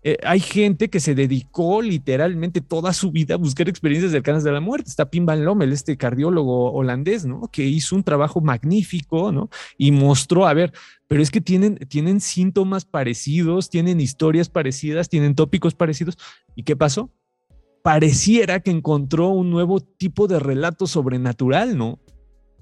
Eh, 0.07 0.19
hay 0.23 0.39
gente 0.39 0.91
que 0.91 0.99
se 0.99 1.15
dedicó 1.15 1.81
literalmente 1.81 2.61
toda 2.61 2.93
su 2.93 3.11
vida 3.11 3.33
a 3.33 3.37
buscar 3.37 3.67
experiencias 3.67 4.11
cercanas 4.11 4.43
de 4.43 4.51
la 4.51 4.59
muerte. 4.59 4.87
Está 4.87 5.09
Pim 5.09 5.25
Van 5.25 5.43
Lommel, 5.43 5.73
este 5.73 5.97
cardiólogo 5.97 6.71
holandés, 6.73 7.25
¿no? 7.25 7.49
Que 7.51 7.65
hizo 7.65 7.95
un 7.95 8.03
trabajo 8.03 8.39
magnífico, 8.39 9.31
¿no? 9.31 9.49
Y 9.79 9.91
mostró, 9.91 10.45
a 10.45 10.53
ver, 10.53 10.73
pero 11.07 11.23
es 11.23 11.31
que 11.31 11.41
tienen, 11.41 11.77
tienen 11.89 12.21
síntomas 12.21 12.85
parecidos, 12.85 13.71
tienen 13.71 13.99
historias 13.99 14.47
parecidas, 14.47 15.09
tienen 15.09 15.33
tópicos 15.33 15.73
parecidos. 15.73 16.19
¿Y 16.55 16.61
qué 16.61 16.75
pasó? 16.75 17.09
Pareciera 17.81 18.59
que 18.59 18.69
encontró 18.69 19.29
un 19.29 19.49
nuevo 19.49 19.79
tipo 19.79 20.27
de 20.27 20.37
relato 20.37 20.85
sobrenatural, 20.85 21.79
¿no? 21.79 21.97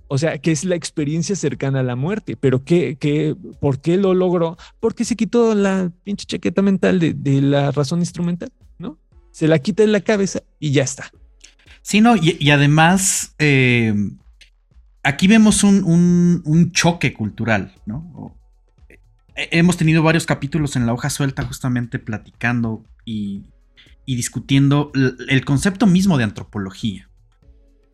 O 0.08 0.18
sea, 0.18 0.38
que 0.38 0.52
es 0.52 0.64
la 0.64 0.76
experiencia 0.76 1.36
cercana 1.36 1.80
a 1.80 1.84
la 1.84 1.96
muerte. 1.96 2.36
Pero 2.36 2.64
¿qué, 2.64 2.98
qué, 3.00 3.36
¿por 3.60 3.82
qué 3.82 3.98
lo 3.98 4.14
logró? 4.14 4.58
Porque 4.80 5.06
se 5.06 5.16
quitó 5.16 5.56
la 5.56 5.92
pinche 6.04 6.26
chaqueta 6.26 6.62
mental 6.62 7.00
de, 7.00 7.42
la 7.42 7.72
razón 7.72 8.00
instrumental, 8.00 8.52
¿no? 8.78 9.00
Se 9.32 9.48
la 9.48 9.60
quita 9.60 9.84
de 9.84 9.88
la 9.88 10.02
cabeza 10.02 10.42
y 10.60 10.72
ya 10.72 10.84
está. 10.84 11.12
Sí, 11.82 12.00
no, 12.00 12.16
y, 12.16 12.50
además, 12.50 13.36
eh, 13.40 13.94
aquí 15.02 15.28
vemos 15.28 15.64
un, 15.64 16.72
choque 16.74 17.14
cultural, 17.14 17.74
¿no? 17.86 18.38
hemos 19.36 19.78
tenido 19.78 20.04
varios 20.04 20.28
capítulos 20.28 20.76
en 20.76 20.86
la 20.86 20.94
hoja 20.94 21.10
suelta 21.10 21.44
justamente 21.44 21.98
platicando 21.98 22.86
y, 23.04 23.46
y 24.06 24.16
discutiendo 24.16 24.92
el 24.94 25.44
concepto 25.44 25.88
mismo 25.88 26.20
de 26.20 26.26
antropología. 26.26 27.10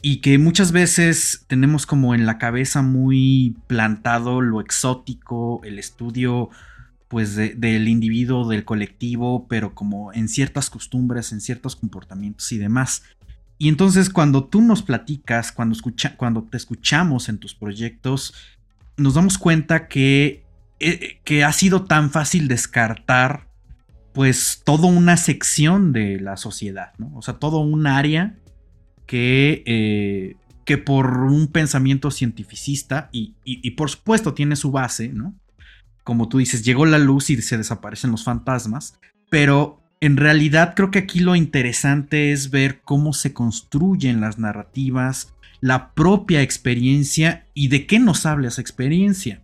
Y 0.02 0.18
que 0.18 0.38
muchas 0.38 0.72
veces 0.72 1.46
tenemos 1.48 1.86
como 1.86 2.16
en 2.16 2.26
la 2.26 2.38
cabeza 2.38 2.82
muy 2.82 3.56
plantado 3.68 4.42
lo 4.42 4.62
exótico, 4.62 5.62
el 5.64 5.80
estudio 5.80 6.50
pues 7.10 7.36
del 7.36 7.88
individuo, 7.88 8.48
del 8.48 8.66
colectivo, 8.66 9.48
pero 9.50 9.74
como 9.74 10.14
en 10.14 10.30
ciertas 10.30 10.70
costumbres, 10.70 11.32
en 11.32 11.42
ciertos 11.42 11.76
comportamientos 11.76 12.52
y 12.52 12.60
demás. 12.60 13.02
Y 13.58 13.68
entonces 13.68 14.12
cuando 14.12 14.46
tú 14.46 14.62
nos 14.62 14.84
platicas, 14.84 15.52
cuando, 15.52 15.74
escucha, 15.74 16.16
cuando 16.16 16.44
te 16.44 16.56
escuchamos 16.56 17.28
en 17.28 17.40
tus 17.40 17.56
proyectos, 17.56 18.36
nos 18.96 19.16
damos 19.16 19.40
cuenta 19.40 19.88
que, 19.88 20.46
eh, 20.80 21.20
que 21.24 21.44
ha 21.44 21.52
sido 21.52 21.86
tan 21.86 22.12
fácil 22.12 22.48
descartar 22.48 23.48
pues 24.14 24.62
toda 24.64 24.88
una 24.88 25.18
sección 25.18 25.94
de 25.94 26.20
la 26.20 26.38
sociedad, 26.38 26.94
¿no? 27.00 27.12
O 27.16 27.22
sea, 27.22 27.36
todo 27.36 27.60
un 27.60 27.88
área 27.88 28.36
que, 29.10 29.64
eh, 29.66 30.36
que 30.66 30.78
por 30.78 31.24
un 31.24 31.48
pensamiento 31.48 32.12
cientificista 32.12 33.10
y, 33.12 33.34
y, 33.44 33.72
por 33.72 33.90
supuesto 33.90 34.36
tiene 34.36 34.56
su 34.56 34.70
base, 34.70 35.10
¿no? 35.10 35.34
Como 36.04 36.30
tú 36.30 36.38
dices, 36.38 36.64
llegó 36.64 36.86
la 36.86 37.00
luz 37.00 37.32
y 37.32 37.42
se 37.42 37.58
desaparecen 37.58 38.12
los 38.12 38.24
fantasmas, 38.24 39.00
pero 39.32 39.82
en 40.00 40.16
realidad 40.16 40.76
creo 40.76 40.92
que 40.92 41.00
aquí 41.00 41.22
lo 41.22 41.36
interesante 41.36 42.32
es 42.32 42.52
ver 42.52 42.82
cómo 42.82 43.14
se 43.14 43.34
construyen 43.34 44.22
las 44.22 44.38
narrativas, 44.38 45.34
la 45.60 45.92
propia 45.96 46.44
experiencia 46.44 47.48
y 47.56 47.70
de 47.70 47.88
qué 47.88 47.98
nos 47.98 48.28
habla 48.28 48.50
esa 48.50 48.62
experiencia, 48.62 49.42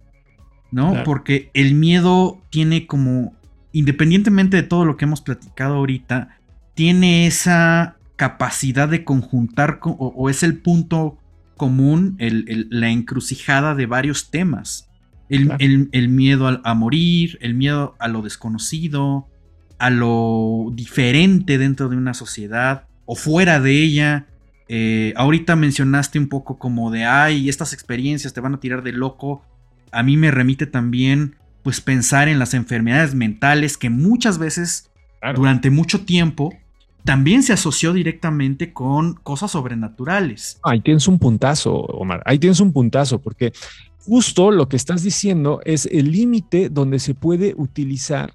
¿no? 0.72 1.04
Porque 1.04 1.50
el 1.56 1.74
miedo 1.74 2.40
tiene 2.52 2.86
como, 2.86 3.34
independientemente 3.72 4.58
de 4.58 4.64
todo 4.64 4.86
lo 4.86 4.96
que 4.96 5.06
hemos 5.06 5.22
platicado 5.22 5.74
ahorita, 5.78 6.38
tiene 6.76 7.26
esa 7.26 7.95
capacidad 8.16 8.88
de 8.88 9.04
conjuntar 9.04 9.80
o, 9.84 10.30
es 10.30 10.44
el 10.44 10.58
punto 10.60 11.18
común, 11.58 12.18
la 12.20 12.90
encrucijada 12.90 13.76
de 13.76 13.86
varios 13.86 14.30
temas. 14.30 14.90
El, 15.30 16.10
miedo 16.10 16.62
a, 16.64 16.74
morir, 16.76 17.38
el 17.42 17.56
miedo 17.56 17.96
a 18.00 18.08
lo 18.08 18.22
desconocido, 18.22 19.28
a 19.80 19.90
lo 19.90 20.72
diferente 20.74 21.58
dentro 21.58 21.90
de 21.90 21.98
una 21.98 22.14
sociedad 22.14 22.88
o 23.06 23.16
fuera 23.16 23.60
de 23.60 23.82
ella. 23.82 24.28
Eh, 24.68 25.14
ahorita 25.16 25.56
mencionaste 25.56 26.20
un 26.20 26.28
poco 26.28 26.58
como 26.58 26.92
de, 26.92 27.06
ay, 27.06 27.50
estas 27.50 27.74
experiencias 27.74 28.34
te 28.34 28.42
van 28.42 28.56
a 28.56 28.60
tirar 28.60 28.84
de 28.84 28.92
loco. 28.92 29.44
A 29.92 30.04
mí 30.04 30.18
me 30.18 30.32
remite 30.32 30.68
también, 30.68 31.36
pues, 31.64 31.82
pensar 31.82 32.28
en 32.28 32.40
las 32.40 32.54
enfermedades 32.54 33.16
mentales 33.16 33.78
que 33.78 33.90
muchas 33.90 34.38
veces, 34.38 34.90
durante 35.36 35.70
mucho 35.70 36.06
tiempo, 36.06 36.54
también 37.06 37.44
se 37.44 37.54
asoció 37.54 37.94
directamente 37.94 38.74
con 38.74 39.14
cosas 39.14 39.52
sobrenaturales. 39.52 40.60
Ahí 40.64 40.82
tienes 40.82 41.08
un 41.08 41.20
puntazo, 41.20 41.74
Omar. 41.74 42.22
Ahí 42.26 42.40
tienes 42.40 42.60
un 42.60 42.74
puntazo, 42.74 43.20
porque 43.20 43.54
justo 44.00 44.50
lo 44.52 44.68
que 44.68 44.76
estás 44.76 45.04
diciendo 45.04 45.62
es 45.66 45.86
el 45.86 46.12
límite 46.12 46.70
donde 46.70 47.00
se 47.00 47.14
puede 47.14 47.54
utilizar 47.58 48.34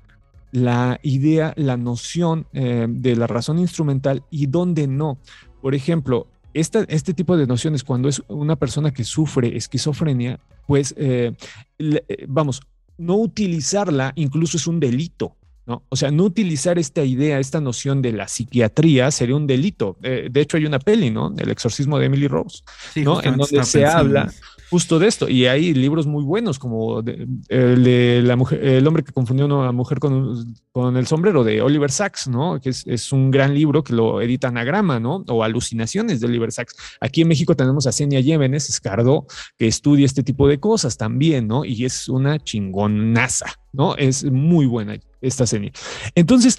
la 0.53 1.01
idea, 1.03 1.53
la 1.57 1.77
noción 1.77 2.47
eh, 2.53 2.87
de 2.89 3.17
la 3.17 3.27
razón 3.27 3.59
instrumental 3.59 4.23
y 4.31 4.47
donde 4.47 4.87
no. 4.87 5.19
Por 5.61 5.75
ejemplo, 5.75 6.29
este 6.55 7.15
tipo 7.15 7.37
de 7.37 7.47
nociones, 7.47 7.85
cuando 7.85 8.09
es 8.09 8.23
una 8.29 8.57
persona 8.57 8.93
que 8.93 9.05
sufre 9.05 9.57
esquizofrenia, 9.57 10.41
pues 10.67 10.95
eh, 10.97 11.33
eh, 11.79 12.27
vamos, 12.29 12.63
no 12.99 13.17
utilizarla 13.17 14.13
incluso 14.15 14.57
es 14.57 14.67
un 14.69 14.79
delito. 14.79 15.37
¿No? 15.71 15.85
O 15.89 15.95
sea, 15.95 16.11
no 16.11 16.25
utilizar 16.25 16.81
esta 16.81 17.05
idea, 17.05 17.39
esta 17.39 17.61
noción 17.61 18.03
de 18.03 18.13
la 18.13 18.27
psiquiatría 18.27 19.11
sería 19.13 19.37
un 19.37 19.47
delito. 19.47 19.97
Eh, 20.03 20.29
de 20.29 20.41
hecho, 20.41 20.57
hay 20.57 20.67
una 20.67 20.81
peli, 20.81 21.11
¿no? 21.11 21.33
El 21.39 21.49
exorcismo 21.49 21.99
de 22.01 22.07
Emily 22.07 22.27
Rose, 22.27 22.65
¿no? 22.97 23.23
En 23.23 23.37
donde 23.37 23.63
se 23.63 23.87
habla 23.87 24.33
justo 24.71 24.99
de 24.99 25.09
esto. 25.09 25.29
Y 25.29 25.47
hay 25.47 25.75
libros 25.75 26.07
muy 26.07 26.23
buenos, 26.25 26.59
como 26.59 27.01
el 27.01 27.85
de 27.85 28.23
la 28.25 28.37
mujer, 28.37 28.65
el 28.65 28.87
hombre 28.87 29.03
que 29.03 29.13
confundió 29.13 29.47
a 29.47 29.49
una 29.49 29.73
mujer 29.73 29.99
con, 29.99 30.55
con 30.73 30.97
el 30.97 31.07
sombrero 31.07 31.43
de 31.45 31.61
Oliver 31.61 31.91
Sacks, 31.91 32.29
¿no? 32.29 32.61
Que 32.61 32.71
es, 32.71 32.87
es, 32.87 33.13
un 33.13 33.31
gran 33.31 33.53
libro 33.53 33.83
que 33.83 33.93
lo 33.93 34.21
edita 34.21 34.49
Anagrama, 34.49 35.01
¿no? 35.01 35.25
O 35.29 35.43
Alucinaciones 35.43 36.21
de 36.21 36.27
Oliver 36.27 36.53
Sacks. 36.53 36.77
Aquí 37.01 37.23
en 37.23 37.29
México 37.29 37.57
tenemos 37.57 37.87
a 37.87 37.93
Senia 37.93 38.21
Llévenes, 38.21 38.69
Escardo, 38.69 39.27
que 39.59 39.67
estudia 39.67 40.07
este 40.07 40.23
tipo 40.23 40.47
de 40.47 40.61
cosas 40.61 40.97
también, 40.97 41.49
¿no? 41.49 41.65
Y 41.65 41.85
es 41.85 42.09
una 42.09 42.39
chingonaza, 42.39 43.47
¿no? 43.73 43.97
Es 43.97 44.25
muy 44.25 44.67
buena 44.67 44.99
esta 45.21 45.47
serie. 45.47 45.73
Entonces, 46.15 46.59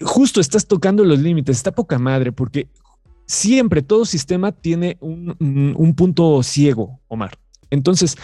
justo 0.00 0.40
estás 0.40 0.66
tocando 0.66 1.04
los 1.04 1.18
límites, 1.18 1.56
está 1.56 1.72
poca 1.72 1.98
madre, 1.98 2.32
porque 2.32 2.68
siempre 3.26 3.82
todo 3.82 4.04
sistema 4.04 4.52
tiene 4.52 4.96
un, 5.00 5.94
punto 5.96 6.42
ciego, 6.42 7.00
Omar. 7.08 7.38
Entonces, 7.70 8.16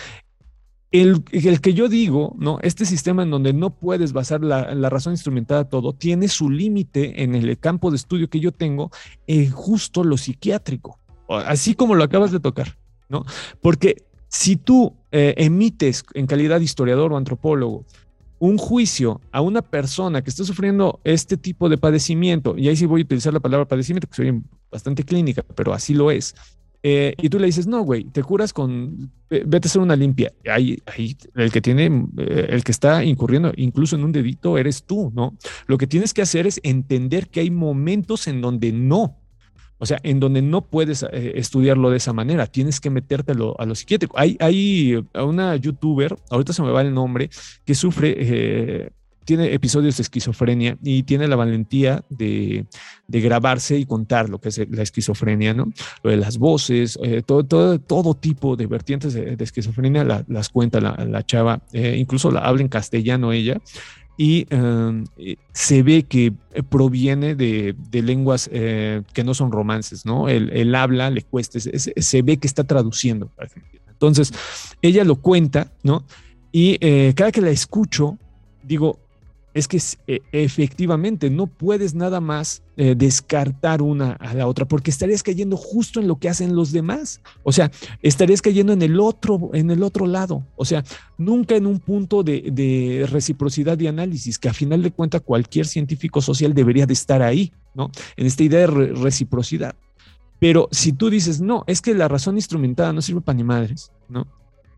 el, 0.91 1.23
que 1.25 1.75
yo 1.75 1.89
digo, 1.89 2.35
¿no? 2.39 2.59
Este 2.63 2.85
sistema 2.85 3.23
en 3.23 3.31
donde 3.31 3.53
no 3.53 3.71
puedes 3.71 4.13
basar 4.13 4.43
la, 4.43 4.91
razón 4.91 5.13
instrumentada 5.13 5.69
todo, 5.69 5.93
tiene 5.93 6.29
su 6.29 6.51
límite 6.51 7.23
en 7.23 7.35
el 7.35 7.59
campo 7.59 7.91
de 7.91 7.97
estudio 7.97 8.29
que 8.29 8.41
yo 8.41 8.53
tengo 8.53 8.91
en 9.27 9.51
justo 9.51 10.05
lo 10.05 10.17
psiquiátrico, 10.17 10.99
así 11.29 11.75
como 11.75 11.95
lo 11.95 12.05
acabas 12.05 12.33
de 12.33 12.41
tocar, 12.41 12.77
¿no? 13.09 13.25
Porque 13.61 14.05
si 14.29 14.57
tú 14.57 14.97
eh, 15.13 15.35
emites 15.37 16.05
en 16.15 16.27
calidad 16.27 16.59
de 16.59 16.65
historiador 16.65 17.13
o 17.13 17.17
antropólogo 17.17 17.85
un 18.41 18.57
juicio 18.57 19.21
a 19.33 19.43
una 19.43 19.61
persona 19.61 20.23
que 20.23 20.31
está 20.31 20.45
sufriendo 20.45 20.99
este 21.05 21.37
tipo 21.37 21.69
de 21.69 21.77
padecimiento, 21.77 22.57
y 22.57 22.69
ahí 22.69 22.77
sí 22.77 22.87
voy 22.87 23.03
a 23.03 23.05
utilizar 23.05 23.35
la 23.35 23.41
palabra 23.41 23.69
padecimiento, 23.69 24.09
que 24.09 24.15
soy 24.15 24.43
bastante 24.71 25.05
clínica, 25.05 25.45
pero 25.55 25.75
así 25.75 25.93
lo 25.93 26.11
es, 26.11 26.35
eh, 26.83 27.15
y 27.21 27.29
tú 27.29 27.39
le 27.39 27.47
dices, 27.47 27.67
no, 27.67 27.83
güey, 27.83 28.05
te 28.05 28.23
curas 28.23 28.53
con, 28.53 29.13
vete 29.29 29.67
a 29.67 29.69
hacer 29.69 29.83
una 29.83 29.97
limpia. 29.97 30.33
Ahí, 30.51 30.79
ahí 30.87 31.17
el 31.37 31.53
que 31.53 31.61
tiene, 31.61 32.07
eh, 32.17 32.47
el 32.49 32.65
que 32.65 32.73
está 32.73 33.05
incurriendo 33.05 33.53
incluso 33.57 33.97
en 33.97 34.05
un 34.05 34.13
dedito 34.13 34.57
eres 34.57 34.85
tú, 34.85 35.13
¿no? 35.15 35.37
Lo 35.67 35.77
que 35.77 35.87
tienes 35.87 36.15
que 36.15 36.23
hacer 36.23 36.47
es 36.47 36.59
entender 36.63 37.29
que 37.29 37.41
hay 37.41 37.51
momentos 37.51 38.27
en 38.27 38.41
donde 38.41 38.73
no, 38.73 39.20
o 39.81 39.87
sea, 39.87 39.99
en 40.03 40.21
donde 40.21 40.43
no 40.43 40.61
puedes 40.61 41.03
eh, 41.03 41.33
estudiarlo 41.37 41.91
de 41.91 41.97
esa 41.97 42.13
manera, 42.13 42.47
tienes 42.47 42.81
que 42.81 42.91
metértelo 42.91 43.57
a 43.59 43.65
lo 43.65 43.75
psiquiátrico. 43.75 44.17
Hay, 44.19 44.37
hay 44.39 45.03
una 45.15 45.57
youtuber, 45.57 46.17
ahorita 46.29 46.53
se 46.53 46.63
me 46.63 46.71
va 46.71 46.83
el 46.83 46.93
nombre, 46.93 47.31
que 47.65 47.75
sufre, 47.75 48.15
eh, 48.19 48.91
tiene 49.25 49.55
episodios 49.55 49.97
de 49.97 50.03
esquizofrenia 50.03 50.77
y 50.83 51.05
tiene 51.05 51.29
la 51.29 51.37
valentía 51.37 52.05
de, 52.11 52.67
grabarse 53.09 53.79
y 53.79 53.87
contar 53.87 54.29
lo 54.29 54.39
que 54.39 54.51
es 54.51 54.61
la 54.71 54.83
esquizofrenia, 54.83 55.55
¿no? 55.55 55.73
Lo 56.03 56.11
de 56.11 56.19
las 56.19 56.37
voces, 56.37 56.99
eh, 57.03 57.23
todo, 57.25 57.45
todo, 57.45 57.79
todo, 57.79 58.15
tipo 58.15 58.57
de 58.57 58.67
vertientes 58.67 59.15
de, 59.15 59.37
esquizofrenia 59.39 60.05
las 60.05 60.49
cuenta 60.51 60.81
la, 60.81 60.95
la 61.09 61.25
chava, 61.25 61.63
incluso 61.73 62.31
la 62.31 62.41
habla 62.41 62.63
en 62.63 62.69
castellano 62.69 63.33
ella 63.33 63.61
y 64.21 64.47
em, 64.51 65.05
eh, 65.17 65.37
se 65.55 65.83
ve 65.83 66.03
que 66.03 66.35
eh, 66.53 66.63
proviene 66.63 67.35
de, 67.35 67.75
lenguas 67.91 68.51
eh, 68.53 69.01
que 69.15 69.25
no 69.25 69.33
son 69.33 69.51
romances, 69.51 70.05
¿no? 70.05 70.29
El, 70.29 70.75
habla 70.75 71.09
le 71.09 71.23
cuesta, 71.23 71.59
se, 71.59 72.23
ve 72.23 72.37
que 72.37 72.47
está 72.47 72.65
traduciendo. 72.65 73.31
Entonces, 73.89 74.31
ella 74.83 75.05
lo 75.05 75.17
cuenta, 75.17 75.73
¿no? 75.83 76.05
Y 76.53 76.77
cada 77.15 77.33
que 77.33 77.41
la 77.41 77.49
escucho, 77.49 78.19
digo, 78.63 78.99
es 79.53 79.67
que 79.67 79.81
eh, 80.07 80.21
efectivamente 80.33 81.29
no 81.31 81.47
puedes 81.47 81.95
nada 81.95 82.21
más 82.21 82.63
eh, 82.77 82.95
descartar 82.97 83.83
una 83.83 84.13
a 84.13 84.33
la 84.35 84.47
otra 84.47 84.67
porque 84.67 84.91
estarías 84.91 85.23
cayendo 85.23 85.57
justo 85.57 86.01
en 86.01 86.07
lo 86.07 86.17
que 86.17 86.29
hacen 86.29 86.55
los 86.55 86.73
demás. 86.73 87.21
O 87.43 87.53
sea, 87.53 87.71
estarías 88.03 88.43
cayendo 88.43 88.73
en 88.73 88.83
el 88.83 89.01
otro, 89.01 89.51
en 89.53 89.71
el 89.71 89.83
otro 89.83 90.07
lado. 90.07 90.45
O 90.57 90.65
sea, 90.65 90.85
nunca 91.19 91.57
en 91.57 91.67
un 91.67 91.81
punto 91.81 92.23
de, 92.23 93.07
reciprocidad 93.11 93.77
de 93.77 93.89
análisis, 93.89 94.39
que 94.39 94.49
a 94.49 94.55
final 94.55 94.83
de 94.83 94.93
cuentas 94.93 95.23
cualquier 95.23 95.67
científico 95.67 96.21
social 96.21 96.55
debería 96.55 96.87
de 96.87 96.93
estar 96.93 97.23
ahí, 97.23 97.53
¿no? 97.75 97.91
En 98.17 98.27
esta 98.27 98.45
idea 98.45 98.61
de 98.61 98.67
reciprocidad. 98.67 99.75
Pero 100.39 100.69
si 100.71 100.93
tú 100.93 101.11
dices, 101.11 101.41
no, 101.41 101.65
es 101.67 101.83
que 101.83 101.95
la 101.95 102.09
razón 102.09 102.37
instrumentada 102.37 102.93
no 102.93 103.03
sirve 103.03 103.21
para 103.21 103.37
ni 103.37 103.45
madres, 103.45 103.93
¿no? 104.09 104.27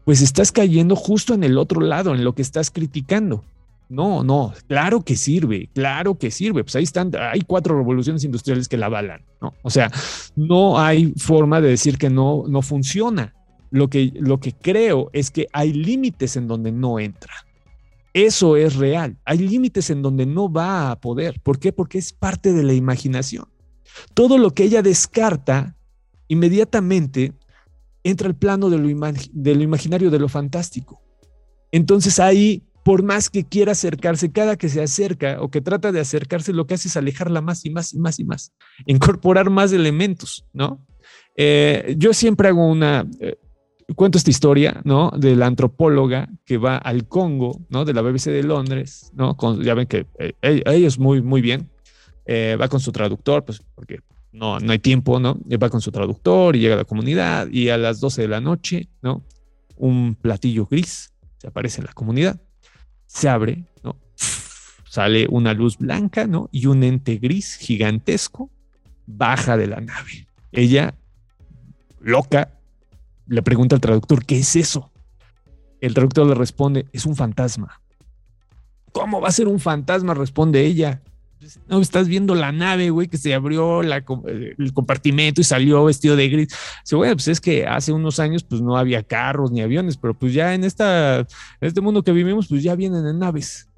Pues 0.05 0.21
estás 0.23 0.51
cayendo 0.51 0.97
justo 0.97 1.35
en 1.35 1.45
el 1.45 1.59
otro 1.59 1.81
lado, 1.81 2.15
en 2.15 2.25
lo 2.25 2.35
que 2.35 2.43
estás 2.43 2.71
criticando. 2.71 3.45
No, 3.93 4.25
no, 4.25 4.55
claro 4.69 5.03
que 5.03 5.17
sirve, 5.17 5.69
claro 5.75 6.17
que 6.17 6.31
sirve. 6.31 6.65
Pues 6.65 6.75
ahí 6.77 6.85
están, 6.85 7.13
hay 7.15 7.43
cuatro 7.43 7.77
revoluciones 7.77 8.25
industriales 8.25 8.67
que 8.67 8.79
la 8.79 8.87
avalan, 8.87 9.21
¿no? 9.39 9.53
O 9.61 9.69
sea, 9.69 9.91
no 10.35 10.81
hay 10.81 11.13
forma 11.19 11.61
de 11.61 11.69
decir 11.69 11.99
que 11.99 12.09
no, 12.09 12.45
no 12.49 12.63
funciona. 12.63 13.35
Lo 13.71 13.89
que, 13.89 14.11
lo 14.15 14.41
que 14.41 14.53
creo 14.53 15.11
es 15.13 15.31
que 15.31 15.47
hay 15.53 15.75
límites 15.75 16.37
en 16.37 16.49
donde 16.49 16.73
no 16.73 16.99
entra. 16.99 17.35
Eso 18.15 18.57
es 18.57 18.77
real. 18.77 19.19
Hay 19.27 19.37
límites 19.37 19.91
en 19.91 20.01
donde 20.01 20.25
no 20.25 20.51
va 20.51 20.91
a 20.91 20.99
poder. 20.99 21.39
¿Por 21.43 21.59
qué? 21.59 21.71
Porque 21.71 21.99
es 21.99 22.15
parte 22.15 22.55
de 22.55 22.63
la 22.63 22.73
imaginación. 22.73 23.45
Todo 24.15 24.39
lo 24.39 24.53
que 24.53 24.65
ella 24.65 24.81
descarta, 24.81 25.77
inmediatamente 26.29 27.35
entra 28.05 28.27
al 28.27 28.37
plano 28.37 28.71
de 28.71 28.79
lo, 28.79 29.13
de 29.33 29.55
lo 29.55 29.63
imaginario, 29.63 30.11
de 30.11 30.19
lo 30.19 30.31
fantástico. 30.31 31.03
Entonces 31.71 32.19
ahí 32.19 32.63
por 32.83 33.03
más 33.03 33.31
que 33.31 33.45
quiera 33.45 33.73
acercarse, 33.73 34.33
cada 34.33 34.57
que 34.57 34.69
se 34.69 34.83
acerca 34.83 35.41
o 35.41 35.51
que 35.51 35.61
trata 35.61 35.93
de 35.93 36.01
acercarse, 36.01 36.53
lo 36.53 36.67
que 36.67 36.75
hace 36.75 36.89
es 36.89 36.97
alejarla 36.97 37.41
más 37.41 37.65
y 37.65 37.71
más 37.71 37.95
y 37.95 37.99
más 37.99 38.19
y 38.19 38.25
más, 38.25 38.53
incorporar 38.87 39.51
más 39.51 39.73
elementos, 39.73 40.45
¿no? 40.53 40.85
Eh, 41.37 41.95
yo 41.97 42.13
siempre 42.13 42.49
hago 42.49 42.67
una, 42.67 43.07
eh, 43.21 43.37
cuento 43.95 44.19
esta 44.19 44.31
historia, 44.31 44.81
¿no? 44.85 45.11
De 45.17 45.37
la 45.37 45.47
antropóloga 45.47 46.29
que 46.45 46.59
va 46.59 46.77
al 46.77 47.07
Congo, 47.07 47.61
¿no? 47.69 47.85
De 47.85 47.95
la 47.95 48.03
BBC 48.03 48.31
de 48.31 48.43
Londres, 48.43 49.11
¿no? 49.15 49.37
ya 49.63 49.75
ven 49.75 49.87
que 49.87 50.07
eh, 50.19 50.63
ellos 50.67 50.99
muy, 50.99 51.23
muy 51.23 51.41
bien. 51.41 51.71
va 52.61 52.69
con 52.69 52.81
su 52.81 52.93
traductor, 52.93 53.45
pues 53.45 53.63
porque 53.75 54.01
no, 54.33 54.59
no 54.59 54.73
hay 54.73 54.79
tiempo, 54.79 55.21
¿no? 55.21 55.39
Va 55.63 55.71
con 55.71 55.81
su 55.81 55.93
traductor 55.93 56.57
y 56.57 56.61
llega 56.61 56.75
a 56.75 56.79
la 56.79 56.85
comunidad 56.85 57.49
y 57.51 57.69
a 57.69 57.79
las 57.79 58.01
12 58.01 58.23
de 58.23 58.29
la 58.29 58.41
noche, 58.41 58.89
¿no? 59.03 59.23
Un 59.77 60.15
platillo 60.15 60.67
gris 60.67 61.13
se 61.43 61.49
aparece 61.49 61.81
en 61.81 61.87
la 61.87 61.93
comunidad, 61.93 62.41
se 63.13 63.29
abre, 63.29 63.65
¿no? 63.85 63.97
Sale 64.89 65.27
una 65.29 65.53
luz 65.53 65.77
blanca, 65.77 66.27
¿no? 66.27 66.49
Y 66.51 66.67
un 66.67 66.83
ente 66.83 67.17
gris 67.17 67.57
gigantesco 67.57 68.51
baja 69.07 69.57
de 69.57 69.67
la 69.67 69.81
nave. 69.81 70.27
Ella, 70.51 70.95
loca, 72.01 72.53
le 73.27 73.43
pregunta 73.43 73.77
al 73.77 73.81
traductor, 73.83 74.25
¿qué 74.25 74.39
es 74.39 74.57
eso? 74.57 74.91
El 75.81 75.93
traductor 75.93 76.27
le 76.27 76.35
responde, 76.35 76.87
es 76.93 77.05
un 77.05 77.15
fantasma. 77.15 77.81
¿Cómo 78.93 79.21
va 79.21 79.29
a 79.29 79.33
ser 79.33 79.47
un 79.47 79.61
fantasma? 79.61 80.15
Responde 80.15 80.65
ella. 80.65 81.03
No, 81.69 81.81
estás 81.81 82.09
viendo 82.09 82.35
la 82.35 82.53
nave, 82.53 82.91
güey, 82.91 83.09
que 83.09 83.19
se 83.19 83.35
abrió 83.35 83.83
el 83.83 84.73
compartimento 84.75 85.41
y 85.41 85.45
salió 85.45 85.85
vestido 85.85 86.17
de 86.17 86.29
gris. 86.29 86.49
Dice, 86.83 86.97
bueno, 86.97 87.15
pues 87.15 87.29
es 87.29 87.41
que 87.41 87.67
hace 87.67 87.93
unos 87.93 88.19
años 88.19 88.45
pues 88.45 88.61
no 88.61 88.77
había 88.77 89.03
carros 89.03 89.51
ni 89.51 89.61
aviones, 89.61 89.97
pero 89.97 90.15
pues 90.15 90.33
ya 90.33 90.55
en, 90.55 90.65
esta, 90.65 91.21
en 91.21 91.27
este 91.61 91.81
mundo 91.81 92.03
que 92.03 92.13
vivimos 92.13 92.49
pues 92.49 92.63
ya 92.63 92.75
vienen 92.75 93.07
en 93.07 93.19
naves. 93.19 93.69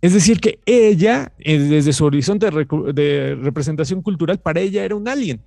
Es 0.00 0.12
decir, 0.12 0.38
que 0.38 0.60
ella, 0.66 1.32
eh, 1.38 1.58
desde 1.58 1.94
su 1.94 2.04
horizonte 2.04 2.50
de 2.50 3.38
representación 3.40 4.02
cultural, 4.02 4.38
para 4.38 4.60
ella 4.60 4.84
era 4.84 4.96
un 4.96 5.08
alien. 5.08 5.42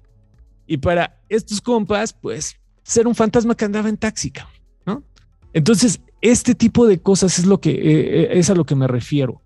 Y 0.65 0.77
para 0.77 1.21
estos 1.29 1.61
compas, 1.61 2.11
pues, 2.11 2.57
ser 2.81 3.07
un 3.07 3.13
fantasma 3.13 3.55
que 3.55 3.65
andaba 3.65 3.87
en 3.87 3.97
taxi, 3.97 4.33
¿no? 4.85 5.03
Entonces, 5.53 6.01
este 6.21 6.55
tipo 6.55 6.87
de 6.87 6.99
cosas 6.99 7.37
es 7.37 7.45
lo 7.45 7.59
que 7.59 7.69
eh, 7.69 8.23
eh, 8.23 8.27
es 8.31 8.49
a 8.49 8.55
lo 8.55 8.65
que 8.65 8.75
me 8.75 8.87
refiero. 8.87 9.41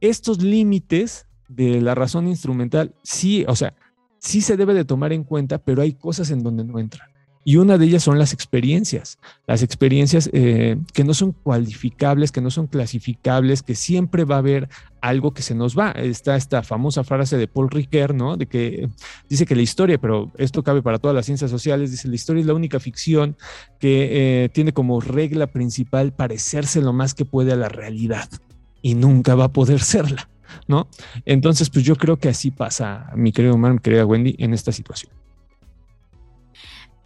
Estos 0.00 0.42
límites 0.42 1.26
de 1.48 1.80
la 1.80 1.94
razón 1.94 2.28
instrumental, 2.28 2.94
sí, 3.02 3.44
o 3.48 3.56
sea, 3.56 3.74
sí 4.18 4.40
se 4.40 4.56
debe 4.56 4.74
de 4.74 4.84
tomar 4.84 5.12
en 5.12 5.24
cuenta, 5.24 5.58
pero 5.58 5.82
hay 5.82 5.94
cosas 5.94 6.30
en 6.30 6.42
donde 6.42 6.64
no 6.64 6.78
entran. 6.78 7.10
Y 7.42 7.56
una 7.56 7.78
de 7.78 7.86
ellas 7.86 8.02
son 8.02 8.18
las 8.18 8.34
experiencias, 8.34 9.18
las 9.46 9.62
experiencias 9.62 10.28
eh, 10.34 10.76
que 10.92 11.04
no 11.04 11.14
son 11.14 11.32
cualificables, 11.32 12.32
que 12.32 12.42
no 12.42 12.50
son 12.50 12.66
clasificables, 12.66 13.62
que 13.62 13.74
siempre 13.74 14.24
va 14.24 14.34
a 14.34 14.40
haber 14.40 14.68
algo 15.00 15.32
que 15.32 15.40
se 15.40 15.54
nos 15.54 15.76
va. 15.76 15.90
Está 15.92 16.36
esta 16.36 16.62
famosa 16.62 17.02
frase 17.02 17.38
de 17.38 17.48
Paul 17.48 17.70
Ricoeur, 17.70 18.14
¿no? 18.14 18.36
De 18.36 18.44
que 18.44 18.90
dice 19.30 19.46
que 19.46 19.56
la 19.56 19.62
historia, 19.62 19.98
pero 19.98 20.30
esto 20.36 20.62
cabe 20.62 20.82
para 20.82 20.98
todas 20.98 21.14
las 21.14 21.24
ciencias 21.24 21.50
sociales, 21.50 21.90
dice 21.90 22.08
la 22.08 22.14
historia 22.14 22.42
es 22.42 22.46
la 22.46 22.54
única 22.54 22.78
ficción 22.78 23.36
que 23.78 24.44
eh, 24.44 24.48
tiene 24.50 24.74
como 24.74 25.00
regla 25.00 25.46
principal 25.46 26.12
parecerse 26.12 26.82
lo 26.82 26.92
más 26.92 27.14
que 27.14 27.24
puede 27.24 27.52
a 27.52 27.56
la 27.56 27.70
realidad 27.70 28.28
y 28.82 28.94
nunca 28.94 29.34
va 29.34 29.44
a 29.44 29.52
poder 29.52 29.80
serla, 29.94 30.28
¿no? 30.68 30.88
Entonces, 31.24 31.70
pues 31.70 31.84
yo 31.84 31.96
creo 31.96 32.16
que 32.18 32.28
así 32.28 32.50
pasa, 32.50 33.10
mi 33.14 33.32
querido 33.32 33.54
Omar, 33.54 33.72
mi 33.72 33.78
querida 33.78 34.06
Wendy, 34.06 34.36
en 34.38 34.54
esta 34.54 34.72
situación. 34.72 35.12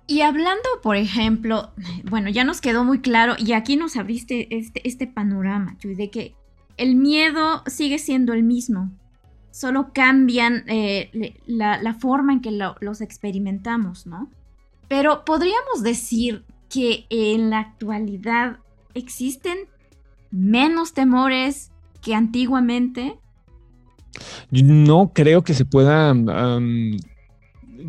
Y 0.07 0.21
hablando, 0.21 0.69
por 0.83 0.97
ejemplo, 0.97 1.73
bueno, 2.11 2.29
ya 2.29 2.45
nos 2.45 2.61
quedó 2.61 2.85
muy 2.85 3.01
claro 3.01 3.35
y 3.39 3.53
aquí 3.53 3.77
nos 3.77 3.97
abriste 3.97 4.55
este, 4.55 4.87
este 4.87 5.07
panorama, 5.07 5.79
de 5.83 6.11
que 6.11 6.35
el 6.77 6.95
miedo 6.97 7.63
sigue 7.67 7.99
siendo 7.99 8.35
el 8.35 8.43
mismo, 8.43 8.91
solo 9.51 9.93
cambian 9.95 10.65
eh, 10.67 11.33
la, 11.47 11.95
forma 11.95 12.35
en 12.35 12.41
que 12.41 12.51
los 12.51 13.01
experimentamos, 13.01 14.07
¿no? 14.07 14.29
Pero 14.89 15.25
podríamos 15.25 15.83
decir 15.83 16.45
que 16.69 17.07
en 17.09 17.51
la 17.51 17.61
actualidad 17.61 18.59
existen 18.95 19.57
menos 20.35 20.93
temores 20.93 21.71
que 22.03 22.15
antiguamente. 22.15 23.19
No 24.51 25.13
creo 25.15 25.43
que 25.43 25.55
se 25.55 25.65
pueda 25.65 26.15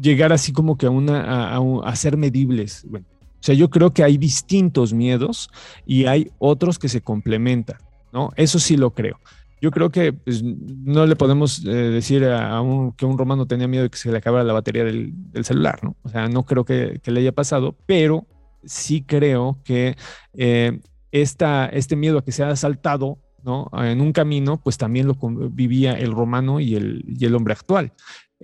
llegar 0.02 0.32
así 0.32 0.54
como 0.54 0.78
que 0.78 0.86
a, 0.86 0.90
una, 0.90 1.56
a, 1.56 1.96
ser 1.96 2.18
medibles. 2.18 2.86
O 2.92 3.00
sea, 3.40 3.56
yo 3.56 3.70
creo 3.70 3.92
que 3.92 4.04
hay 4.04 4.18
distintos 4.18 4.94
miedos 4.94 5.50
y 5.86 6.06
hay 6.06 6.32
otros 6.40 6.80
que 6.80 6.90
se 6.90 7.02
complementan, 7.02 7.78
¿no? 8.12 8.32
Eso 8.36 8.60
sí 8.60 8.78
lo 8.78 8.92
creo. 8.92 9.20
Yo 9.62 9.72
creo 9.72 9.90
que 9.90 10.14
pues, 10.14 10.44
no 10.44 11.06
le 11.06 11.16
podemos 11.16 11.64
eh, 11.66 11.70
decir 11.70 12.26
a, 12.26 12.60
un, 12.62 12.92
que 12.92 13.06
un 13.06 13.18
romano 13.18 13.46
tenía 13.48 13.68
miedo 13.68 13.84
de 13.84 13.90
que 13.90 13.98
se 13.98 14.12
le 14.12 14.18
acabara 14.18 14.44
la 14.44 14.54
batería 14.54 14.84
del, 14.84 15.14
celular, 15.44 15.84
¿no? 15.84 15.96
O 16.04 16.10
sea, 16.10 16.28
no 16.28 16.44
creo 16.44 16.66
que, 16.66 17.00
le 17.06 17.20
haya 17.20 17.32
pasado, 17.32 17.76
pero 17.86 18.28
sí 18.64 19.04
creo 19.04 19.60
que 19.64 19.96
eh, 20.34 20.80
este 21.22 21.96
miedo 21.96 22.20
a 22.20 22.26
que 22.26 22.32
sea 22.32 22.50
asaltado 22.50 23.20
¿no? 23.46 23.70
En 23.74 24.02
un 24.02 24.12
camino, 24.12 24.60
pues 24.62 24.78
también 24.78 25.08
lo 25.08 25.16
vivía 25.52 25.94
el 25.94 26.12
romano 26.12 26.60
y 26.60 26.76
el, 26.76 27.06
y 27.08 27.26
el 27.26 27.36
hombre 27.36 27.54
actual. 27.54 27.94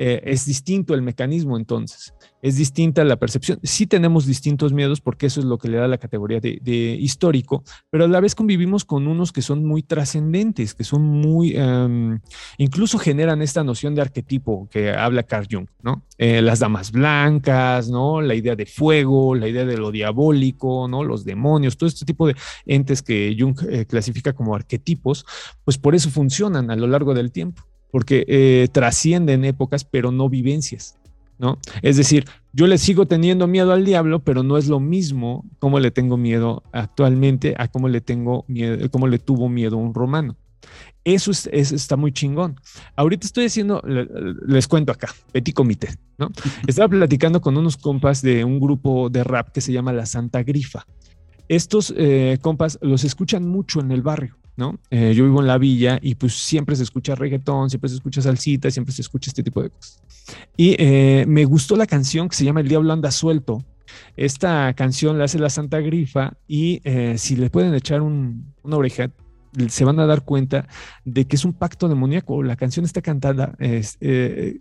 Eh, 0.03 0.31
es 0.31 0.47
distinto 0.47 0.95
el 0.95 1.03
mecanismo 1.03 1.57
entonces, 1.57 2.15
es 2.41 2.57
distinta 2.57 3.03
la 3.03 3.17
percepción. 3.17 3.59
Sí 3.61 3.85
tenemos 3.85 4.25
distintos 4.25 4.73
miedos 4.73 4.99
porque 4.99 5.27
eso 5.27 5.39
es 5.39 5.45
lo 5.45 5.59
que 5.59 5.67
le 5.67 5.77
da 5.77 5.87
la 5.87 5.99
categoría 5.99 6.39
de, 6.39 6.97
histórico, 6.99 7.63
pero 7.91 8.05
a 8.05 8.07
la 8.07 8.19
vez 8.19 8.33
convivimos 8.33 8.83
con 8.83 9.05
unos 9.07 9.31
que 9.31 9.43
son 9.43 9.63
muy 9.63 9.83
trascendentes, 9.83 10.73
que 10.73 10.83
son 10.83 11.03
muy, 11.03 11.55
em, 11.55 12.19
incluso 12.57 12.97
generan 12.97 13.43
esta 13.43 13.63
noción 13.63 13.93
de 13.93 14.01
arquetipo 14.01 14.67
que 14.71 14.89
habla 14.89 15.21
Carl 15.21 15.45
Jung, 15.47 15.67
¿no? 15.83 16.03
Eh, 16.17 16.41
las 16.41 16.57
damas 16.57 16.91
blancas, 16.91 17.87
¿no? 17.91 18.21
La 18.21 18.33
idea 18.33 18.55
de 18.55 18.65
fuego, 18.65 19.35
la 19.35 19.47
idea 19.47 19.65
de 19.65 19.77
lo 19.77 19.91
diabólico, 19.91 20.87
¿no? 20.87 21.03
Los 21.03 21.25
demonios, 21.25 21.77
todo 21.77 21.87
este 21.87 22.05
tipo 22.05 22.25
de 22.25 22.35
entes 22.65 23.03
que 23.03 23.37
Jung 23.37 23.55
eh, 23.69 23.85
clasifica 23.85 24.33
como 24.33 24.55
arquetipos, 24.55 25.27
pues 25.63 25.77
por 25.77 25.93
eso 25.93 26.09
funcionan 26.09 26.71
a 26.71 26.75
lo 26.75 26.87
largo 26.87 27.13
del 27.13 27.31
tiempo 27.31 27.61
porque 27.91 28.25
eh, 28.27 28.67
trascienden 28.71 29.45
épocas, 29.45 29.83
pero 29.83 30.11
no 30.11 30.29
vivencias, 30.29 30.97
¿no? 31.37 31.57
Es 31.81 31.97
decir, 31.97 32.25
yo 32.53 32.67
le 32.67 32.77
sigo 32.77 33.05
teniendo 33.05 33.47
miedo 33.47 33.71
al 33.73 33.85
diablo, 33.85 34.19
pero 34.19 34.43
no 34.43 34.57
es 34.57 34.67
lo 34.67 34.79
mismo 34.79 35.45
como 35.59 35.79
le 35.79 35.91
tengo 35.91 36.17
miedo 36.17 36.63
actualmente 36.71 37.55
a 37.57 37.67
cómo 37.67 37.89
le 37.89 38.01
tengo 38.01 38.45
miedo, 38.47 38.89
cómo 38.89 39.07
le 39.07 39.19
tuvo 39.19 39.49
miedo 39.49 39.77
un 39.77 39.93
romano. 39.93 40.37
Eso 41.03 41.31
es, 41.31 41.47
está 41.47 41.97
muy 41.97 42.11
chingón. 42.11 42.59
Ahorita 42.95 43.25
estoy 43.25 43.45
haciendo, 43.45 43.81
les 44.45 44.67
cuento 44.67 44.91
acá, 44.91 45.09
petit 45.31 45.53
comité, 45.53 45.89
¿no? 46.17 46.29
Estaba 46.67 46.87
platicando 46.89 47.41
con 47.41 47.57
unos 47.57 47.75
compas 47.75 48.21
de 48.21 48.45
un 48.45 48.59
grupo 48.59 49.09
de 49.09 49.23
rap 49.23 49.49
que 49.51 49.61
se 49.61 49.73
llama 49.73 49.93
La 49.93 50.05
Santa 50.05 50.43
Grifa. 50.43 50.85
Estos 51.47 51.93
eh, 51.97 52.37
compas 52.41 52.79
los 52.81 53.03
escuchan 53.03 53.47
mucho 53.47 53.79
en 53.79 53.91
el 53.91 54.01
barrio. 54.01 54.37
¿no? 54.55 54.79
Eh, 54.89 55.13
yo 55.15 55.23
vivo 55.23 55.41
en 55.41 55.47
la 55.47 55.57
villa 55.57 55.99
y 56.01 56.15
pues 56.15 56.33
siempre 56.35 56.75
se 56.75 56.83
escucha 56.83 57.15
reggaetón, 57.15 57.69
siempre 57.69 57.89
se 57.89 57.95
escucha 57.95 58.21
salsita, 58.21 58.69
siempre 58.69 58.93
se 58.93 59.01
escucha 59.01 59.29
este 59.29 59.43
tipo 59.43 59.61
de 59.61 59.69
cosas. 59.69 60.01
Y 60.57 60.75
eh, 60.77 61.25
me 61.27 61.45
gustó 61.45 61.75
la 61.75 61.87
canción 61.87 62.29
que 62.29 62.35
se 62.35 62.45
llama 62.45 62.61
El 62.61 62.67
Diablo 62.67 62.93
anda 62.93 63.11
suelto. 63.11 63.63
Esta 64.15 64.73
canción 64.73 65.17
la 65.17 65.25
hace 65.25 65.39
la 65.39 65.49
Santa 65.49 65.79
Grifa 65.79 66.33
y 66.47 66.81
eh, 66.83 67.17
si 67.17 67.35
le 67.35 67.49
pueden 67.49 67.73
echar 67.73 68.01
una 68.01 68.77
oreja, 68.77 69.09
se 69.67 69.83
van 69.83 69.99
a 69.99 70.05
dar 70.05 70.23
cuenta 70.23 70.67
de 71.03 71.25
que 71.25 71.35
es 71.35 71.43
un 71.43 71.53
pacto 71.53 71.89
demoníaco. 71.89 72.41
La 72.41 72.55
canción 72.55 72.85
está 72.85 73.01
cantada, 73.01 73.57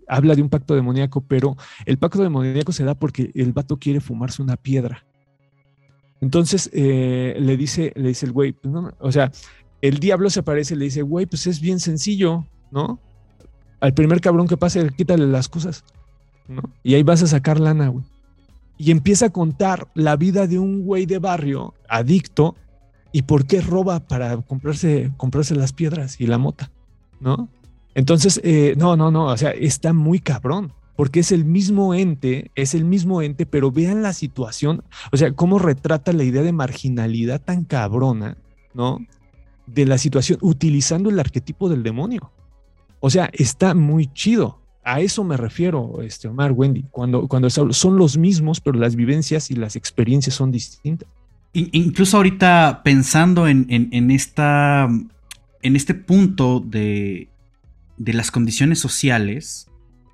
habla 0.07 0.35
de 0.35 0.41
un 0.41 0.49
pacto 0.49 0.75
demoníaco, 0.75 1.21
pero 1.21 1.55
el 1.85 1.97
pacto 1.97 2.21
demoníaco 2.21 2.73
se 2.73 2.83
da 2.83 2.93
porque 2.95 3.31
el 3.35 3.53
vato 3.53 3.77
quiere 3.77 4.01
fumarse 4.01 4.41
una 4.41 4.57
piedra. 4.57 5.05
Entonces 6.21 6.69
le 6.73 7.57
dice, 7.57 7.91
le 7.95 8.09
dice 8.09 8.27
el 8.27 8.31
güey, 8.31 8.53
pues 8.53 8.73
o 8.99 9.11
sea, 9.11 9.31
el 9.81 9.99
diablo 9.99 10.29
se 10.29 10.41
aparece 10.41 10.75
y 10.75 10.77
le 10.77 10.85
dice, 10.85 11.01
güey, 11.01 11.25
pues 11.25 11.47
es 11.47 11.59
bien 11.59 11.79
sencillo, 11.79 12.45
¿no? 12.71 12.99
Al 13.79 13.93
primer 13.93 14.21
cabrón 14.21 14.47
que 14.47 14.57
pase, 14.57 14.91
quítale 14.95 15.25
las 15.25 15.49
cosas, 15.49 15.83
¿no? 16.47 16.61
Y 16.83 16.93
ahí 16.93 17.03
vas 17.03 17.23
a 17.23 17.27
sacar 17.27 17.59
lana, 17.59 17.87
güey. 17.87 18.05
Y 18.77 18.91
empieza 18.91 19.27
a 19.27 19.29
contar 19.31 19.87
la 19.95 20.15
vida 20.15 20.47
de 20.47 20.59
un 20.59 20.83
güey 20.83 21.05
de 21.05 21.19
barrio 21.19 21.73
adicto 21.89 22.55
y 23.11 23.23
por 23.23 23.45
qué 23.45 23.61
roba 23.61 23.99
para 23.99 24.37
comprarse, 24.37 25.11
comprarse 25.17 25.55
las 25.55 25.73
piedras 25.73 26.21
y 26.21 26.27
la 26.27 26.37
mota, 26.37 26.71
¿no? 27.19 27.49
Entonces, 27.95 28.39
eh, 28.43 28.75
no, 28.77 28.95
no, 28.95 29.11
no, 29.11 29.25
o 29.25 29.37
sea, 29.37 29.51
está 29.51 29.93
muy 29.93 30.19
cabrón 30.19 30.73
porque 31.01 31.21
es 31.21 31.31
el 31.31 31.45
mismo 31.45 31.95
ente, 31.95 32.51
es 32.53 32.75
el 32.75 32.85
mismo 32.85 33.23
ente, 33.23 33.47
pero 33.47 33.71
vean 33.71 34.03
la 34.03 34.13
situación, 34.13 34.83
o 35.11 35.17
sea, 35.17 35.31
cómo 35.31 35.57
retrata 35.57 36.13
la 36.13 36.23
idea 36.23 36.43
de 36.43 36.51
marginalidad 36.51 37.41
tan 37.41 37.63
cabrona, 37.63 38.37
¿no? 38.75 38.99
de 39.65 39.87
la 39.87 39.97
situación 39.97 40.37
utilizando 40.43 41.09
el 41.09 41.19
arquetipo 41.19 41.69
del 41.69 41.81
demonio. 41.81 42.31
O 42.99 43.09
sea, 43.09 43.31
está 43.33 43.73
muy 43.73 44.13
chido. 44.13 44.61
A 44.83 44.99
eso 44.99 45.23
me 45.23 45.37
refiero, 45.37 46.03
este 46.03 46.27
Omar, 46.27 46.51
Wendy, 46.51 46.85
cuando, 46.91 47.27
cuando 47.27 47.49
son 47.49 47.97
los 47.97 48.19
mismos, 48.19 48.61
pero 48.61 48.77
las 48.77 48.95
vivencias 48.95 49.49
y 49.49 49.55
las 49.55 49.75
experiencias 49.75 50.35
son 50.35 50.51
distintas. 50.51 51.09
Incluso 51.53 52.17
ahorita 52.17 52.81
pensando 52.83 53.47
en, 53.47 54.11
esta, 54.11 54.87
en 55.63 55.75
este 55.75 55.95
punto 55.95 56.59
de, 56.59 57.27
de 57.97 58.13
las 58.13 58.29
condiciones 58.29 58.77
sociales, 58.77 59.70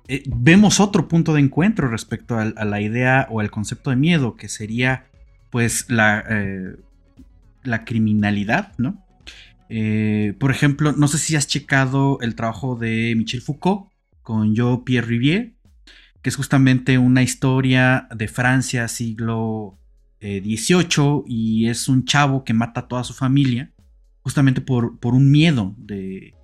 eh, 0.08 0.22
vemos 0.26 0.80
otro 0.80 1.06
punto 1.06 1.34
de 1.34 1.40
encuentro 1.40 1.88
respecto 1.88 2.38
a, 2.38 2.46
la 2.46 2.80
idea 2.80 3.26
o 3.30 3.40
al 3.40 3.50
concepto 3.50 3.90
de 3.90 3.96
miedo, 3.96 4.36
que 4.36 4.48
sería 4.48 5.04
pues 5.50 5.90
la, 5.90 6.24
eh, 6.28 6.76
criminalidad, 7.84 8.72
¿no? 8.78 9.04
Eh, 9.68 10.34
por 10.40 10.50
ejemplo, 10.50 10.92
no 10.92 11.08
sé 11.08 11.18
si 11.18 11.36
has 11.36 11.46
checado 11.46 12.18
el 12.22 12.34
trabajo 12.34 12.74
de 12.74 13.14
Michel 13.16 13.42
Foucault 13.42 13.90
con 14.22 14.54
Yo 14.54 14.82
Pierre 14.82 15.06
Rivière, 15.06 15.52
que 16.22 16.30
es 16.30 16.36
justamente 16.36 16.96
una 16.96 17.22
historia 17.22 18.08
de 18.14 18.28
Francia 18.28 18.88
siglo 18.88 19.78
XVIII 20.22 21.24
y 21.26 21.68
es 21.68 21.86
un 21.86 22.06
chavo 22.06 22.44
que 22.44 22.54
mata 22.54 22.80
a 22.80 22.88
toda 22.88 23.04
su 23.04 23.12
familia 23.12 23.70
justamente 24.22 24.60
por 24.60 24.98
un 25.02 25.30
miedo 25.30 25.74
de, 25.76 26.34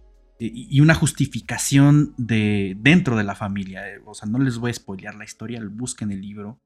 y 0.53 0.81
una 0.81 0.95
justificación 0.95 2.15
de 2.17 2.77
dentro 2.79 3.17
de 3.17 3.25
la 3.25 3.35
familia. 3.35 3.89
Eh, 3.89 4.01
o 4.05 4.15
sea, 4.15 4.29
no 4.29 4.39
les 4.39 4.59
voy 4.59 4.71
a 4.71 4.75
spoilear 4.75 5.15
la 5.15 5.25
historia, 5.25 5.61
busquen 5.71 6.11
el 6.13 6.21
libro. 6.21 6.61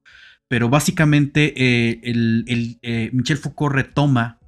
Pero 0.49 0.71
básicamente 0.71 1.53
eh, 1.57 2.01
eh, 2.83 3.11
Michel 3.13 3.37
Foucault 3.37 3.75
retoma 3.75 4.39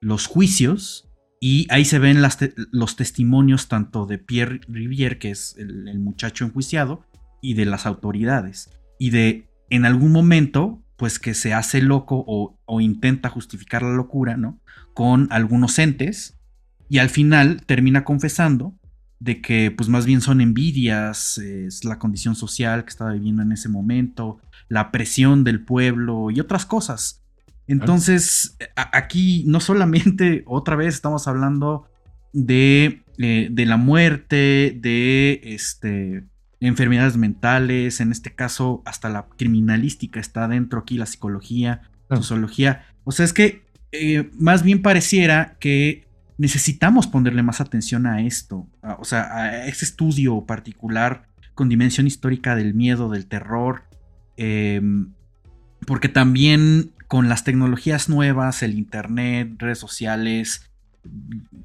los 0.00 0.26
juicios 0.26 1.10
y 1.40 1.66
ahí 1.70 1.84
se 1.84 1.98
ven 1.98 2.22
los 2.70 2.96
testimonios 2.96 3.68
tanto 3.68 4.06
de 4.06 4.18
Pierre 4.18 4.60
Rivière, 4.68 5.18
que 5.18 5.30
es 5.30 5.56
el, 5.58 5.98
muchacho 5.98 6.44
enjuiciado, 6.44 7.04
y 7.40 7.54
de 7.54 7.64
las 7.64 7.86
autoridades. 7.86 8.70
Y 8.98 9.10
de 9.10 9.48
en 9.70 9.84
algún 9.84 10.12
momento, 10.12 10.82
pues 10.96 11.18
que 11.18 11.34
se 11.34 11.54
hace 11.54 11.82
loco 11.82 12.24
o, 12.26 12.58
o 12.64 12.80
intenta 12.80 13.28
justificar 13.28 13.82
la 13.82 13.92
locura, 13.92 14.36
¿no? 14.36 14.60
Con 14.94 15.28
algunos 15.30 15.78
entes 15.78 16.37
y 16.88 16.98
al 16.98 17.10
final 17.10 17.62
termina 17.66 18.04
confesando 18.04 18.74
de 19.20 19.40
que 19.40 19.70
pues 19.70 19.88
más 19.88 20.06
bien 20.06 20.20
son 20.20 20.40
envidias, 20.40 21.38
es 21.38 21.84
la 21.84 21.98
condición 21.98 22.34
social 22.34 22.84
que 22.84 22.90
estaba 22.90 23.12
viviendo 23.12 23.42
en 23.42 23.52
ese 23.52 23.68
momento, 23.68 24.38
la 24.68 24.90
presión 24.90 25.44
del 25.44 25.64
pueblo 25.64 26.30
y 26.30 26.40
otras 26.40 26.66
cosas. 26.66 27.22
Entonces, 27.66 28.56
aquí 28.76 29.44
no 29.46 29.60
solamente 29.60 30.42
otra 30.46 30.76
vez 30.76 30.94
estamos 30.94 31.28
hablando 31.28 31.86
de, 32.32 33.02
eh, 33.18 33.48
de 33.50 33.66
la 33.66 33.76
muerte, 33.76 34.78
de 34.80 35.40
este, 35.42 36.24
enfermedades 36.60 37.16
mentales, 37.16 38.00
en 38.00 38.12
este 38.12 38.34
caso 38.34 38.82
hasta 38.86 39.08
la 39.08 39.26
criminalística 39.36 40.20
está 40.20 40.48
dentro 40.48 40.80
aquí, 40.80 40.96
la 40.96 41.06
psicología, 41.06 41.82
la 42.08 42.16
sociología. 42.16 42.86
O 43.04 43.12
sea, 43.12 43.24
es 43.24 43.32
que 43.32 43.62
eh, 43.92 44.30
más 44.38 44.62
bien 44.62 44.80
pareciera 44.80 45.56
que 45.60 46.07
necesitamos 46.38 47.08
ponerle 47.08 47.42
más 47.42 47.60
atención 47.60 48.06
a 48.06 48.22
esto, 48.22 48.66
o 48.98 49.04
sea, 49.04 49.36
a 49.36 49.66
ese 49.66 49.84
estudio 49.84 50.46
particular 50.46 51.28
con 51.54 51.68
dimensión 51.68 52.06
histórica 52.06 52.54
del 52.54 52.74
miedo, 52.74 53.10
del 53.10 53.26
terror, 53.26 53.82
em, 54.36 55.12
porque 55.86 56.08
también 56.08 56.92
con 57.08 57.28
las 57.28 57.42
tecnologías 57.42 58.08
nuevas, 58.08 58.62
el 58.62 58.78
Internet, 58.78 59.56
redes 59.58 59.78
sociales, 59.78 60.70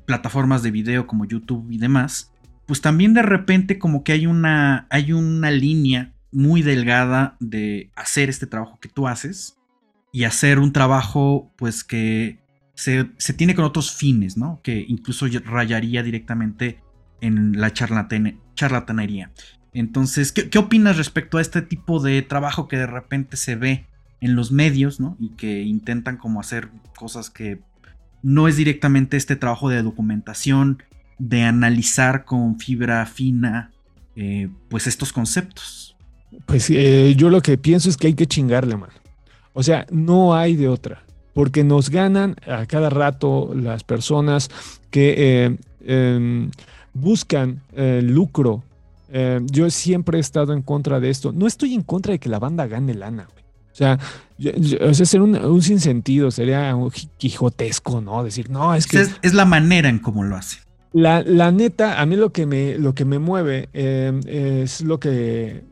plataformas 0.05 0.63
de 0.63 0.71
video 0.71 1.05
como 1.05 1.25
YouTube 1.25 1.69
y 1.71 1.77
demás, 1.77 2.31
pues 2.65 2.81
también 2.81 3.13
de 3.13 3.21
repente 3.21 3.77
como 3.77 4.03
que 4.03 4.13
hay 4.13 4.25
una, 4.25 4.87
hay 4.89 5.13
una 5.13 5.51
línea 5.51 6.13
muy 6.31 6.63
delgada 6.63 7.35
de 7.39 7.91
hacer 7.95 8.29
este 8.29 8.47
trabajo 8.47 8.79
que 8.79 8.89
tú 8.89 9.07
haces 9.07 9.57
y 10.11 10.23
hacer 10.23 10.59
un 10.59 10.73
trabajo 10.73 11.51
pues 11.57 11.83
que 11.83 12.42
se, 12.75 13.05
tiene 13.35 13.55
con 13.55 13.65
otros 13.65 13.91
fines, 13.91 14.37
¿no? 14.37 14.59
Que 14.63 14.83
incluso 14.87 15.27
rayaría 15.45 16.03
directamente 16.03 16.79
en 17.21 17.59
la 17.59 17.71
charlatanería. 17.71 19.31
Entonces, 19.73 20.31
¿qué, 20.31 20.57
opinas 20.57 20.97
respecto 20.97 21.37
a 21.37 21.41
este 21.41 21.61
tipo 21.61 21.99
de 21.99 22.21
trabajo 22.21 22.67
que 22.67 22.77
de 22.77 22.87
repente 22.87 23.37
se 23.37 23.55
ve 23.55 23.87
en 24.21 24.35
los 24.35 24.51
medios, 24.51 24.99
¿no? 24.99 25.17
Y 25.19 25.29
que 25.29 25.63
intentan 25.63 26.17
como 26.17 26.39
hacer 26.39 26.69
cosas 26.97 27.29
que 27.29 27.59
no 28.21 28.47
es 28.47 28.55
directamente 28.55 29.17
este 29.17 29.35
trabajo 29.35 29.69
de 29.69 29.81
documentación, 29.81 30.81
de 31.19 31.43
analizar 31.43 32.25
con 32.25 32.59
fibra 32.59 33.05
fina, 33.05 33.71
eh, 34.15 34.49
pues 34.69 34.87
estos 34.87 35.11
conceptos. 35.11 35.95
Pues 36.45 36.69
eh, 36.69 37.13
yo 37.15 37.29
lo 37.29 37.41
que 37.41 37.57
pienso 37.57 37.89
es 37.89 37.97
que 37.97 38.07
hay 38.07 38.13
que 38.13 38.27
chingarle, 38.27 38.77
man. 38.77 38.89
O 39.53 39.61
sea, 39.61 39.85
no 39.91 40.35
hay 40.35 40.55
de 40.55 40.67
otra 40.67 41.03
porque 41.33 41.63
nos 41.63 41.89
ganan 41.89 42.35
a 42.47 42.65
cada 42.65 42.89
rato 42.89 43.51
las 43.55 43.83
personas 43.83 44.49
que 44.89 45.15
eh, 45.17 45.57
em, 45.85 46.51
buscan 46.93 47.61
eh, 47.75 48.01
lucro. 48.03 48.63
Eh, 49.11 49.41
yo 49.45 49.69
siempre 49.69 50.17
he 50.17 50.21
estado 50.21 50.53
en 50.53 50.61
contra 50.61 50.99
de 50.99 51.09
esto. 51.09 51.31
No 51.31 51.47
estoy 51.47 51.73
en 51.73 51.81
contra 51.81 52.13
de 52.13 52.19
que 52.19 52.29
la 52.29 52.39
banda 52.39 52.67
gane 52.67 52.93
lana. 52.93 53.27
O 53.71 53.75
sea, 53.75 53.97
o 54.81 54.93
sea, 54.93 55.05
ser 55.05 55.21
un, 55.21 55.61
sinsentido, 55.63 56.29
sería 56.29 56.75
un 56.75 56.91
quijotesco, 57.17 58.01
¿no? 58.01 58.23
Decir, 58.23 58.51
no, 58.51 58.75
es 58.75 58.85
que... 58.85 59.03
Es, 59.23 59.33
la 59.33 59.45
manera 59.45 59.89
en 59.89 59.97
cómo 59.97 60.23
lo 60.23 60.35
hace. 60.35 60.59
La, 60.91 61.23
la, 61.23 61.51
neta, 61.51 61.99
a 61.99 62.05
mí 62.05 62.15
lo 62.15 62.31
que 62.31 62.45
me, 62.45 62.77
lo 62.77 62.93
que 62.93 63.03
me 63.03 63.17
mueve 63.17 63.69
es 63.73 64.81
lo 64.81 64.99
que 64.99 65.63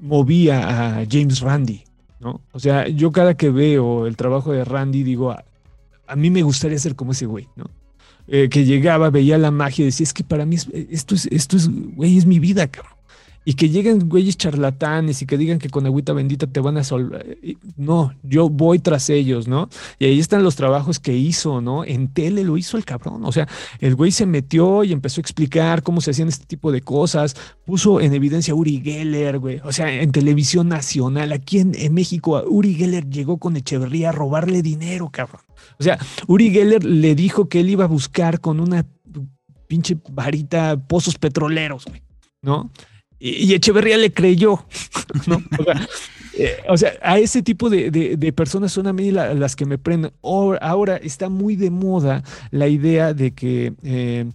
movía 0.00 1.00
a 1.00 1.06
James 1.06 1.40
Randi. 1.40 1.84
¿No? 2.20 2.40
O 2.52 2.60
sea, 2.60 2.88
yo 2.88 3.12
cada 3.12 3.34
que 3.34 3.50
veo 3.50 4.06
el 4.06 4.16
trabajo 4.16 4.52
de 4.52 4.64
Randy 4.64 5.02
digo, 5.02 5.30
a, 5.30 6.16
mí 6.16 6.30
me 6.30 6.42
gustaría 6.42 6.78
ser 6.78 6.96
como 6.96 7.12
ese 7.12 7.26
güey, 7.26 7.48
¿no? 7.56 7.66
Eh, 8.26 8.48
que 8.50 8.64
llegaba, 8.64 9.08
veía 9.10 9.38
la 9.38 9.50
magia 9.50 9.82
y 9.82 9.86
decía, 9.86 10.04
es 10.04 10.12
que 10.12 10.24
para 10.24 10.44
mí 10.44 10.56
esto 10.90 11.14
es, 11.14 11.26
esto 11.26 11.56
es, 11.56 11.70
güey, 11.70 12.18
es 12.18 12.26
mi 12.26 12.38
vida, 12.38 12.66
cabrón 12.66 12.97
y 13.48 13.54
que 13.54 13.70
lleguen 13.70 14.10
güeyes 14.10 14.36
charlatanes 14.36 15.22
y 15.22 15.26
que 15.26 15.38
digan 15.38 15.58
que 15.58 15.70
con 15.70 15.86
agüita 15.86 16.12
bendita 16.12 16.46
te 16.46 16.60
van 16.60 16.76
a 16.76 16.84
solver. 16.84 17.38
No, 17.78 18.12
yo 18.22 18.50
voy 18.50 18.78
tras 18.78 19.08
ellos, 19.08 19.48
¿no? 19.48 19.70
Y 19.98 20.04
ahí 20.04 20.18
están 20.18 20.42
los 20.42 20.54
trabajos 20.54 21.00
que 21.00 21.16
hizo, 21.16 21.62
¿no? 21.62 21.82
En 21.82 22.08
tele 22.08 22.44
lo 22.44 22.58
hizo 22.58 22.76
el 22.76 22.84
cabrón. 22.84 23.24
O 23.24 23.32
sea, 23.32 23.48
el 23.80 23.94
güey 23.94 24.10
se 24.10 24.26
metió 24.26 24.84
y 24.84 24.92
empezó 24.92 25.20
a 25.20 25.22
explicar 25.22 25.82
cómo 25.82 26.02
se 26.02 26.10
hacían 26.10 26.28
este 26.28 26.44
tipo 26.44 26.70
de 26.70 26.82
cosas. 26.82 27.36
Puso 27.64 28.02
en 28.02 28.12
evidencia 28.12 28.52
a 28.52 28.54
Uri 28.54 28.82
Geller, 28.84 29.38
güey. 29.38 29.62
O 29.64 29.72
sea, 29.72 29.90
en 29.90 30.12
televisión 30.12 30.68
nacional, 30.68 31.32
aquí 31.32 31.60
en, 31.60 31.94
México, 31.94 32.44
Uri 32.46 32.74
Geller 32.74 33.08
llegó 33.08 33.38
con 33.38 33.56
Echeverría 33.56 34.10
a 34.10 34.12
robarle 34.12 34.60
dinero, 34.60 35.08
cabrón. 35.10 35.40
O 35.80 35.82
sea, 35.82 35.98
Uri 36.26 36.50
Geller 36.50 36.84
le 36.84 37.14
dijo 37.14 37.48
que 37.48 37.60
él 37.60 37.70
iba 37.70 37.84
a 37.84 37.88
buscar 37.88 38.40
con 38.40 38.60
una 38.60 38.84
pinche 39.68 39.96
varita 40.10 40.76
pozos 40.86 41.16
petroleros, 41.16 41.86
güey, 41.86 42.02
¿no? 42.42 42.70
Y, 43.20 43.52
Echeverría 43.52 43.96
le 43.96 44.12
creyó, 44.12 44.64
eh, 46.34 46.56
O 46.68 46.76
sea, 46.76 46.92
a 47.02 47.18
ese 47.18 47.42
tipo 47.42 47.68
de, 47.68 48.32
personas 48.36 48.72
son 48.72 48.86
a 48.86 48.92
mí 48.92 49.10
las 49.10 49.56
que 49.56 49.66
me 49.66 49.78
prenden. 49.78 50.12
Ahora, 50.22 50.96
está 50.96 51.28
muy 51.28 51.56
de 51.56 51.70
moda 51.70 52.22
la 52.50 52.68
idea 52.68 53.14
de 53.14 53.32
que 53.32 53.72
eh, 53.82 54.30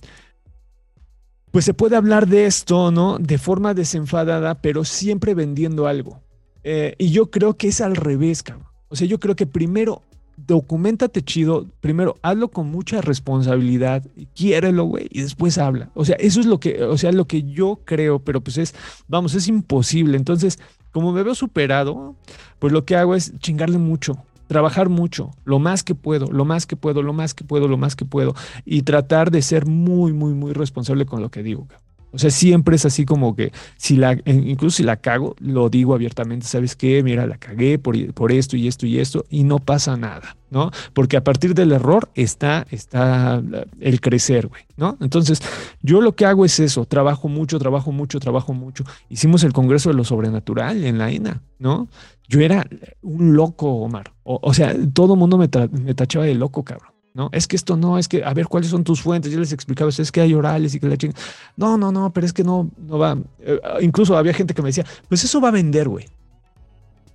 pues 1.52 1.66
se 1.66 1.74
puede 1.74 1.96
hablar 1.96 2.28
de 2.28 2.46
esto, 2.46 2.92
¿no? 2.92 3.20
De 3.20 3.38
forma 3.38 3.74
desenfadada, 3.74 4.56
pero 4.56 4.84
siempre 4.84 5.36
vendiendo 5.36 5.88
algo. 5.88 6.20
Eh, 6.64 6.96
y 6.98 7.12
yo 7.12 7.30
creo 7.30 7.56
que 7.58 7.68
es 7.68 7.80
al 7.80 7.96
revés, 7.96 8.42
cabrón. 8.42 8.68
O 8.90 8.96
sea, 8.96 9.08
yo 9.08 9.20
creo 9.20 9.36
que 9.36 9.46
primero 9.46 10.02
documentate 10.48 11.24
chido, 11.24 11.68
primero 11.80 12.16
hazlo 12.22 12.50
con 12.50 12.70
mucha 12.70 13.02
responsabilidad, 13.02 14.04
quiérelo, 14.36 14.86
güey, 14.86 15.08
y 15.12 15.22
después 15.22 15.58
habla. 15.58 15.90
O 15.94 16.06
sea, 16.06 16.16
eso 16.16 16.40
es 16.40 16.46
lo 16.46 16.60
que, 16.60 16.84
o 16.84 16.98
sea, 16.98 17.12
lo 17.12 17.26
que 17.26 17.44
yo 17.44 17.80
creo, 17.86 18.20
pero 18.20 18.42
pues 18.42 18.58
es, 18.58 18.76
vamos, 19.08 19.36
es 19.36 19.48
imposible. 19.48 20.18
Entonces, 20.18 20.60
como 20.92 21.12
me 21.12 21.24
veo 21.24 21.36
superado, 21.36 22.16
pues 22.60 22.74
lo 22.74 22.86
que 22.86 22.96
hago 22.96 23.16
es 23.16 23.38
chingarle 23.40 23.78
mucho, 23.78 24.24
trabajar 24.48 24.90
mucho, 24.90 25.32
lo 25.46 25.60
más 25.60 25.84
que 25.84 25.96
puedo, 25.96 26.32
lo 26.32 26.46
más 26.46 26.66
que 26.66 26.76
puedo, 26.76 27.02
lo 27.02 27.14
más 27.14 27.34
que 27.34 27.44
puedo, 27.44 27.68
lo 27.68 27.78
más 27.78 27.96
que 27.96 28.06
puedo, 28.06 28.36
y 28.66 28.84
tratar 28.84 29.32
de 29.32 29.42
ser 29.42 29.66
muy, 29.66 30.14
muy, 30.14 30.34
muy 30.34 30.54
responsable 30.54 31.06
con 31.06 31.22
lo 31.22 31.32
que 31.32 31.44
digo. 31.44 31.68
O 32.14 32.20
sea, 32.20 32.30
siempre 32.30 32.76
es 32.76 32.86
así 32.86 33.06
como 33.06 33.36
que 33.36 33.52
si 33.76 33.96
la, 33.96 34.16
incluso 34.26 34.78
si 34.78 34.84
la 34.84 34.98
cago, 34.98 35.36
lo 35.40 35.70
digo 35.70 35.96
abiertamente, 35.96 36.46
¿sabes 36.46 36.76
qué? 36.76 37.02
Mira, 37.02 37.26
la 37.26 37.38
cagué 37.38 37.80
por, 37.80 38.14
por 38.14 38.32
esto 38.32 38.56
y 38.56 38.68
esto 38.68 38.86
y 38.86 39.00
esto 39.00 39.26
y 39.32 39.44
no 39.44 39.58
pasa 39.58 39.98
nada, 39.98 40.38
¿no? 40.52 40.70
Porque 40.94 41.18
a 41.18 41.24
partir 41.24 41.56
del 41.56 41.72
error 41.72 42.12
está, 42.14 42.68
está 42.70 43.42
el 43.80 44.00
crecer, 44.00 44.46
güey, 44.46 44.62
¿no? 44.78 44.96
Entonces, 45.02 45.42
yo 45.82 46.02
lo 46.02 46.16
que 46.16 46.28
hago 46.28 46.46
es 46.46 46.60
eso, 46.60 46.86
trabajo 46.86 47.28
mucho, 47.30 47.58
trabajo 47.58 47.92
mucho, 47.92 48.20
trabajo 48.20 48.54
mucho. 48.54 48.84
Hicimos 49.10 49.44
el 49.44 49.52
Congreso 49.52 49.90
de 49.90 49.96
lo 49.96 50.04
Sobrenatural 50.04 50.84
en 50.84 51.00
la 51.00 51.10
ENA, 51.10 51.42
¿no? 51.58 51.88
Yo 52.28 52.42
era 52.42 52.66
un 53.02 53.36
loco, 53.36 53.70
Omar. 53.70 54.14
O, 54.24 54.54
sea, 54.54 54.74
todo 54.94 55.16
el 55.16 55.20
mundo 55.20 55.38
me, 55.38 55.50
me 55.72 55.94
tachaba 55.94 56.26
de 56.26 56.36
loco, 56.36 56.64
cabrón. 56.64 56.93
¿No? 57.14 57.30
Es 57.32 57.48
que 57.48 57.56
esto 57.56 57.78
no, 57.78 57.98
es 57.98 58.08
que, 58.08 58.24
a 58.24 58.34
ver, 58.34 58.48
¿cuáles 58.48 58.70
son 58.70 58.84
tus 58.84 59.02
fuentes? 59.02 59.32
Yo 59.32 59.40
les 59.40 59.52
explicaba, 59.52 59.90
es 59.90 60.12
que 60.12 60.22
hay 60.22 60.34
orales 60.34 60.74
y 60.76 60.80
que 60.80 60.88
la 60.88 60.98
chinga. 60.98 61.16
No, 61.56 61.78
no, 61.78 61.92
no, 61.92 62.12
pero 62.12 62.26
es 62.26 62.34
que 62.34 62.44
no, 62.44 62.70
no 62.78 62.98
va. 62.98 63.18
Eh, 63.40 63.60
incluso 63.82 64.18
había 64.18 64.34
gente 64.34 64.54
que 64.54 64.62
me 64.62 64.70
decía, 64.70 64.86
pues 65.08 65.24
eso 65.24 65.40
va 65.40 65.50
a 65.50 65.52
vender, 65.52 65.88
güey. 65.88 66.08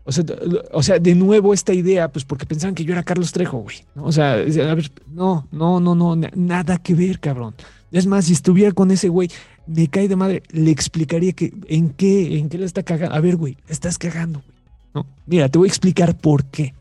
O 0.04 0.12
sea, 0.12 0.24
o 0.72 0.82
sea, 0.82 0.98
de 0.98 1.14
nuevo 1.14 1.52
esta 1.52 1.74
idea, 1.74 2.10
pues 2.10 2.24
porque 2.24 2.46
pensaban 2.46 2.74
que 2.74 2.82
yo 2.82 2.92
era 2.92 3.02
Carlos 3.02 3.30
Trejo, 3.30 3.58
güey. 3.58 3.76
O 3.96 4.10
sea, 4.10 4.32
a 4.34 4.74
ver, 4.74 4.90
no, 5.12 5.46
no, 5.52 5.80
no, 5.80 5.94
no, 5.94 6.16
nada 6.34 6.78
que 6.78 6.94
ver, 6.94 7.20
cabrón. 7.20 7.54
Es 7.92 8.06
más, 8.06 8.24
si 8.26 8.32
estuviera 8.32 8.72
con 8.72 8.90
ese 8.90 9.10
güey, 9.10 9.30
me 9.66 9.88
cae 9.88 10.08
de 10.08 10.16
madre, 10.16 10.42
le 10.50 10.70
explicaría 10.70 11.32
que 11.32 11.52
en 11.66 11.90
qué, 11.90 12.38
en 12.38 12.48
qué 12.48 12.56
le 12.56 12.64
está 12.64 12.82
cagando. 12.82 13.14
A 13.14 13.20
ver, 13.20 13.36
güey, 13.36 13.58
estás 13.68 13.98
cagando, 13.98 14.42
güey. 14.46 14.58
No, 14.94 15.06
mira, 15.26 15.48
te 15.50 15.58
voy 15.58 15.68
a 15.68 15.70
explicar 15.70 16.16
por 16.16 16.46
qué. 16.46 16.74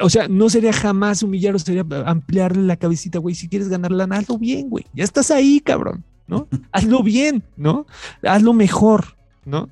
O 0.00 0.10
sea, 0.10 0.28
no 0.28 0.48
sería 0.48 0.72
jamás 0.72 1.22
humillar 1.22 1.54
o 1.54 1.58
sería 1.58 1.84
ampliarle 2.06 2.62
la 2.62 2.76
cabecita, 2.76 3.18
güey. 3.18 3.34
Si 3.34 3.48
quieres 3.48 3.68
ganar 3.68 3.92
lana, 3.92 4.16
hazlo 4.16 4.38
bien, 4.38 4.68
güey. 4.70 4.86
Ya 4.94 5.04
estás 5.04 5.30
ahí, 5.30 5.60
cabrón, 5.60 6.04
¿no? 6.26 6.48
Hazlo 6.72 7.02
bien, 7.02 7.42
¿no? 7.56 7.86
Hazlo 8.22 8.54
mejor, 8.54 9.16
¿no? 9.44 9.68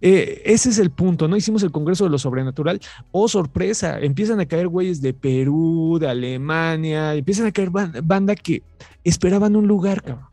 Eh, 0.00 0.42
ese 0.44 0.70
es 0.70 0.78
el 0.78 0.90
punto, 0.90 1.26
¿no? 1.26 1.36
Hicimos 1.36 1.62
el 1.62 1.70
Congreso 1.70 2.04
de 2.04 2.10
lo 2.10 2.18
Sobrenatural. 2.18 2.80
Oh, 3.12 3.28
sorpresa, 3.28 3.98
empiezan 3.98 4.40
a 4.40 4.46
caer 4.46 4.68
güeyes 4.68 5.00
de 5.00 5.14
Perú, 5.14 5.98
de 6.00 6.08
Alemania, 6.08 7.14
empiezan 7.14 7.46
a 7.46 7.52
caer 7.52 7.70
banda 7.70 8.34
que 8.34 8.62
esperaban 9.04 9.56
un 9.56 9.66
lugar, 9.66 10.02
cabrón. 10.02 10.26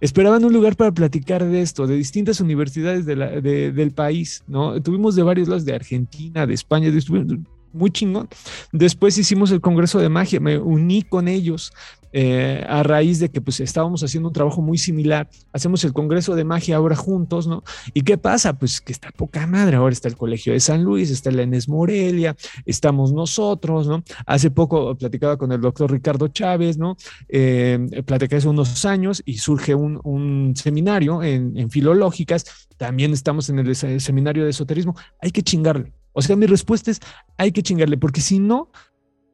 Esperaban 0.00 0.44
un 0.44 0.52
lugar 0.52 0.76
para 0.76 0.92
platicar 0.92 1.44
de 1.44 1.62
esto, 1.62 1.86
de 1.86 1.96
distintas 1.96 2.38
universidades 2.40 3.06
del 3.06 3.92
país, 3.92 4.44
¿no? 4.46 4.80
Tuvimos 4.82 5.16
de 5.16 5.22
varios 5.22 5.48
lados, 5.48 5.64
de 5.64 5.74
Argentina, 5.74 6.46
de 6.46 6.52
España, 6.52 6.90
de, 6.90 7.38
muy 7.74 7.90
chingón. 7.90 8.28
Después 8.72 9.18
hicimos 9.18 9.50
el 9.50 9.60
Congreso 9.60 9.98
de 9.98 10.08
Magia, 10.08 10.40
me 10.40 10.58
uní 10.58 11.02
con 11.02 11.28
ellos 11.28 11.72
eh, 12.16 12.64
a 12.68 12.84
raíz 12.84 13.18
de 13.18 13.28
que 13.28 13.40
pues 13.40 13.58
estábamos 13.58 14.04
haciendo 14.04 14.28
un 14.28 14.32
trabajo 14.32 14.62
muy 14.62 14.78
similar. 14.78 15.28
Hacemos 15.52 15.82
el 15.82 15.92
Congreso 15.92 16.36
de 16.36 16.44
Magia 16.44 16.76
ahora 16.76 16.94
juntos, 16.94 17.48
¿no? 17.48 17.64
¿Y 17.92 18.02
qué 18.02 18.16
pasa? 18.16 18.56
Pues 18.56 18.80
que 18.80 18.92
está 18.92 19.10
poca 19.10 19.48
madre. 19.48 19.76
Ahora 19.76 19.92
está 19.92 20.06
el 20.06 20.16
Colegio 20.16 20.52
de 20.52 20.60
San 20.60 20.84
Luis, 20.84 21.10
está 21.10 21.32
la 21.32 21.42
Enes 21.42 21.68
Morelia, 21.68 22.36
estamos 22.66 23.12
nosotros, 23.12 23.88
¿no? 23.88 24.04
Hace 24.26 24.52
poco 24.52 24.96
platicaba 24.96 25.36
con 25.36 25.50
el 25.50 25.60
doctor 25.60 25.90
Ricardo 25.90 26.28
Chávez, 26.28 26.78
¿no? 26.78 26.96
Eh, 27.28 27.80
platicé 28.06 28.36
hace 28.36 28.48
unos 28.48 28.84
años 28.84 29.20
y 29.26 29.38
surge 29.38 29.74
un, 29.74 30.54
seminario 30.54 31.20
en, 31.20 31.58
en 31.58 31.68
filológicas. 31.68 32.68
También 32.76 33.12
estamos 33.12 33.48
en 33.48 33.58
el 33.58 33.74
seminario 33.74 34.44
de 34.44 34.50
esoterismo. 34.50 34.94
Hay 35.20 35.32
que 35.32 35.42
chingarle. 35.42 35.92
O 36.14 36.22
sea, 36.22 36.36
mi 36.36 36.46
respuesta 36.46 36.90
es, 36.90 37.00
hay 37.36 37.52
que 37.52 37.62
chingarle, 37.62 37.98
porque 37.98 38.22
si 38.22 38.38
no, 38.38 38.70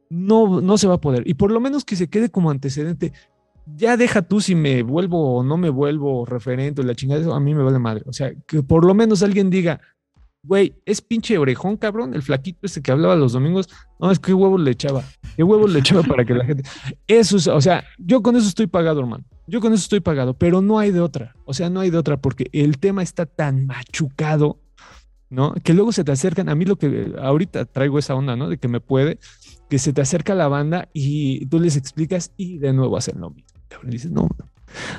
no, 0.09 0.59
no 0.59 0.77
se 0.77 0.87
va 0.87 0.95
a 0.95 1.01
poder. 1.01 1.23
Y 1.25 1.35
por 1.35 1.51
lo 1.51 1.61
menos 1.61 1.85
que 1.85 1.95
se 1.95 2.09
quede 2.09 2.29
como 2.29 2.51
antecedente. 2.51 3.13
Ya 3.77 3.95
deja 3.95 4.23
tú 4.23 4.41
si 4.41 4.55
me 4.55 4.83
vuelvo 4.83 5.37
o 5.37 5.43
no 5.43 5.55
me 5.55 5.69
vuelvo 5.69 6.25
referente 6.25 6.81
o 6.81 6.83
la 6.83 6.95
chingada, 6.95 7.21
eso 7.21 7.33
a 7.33 7.39
mí 7.39 7.55
me 7.55 7.63
vale 7.63 7.79
madre. 7.79 8.03
O 8.07 8.11
sea, 8.11 8.33
que 8.47 8.63
por 8.63 8.83
lo 8.83 8.93
menos 8.93 9.23
alguien 9.23 9.49
diga, 9.49 9.79
güey, 10.43 10.75
es 10.85 11.01
pinche 11.01 11.37
orejón, 11.37 11.77
cabrón, 11.77 12.13
el 12.13 12.23
flaquito 12.23 12.65
ese 12.65 12.81
que 12.81 12.91
hablaba 12.91 13.15
los 13.15 13.33
domingos. 13.33 13.69
No, 13.99 14.11
es 14.11 14.19
que 14.19 14.33
huevos 14.33 14.59
le 14.59 14.71
echaba. 14.71 15.03
¿Qué 15.35 15.43
huevos 15.43 15.71
le 15.71 15.79
echaba 15.79 16.03
para 16.03 16.25
que 16.25 16.33
la 16.33 16.45
gente. 16.45 16.63
Eso 17.07 17.37
es, 17.37 17.47
o 17.47 17.61
sea, 17.61 17.83
yo 17.97 18.21
con 18.21 18.35
eso 18.35 18.47
estoy 18.47 18.67
pagado, 18.67 18.99
hermano. 18.99 19.23
Yo 19.47 19.61
con 19.61 19.73
eso 19.73 19.83
estoy 19.83 19.99
pagado, 19.99 20.33
pero 20.33 20.61
no 20.61 20.79
hay 20.79 20.91
de 20.91 21.01
otra. 21.01 21.35
O 21.45 21.53
sea, 21.53 21.69
no 21.69 21.79
hay 21.81 21.89
de 21.89 21.97
otra 21.97 22.17
porque 22.17 22.47
el 22.51 22.79
tema 22.79 23.03
está 23.03 23.25
tan 23.25 23.65
machucado 23.65 24.60
¿no? 25.31 25.53
Que 25.63 25.73
luego 25.73 25.91
se 25.91 26.03
te 26.03 26.11
acercan, 26.11 26.49
a 26.49 26.55
mí 26.55 26.65
lo 26.65 26.75
que 26.75 27.13
ahorita 27.19 27.65
traigo 27.65 27.97
esa 27.97 28.13
onda, 28.13 28.35
¿no? 28.35 28.49
De 28.49 28.57
que 28.57 28.67
me 28.67 28.81
puede, 28.81 29.17
que 29.69 29.79
se 29.79 29.93
te 29.93 30.01
acerca 30.01 30.35
la 30.35 30.49
banda 30.49 30.89
y 30.93 31.45
tú 31.47 31.59
les 31.59 31.77
explicas 31.77 32.33
y 32.37 32.57
de 32.59 32.73
nuevo 32.73 32.97
hacen 32.97 33.19
lo 33.19 33.31
mismo. 33.31 33.49
Dices, 33.83 34.11
no, 34.11 34.27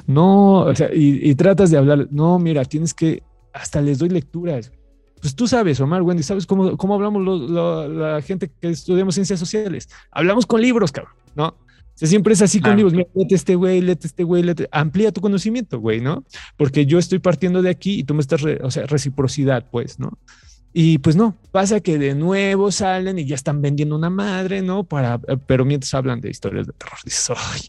no, 0.06 0.60
o 0.60 0.74
sea, 0.74 0.88
y, 0.92 1.34
tratas 1.34 1.70
de 1.70 1.76
hablar, 1.76 2.08
no, 2.10 2.38
mira, 2.38 2.64
tienes 2.64 2.94
que, 2.94 3.22
hasta 3.52 3.82
les 3.82 3.98
doy 3.98 4.08
lecturas. 4.08 4.72
Pues 5.20 5.36
tú 5.36 5.46
sabes, 5.46 5.78
Omar, 5.80 6.02
Wendy, 6.02 6.22
¿sabes 6.22 6.46
cómo, 6.46 6.76
cómo 6.78 6.94
hablamos 6.94 7.50
la 7.50 8.20
gente 8.22 8.50
que 8.60 8.70
estudiamos 8.70 9.14
ciencias 9.14 9.38
sociales? 9.38 9.88
Hablamos 10.10 10.46
con 10.46 10.60
libros, 10.60 10.90
cabrón, 10.90 11.14
¿no? 11.36 11.54
Siempre 11.94 12.34
es 12.34 12.42
así 12.42 12.60
con 12.60 12.76
libros, 12.76 12.92
mira, 12.92 13.08
lete 13.14 13.34
este 13.34 13.54
güey, 13.54 13.80
lete 13.80 14.06
este 14.06 14.24
güey, 14.24 14.44
amplía 14.70 15.12
tu 15.12 15.20
conocimiento, 15.20 15.78
güey, 15.78 16.00
¿no? 16.00 16.24
Porque 16.56 16.86
yo 16.86 16.98
estoy 16.98 17.18
partiendo 17.18 17.62
de 17.62 17.70
aquí 17.70 18.00
y 18.00 18.04
tú 18.04 18.14
me 18.14 18.20
estás, 18.20 18.42
o 18.44 18.70
sea, 18.70 18.86
reciprocidad, 18.86 19.66
pues, 19.70 19.98
¿no? 19.98 20.18
Y 20.72 20.98
pues 20.98 21.16
no, 21.16 21.36
pasa 21.50 21.80
que 21.80 21.98
de 21.98 22.14
nuevo 22.14 22.72
salen 22.72 23.18
y 23.18 23.26
ya 23.26 23.34
están 23.34 23.60
vendiendo 23.60 23.94
una 23.94 24.08
madre, 24.08 24.62
¿no? 24.62 24.84
Para, 24.84 25.20
eh, 25.28 25.36
pero 25.46 25.64
mientras 25.64 25.92
hablan 25.92 26.20
de 26.20 26.30
historias 26.30 26.66
de 26.66 26.72
terror, 26.72 26.98
dices, 27.04 27.30
ay, 27.36 27.60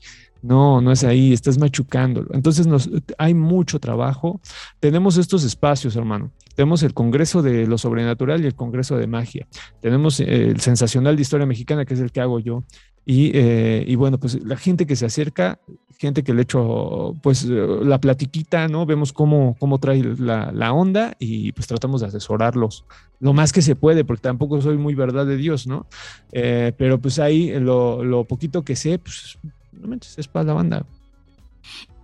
no, 0.41 0.81
no 0.81 0.91
es 0.91 1.03
ahí, 1.03 1.33
estás 1.33 1.57
machucándolo. 1.57 2.29
Entonces 2.33 2.67
nos, 2.67 2.89
hay 3.17 3.33
mucho 3.33 3.79
trabajo. 3.79 4.39
Tenemos 4.79 5.17
estos 5.17 5.43
espacios, 5.43 5.95
hermano. 5.95 6.31
Tenemos 6.55 6.83
el 6.83 6.93
Congreso 6.93 7.41
de 7.41 7.65
lo 7.65 7.77
Sobrenatural 7.77 8.43
y 8.43 8.47
el 8.47 8.55
Congreso 8.55 8.97
de 8.97 9.07
Magia. 9.07 9.47
Tenemos 9.81 10.19
eh, 10.19 10.49
el 10.49 10.61
Sensacional 10.61 11.15
de 11.15 11.21
Historia 11.21 11.45
Mexicana, 11.45 11.85
que 11.85 11.93
es 11.93 11.99
el 11.99 12.11
que 12.11 12.21
hago 12.21 12.39
yo. 12.39 12.63
Eh, 13.05 13.83
y, 13.87 13.95
bueno, 13.95 14.17
pues 14.19 14.41
la 14.43 14.55
gente 14.55 14.85
que 14.85 14.95
se 14.95 15.05
acerca, 15.05 15.59
gente 15.97 16.23
que 16.23 16.33
le 16.33 16.43
echo 16.43 17.15
pues 17.21 17.45
la 17.45 17.99
platiquita, 17.99 18.67
¿no? 18.67 18.85
Vemos 18.85 19.13
cómo, 19.13 19.55
cómo 19.59 19.79
trae 19.79 20.03
la, 20.03 20.73
onda 20.73 21.15
y 21.19 21.51
pues 21.51 21.67
tratamos 21.67 22.01
de 22.01 22.07
asesorarlos 22.07 22.85
lo 23.19 23.33
más 23.33 23.53
que 23.53 23.61
se 23.61 23.75
puede, 23.75 24.03
porque 24.03 24.21
tampoco 24.21 24.61
soy 24.61 24.77
muy 24.77 24.95
verdad 24.95 25.25
de 25.25 25.37
Dios, 25.37 25.65
¿no? 25.65 25.85
Eh, 26.31 26.73
pero 26.77 26.99
pues 26.99 27.19
ahí 27.19 27.57
lo, 27.59 28.25
poquito 28.27 28.63
que 28.63 28.75
sé, 28.75 28.99
pues 28.99 29.37
no 29.71 29.95
es 29.95 30.27
para 30.27 30.45
la 30.45 30.53
banda. 30.53 30.85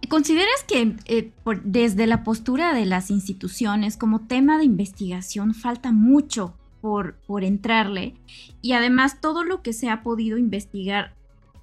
¿Consideras 0.07 0.63
que 0.65 0.95
eh, 1.05 1.31
desde 1.65 2.07
la 2.07 2.23
postura 2.23 2.73
de 2.73 2.85
las 2.85 3.11
instituciones 3.11 3.97
como 3.97 4.27
tema 4.27 4.57
de 4.57 4.63
investigación 4.63 5.53
falta 5.53 5.91
mucho 5.91 6.55
por, 6.81 7.15
por 7.27 7.43
entrarle. 7.43 8.15
Y 8.61 8.73
además 8.73 9.21
todo 9.21 9.43
lo 9.43 9.61
que 9.61 9.73
se 9.73 9.89
ha 9.89 10.03
podido 10.03 10.37
investigar, 10.37 11.13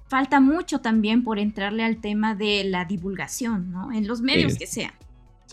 falta 0.07 0.39
mucho 0.39 0.79
también 0.79 1.23
por 1.23 1.39
entrarle 1.39 1.83
al 1.83 1.99
tema 2.01 2.35
de 2.35 2.63
la 2.63 2.85
divulgación, 2.85 3.71
¿no? 3.71 3.91
En 3.91 4.07
los 4.07 4.21
medios 4.21 4.57
que 4.57 4.67
sean. 4.67 4.93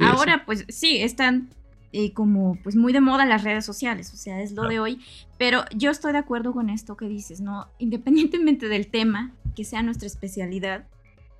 Ahora, 0.00 0.44
pues 0.44 0.64
sí, 0.68 0.98
están 0.98 1.50
eh, 1.92 2.12
como 2.12 2.58
pues 2.62 2.74
muy 2.74 2.92
de 2.92 3.00
moda 3.00 3.24
las 3.24 3.44
redes 3.44 3.64
sociales, 3.64 4.12
o 4.12 4.16
sea, 4.16 4.42
es 4.42 4.52
lo 4.52 4.64
de 4.64 4.80
hoy, 4.80 5.00
pero 5.38 5.64
yo 5.76 5.92
estoy 5.92 6.12
de 6.12 6.18
acuerdo 6.18 6.52
con 6.52 6.68
esto 6.68 6.96
que 6.96 7.06
dices, 7.06 7.40
¿no? 7.40 7.68
Independientemente 7.78 8.68
del 8.68 8.88
tema, 8.88 9.32
que 9.54 9.62
sea 9.62 9.82
nuestra 9.82 10.08
especialidad, 10.08 10.88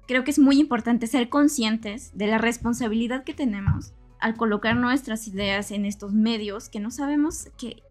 creo 0.07 0.23
que 0.23 0.31
es 0.31 0.39
muy 0.39 0.61
importante 0.61 1.09
ser 1.09 1.29
conscientes 1.29 2.13
de 2.15 2.29
la 2.29 2.39
responsabilidad 2.39 3.25
que 3.25 3.35
tenemos 3.35 3.95
al 4.21 4.37
colocar 4.37 4.77
nuestras 4.77 5.27
ideas 5.27 5.71
en 5.71 5.85
estos 5.85 6.13
medios 6.13 6.69
que 6.69 6.81
no 6.81 6.91
sabemos 6.91 7.49
que 7.59 7.83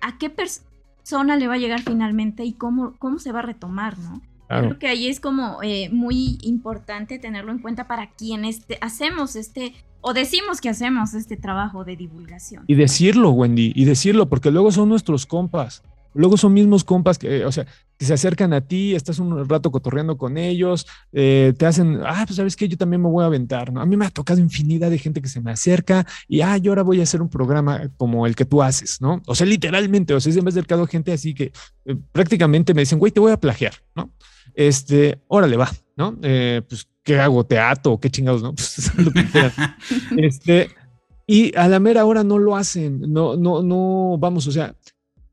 a 0.00 0.18
qué 0.18 0.30
persona 0.30 1.36
le 1.36 1.46
va 1.46 1.54
a 1.54 1.58
llegar 1.58 1.82
finalmente 1.82 2.44
y 2.44 2.52
cómo, 2.52 2.94
cómo 2.98 3.18
se 3.18 3.32
va 3.32 3.40
a 3.40 3.42
retomar, 3.42 3.98
¿no? 3.98 4.20
Creo 4.48 4.80
que 4.80 4.88
ahí 4.88 5.06
es 5.06 5.20
como 5.20 5.62
eh, 5.62 5.90
muy 5.90 6.38
importante 6.42 7.20
tenerlo 7.20 7.52
en 7.52 7.60
cuenta 7.60 7.86
para 7.86 8.10
quienes 8.10 8.66
hacemos 8.80 9.36
este 9.36 9.74
o 10.00 10.12
decimos 10.12 10.60
que 10.60 10.68
hacemos 10.68 11.14
este 11.14 11.36
trabajo 11.36 11.84
de 11.84 11.94
divulgación. 11.94 12.64
Y 12.66 12.74
decirlo, 12.74 13.30
Wendy, 13.30 13.72
y 13.76 13.84
decirlo, 13.84 14.28
porque 14.28 14.50
luego 14.50 14.72
son 14.72 14.88
nuestros 14.88 15.26
compas. 15.26 15.84
Luego 16.14 16.36
son 16.36 16.54
mismos 16.54 16.82
compas 16.84 17.18
que, 17.18 17.44
o 17.44 17.52
sea, 17.52 17.66
que 18.00 18.06
se 18.06 18.14
acercan 18.14 18.54
a 18.54 18.62
ti, 18.62 18.94
estás 18.94 19.18
un 19.18 19.46
rato 19.46 19.70
cotorreando 19.70 20.16
con 20.16 20.38
ellos, 20.38 20.86
eh, 21.12 21.52
te 21.58 21.66
hacen, 21.66 22.00
ah, 22.02 22.24
pues 22.26 22.36
sabes 22.36 22.56
que 22.56 22.66
yo 22.66 22.78
también 22.78 23.02
me 23.02 23.10
voy 23.10 23.22
a 23.22 23.26
aventar, 23.26 23.70
¿no? 23.70 23.82
A 23.82 23.84
mí 23.84 23.94
me 23.94 24.06
ha 24.06 24.10
tocado 24.10 24.40
infinidad 24.40 24.88
de 24.88 24.96
gente 24.96 25.20
que 25.20 25.28
se 25.28 25.42
me 25.42 25.50
acerca 25.50 26.06
y, 26.26 26.40
ah, 26.40 26.56
yo 26.56 26.70
ahora 26.70 26.82
voy 26.82 27.00
a 27.00 27.02
hacer 27.02 27.20
un 27.20 27.28
programa 27.28 27.90
como 27.98 28.26
el 28.26 28.34
que 28.34 28.46
tú 28.46 28.62
haces, 28.62 29.02
¿no? 29.02 29.20
O 29.26 29.34
sea, 29.34 29.46
literalmente, 29.46 30.14
o 30.14 30.20
sea, 30.20 30.32
se 30.32 30.40
me 30.40 30.48
ha 30.48 30.48
acercado 30.48 30.86
gente 30.86 31.12
así 31.12 31.34
que 31.34 31.52
eh, 31.84 31.96
prácticamente 32.10 32.72
me 32.72 32.80
dicen, 32.80 32.98
güey, 32.98 33.12
te 33.12 33.20
voy 33.20 33.32
a 33.32 33.36
plagiar, 33.38 33.74
¿no? 33.94 34.10
Este, 34.54 35.20
órale, 35.28 35.58
va, 35.58 35.70
¿no? 35.94 36.16
Eh, 36.22 36.62
pues, 36.66 36.88
¿qué 37.02 37.20
hago? 37.20 37.44
¿Teatro? 37.44 38.00
¿Qué 38.00 38.08
chingados, 38.08 38.42
no? 38.42 38.54
Pues 38.54 38.94
lo 38.96 39.10
que 39.10 39.26
este, 40.16 40.70
y 41.26 41.54
a 41.54 41.68
la 41.68 41.80
mera 41.80 42.06
hora 42.06 42.24
no 42.24 42.38
lo 42.38 42.56
hacen, 42.56 43.12
no, 43.12 43.36
no, 43.36 43.62
no, 43.62 44.16
vamos, 44.18 44.46
o 44.46 44.52
sea, 44.52 44.74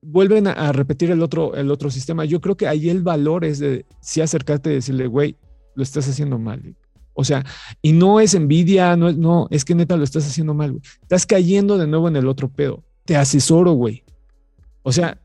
vuelven 0.01 0.47
a, 0.47 0.71
repetir 0.71 1.11
el 1.11 1.21
otro, 1.21 1.55
el 1.55 1.71
otro 1.71 1.89
sistema. 1.89 2.25
Yo 2.25 2.41
creo 2.41 2.55
que 2.55 2.67
ahí 2.67 2.89
el 2.89 3.01
valor 3.01 3.45
es 3.45 3.59
de 3.59 3.85
si 4.01 4.21
acercarte 4.21 4.71
y 4.71 4.75
decirle, 4.75 5.07
güey, 5.07 5.35
lo 5.75 5.83
estás 5.83 6.07
haciendo 6.07 6.37
mal. 6.39 6.75
O 7.13 7.23
sea, 7.23 7.43
y 7.81 7.93
no 7.93 8.19
es 8.19 8.35
envidia, 8.35 8.95
no, 8.95 9.11
no, 9.11 9.47
es 9.49 9.65
que 9.65 9.73
neta 9.73 9.97
lo 9.97 10.03
estás 10.03 10.27
haciendo 10.27 10.53
mal, 10.53 10.71
güey. 10.71 10.83
Estás 11.01 11.25
cayendo 11.25 11.77
de 11.77 11.87
nuevo 11.87 12.07
en 12.07 12.15
el 12.15 12.27
otro 12.27 12.47
pedo. 12.47 12.83
Te 13.05 13.17
asesoro, 13.17 13.71
güey. 13.71 14.03
O 14.83 14.91
sea, 14.91 15.19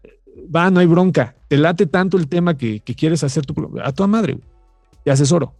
va, 0.54 0.70
no 0.70 0.80
hay 0.80 0.86
bronca. 0.86 1.36
Te 1.48 1.58
late 1.58 1.86
tanto 1.86 2.16
el 2.16 2.28
tema 2.28 2.56
que, 2.56 2.80
quieres 2.80 3.22
hacer 3.24 3.44
tu, 3.44 3.78
a 3.82 3.92
tu 3.92 4.08
madre, 4.08 4.34
güey. 4.34 4.46
Te 5.04 5.10
asesoro. 5.10 5.54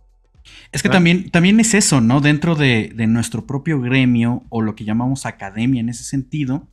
Es 0.72 0.82
que 0.82 0.88
también, 0.88 1.30
también 1.30 1.60
es 1.60 1.74
eso, 1.74 2.00
¿no? 2.00 2.20
Dentro 2.20 2.56
de, 2.56 2.92
de, 2.94 3.06
nuestro 3.06 3.46
propio 3.46 3.80
gremio 3.80 4.42
o 4.48 4.60
lo 4.60 4.74
que 4.74 4.84
llamamos 4.84 5.26
academia 5.26 5.80
en 5.80 5.88
ese 5.88 6.02
sentido, 6.02 6.66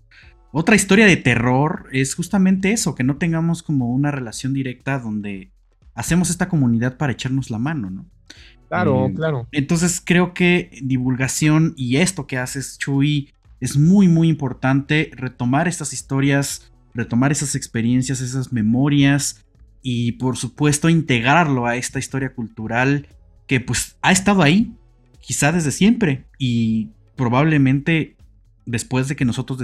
otra 0.52 0.76
historia 0.76 1.06
de 1.06 1.18
terror 1.18 1.88
es 1.92 2.16
justamente 2.16 2.72
eso, 2.72 2.96
que 2.96 3.04
no 3.04 3.18
tengamos 3.18 3.64
como 3.64 3.94
una 3.94 4.12
relación 4.12 4.54
directa 4.54 5.00
donde 5.00 5.52
hacemos 5.94 6.30
esta 6.30 6.50
comunidad 6.50 6.98
para 6.98 7.14
echarnos 7.14 7.50
la 7.50 7.60
mano, 7.60 7.90
¿no? 7.90 8.06
Claro, 8.68 9.08
eh, 9.08 9.14
claro. 9.14 9.48
Entonces 9.52 10.02
creo 10.04 10.34
que 10.34 10.72
divulgación 10.82 11.74
y 11.76 11.98
esto 11.98 12.28
que 12.28 12.38
haces, 12.38 12.78
Chuy, 12.78 13.32
es 13.60 13.78
muy, 13.78 14.08
muy 14.08 14.30
importante 14.30 15.12
retomar 15.14 15.68
estas 15.68 15.94
historias, 15.94 16.72
retomar 16.94 17.32
esas 17.32 17.56
experiencias, 17.56 18.22
esas 18.22 18.54
memorias 18.54 19.46
y 19.82 20.14
por 20.14 20.38
supuesto 20.38 20.90
integrarlo 20.90 21.66
a 21.66 21.76
esta 21.76 22.00
historia 22.00 22.34
cultural 22.34 23.08
que 23.48 23.60
pues 23.60 23.98
ha 24.02 24.12
estado 24.12 24.44
ahí, 24.44 24.74
quizá 25.20 25.52
desde 25.52 25.72
siempre 25.72 26.26
y 26.38 26.90
probablemente 27.16 28.16
después 28.66 29.08
de 29.08 29.16
que 29.16 29.26
nosotros 29.26 29.58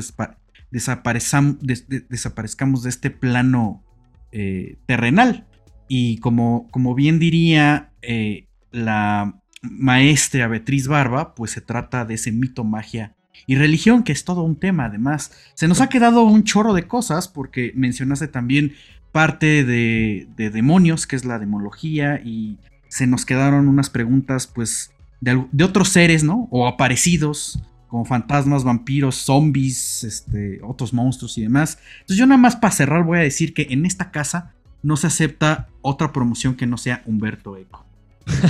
desaparezcamos 0.82 2.84
de 2.84 2.90
este 2.90 3.12
plano 3.12 3.84
eh, 4.32 4.78
terrenal. 4.86 5.46
Y 5.88 6.18
como, 6.18 6.68
como 6.72 6.96
bien 6.96 7.20
diría 7.20 7.92
eh, 8.02 8.48
la 8.72 9.40
maestra 9.62 10.48
Beatriz 10.48 10.88
Barba, 10.88 11.36
pues 11.36 11.52
se 11.52 11.62
trata 11.62 12.06
de 12.06 12.16
ese 12.16 12.32
mito, 12.32 12.64
magia 12.64 13.16
y 13.48 13.56
religión, 13.56 14.04
que 14.04 14.12
es 14.12 14.26
todo 14.26 14.44
un 14.44 14.56
tema 14.56 14.86
además. 14.86 15.32
Se 15.54 15.68
nos 15.68 15.82
ha 15.82 15.90
quedado 15.90 16.24
un 16.24 16.44
chorro 16.44 16.74
de 16.74 16.88
cosas, 16.88 17.28
porque 17.28 17.72
mencionaste 17.76 18.28
también 18.28 18.74
parte 19.12 19.64
de, 19.64 20.28
de 20.36 20.50
demonios, 20.50 21.08
que 21.08 21.16
es 21.16 21.26
la 21.26 21.40
demología, 21.40 22.22
y 22.24 22.58
se 22.90 23.08
nos 23.08 23.26
quedaron 23.26 23.68
unas 23.68 23.90
preguntas, 23.90 24.48
pues, 24.48 24.92
de, 25.22 25.46
de, 25.52 25.64
otros 25.64 25.90
seres, 25.90 26.24
¿no? 26.24 26.48
O 26.52 26.68
aparecidos, 26.68 27.60
como 27.96 28.04
fantasmas, 28.04 28.66
vampiros, 28.66 29.16
zombies, 29.16 30.04
este, 30.04 30.60
otros 30.62 30.94
monstruos 30.94 31.38
y 31.38 31.44
demás. 31.44 31.80
Entonces 32.02 32.18
yo 32.18 32.26
nada 32.26 32.38
más 32.38 32.58
para 32.58 32.74
cerrar 32.74 33.06
voy 33.06 33.20
a 33.20 33.22
decir 33.22 33.54
que 33.54 33.68
en 33.70 33.86
esta 33.86 34.12
casa 34.12 34.52
no 34.84 34.98
se 34.98 35.08
acepta 35.08 35.70
otra 35.82 36.12
promoción 36.12 36.56
que 36.56 36.68
no 36.68 36.78
sea 36.78 37.04
Humberto 37.06 37.56
Eco. 37.56 37.86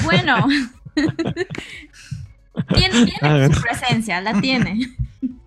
Bueno, 0.04 0.48
tiene, 2.74 3.54
su 3.54 3.62
presencia, 3.62 4.20
la 4.20 4.42
tiene. 4.42 4.80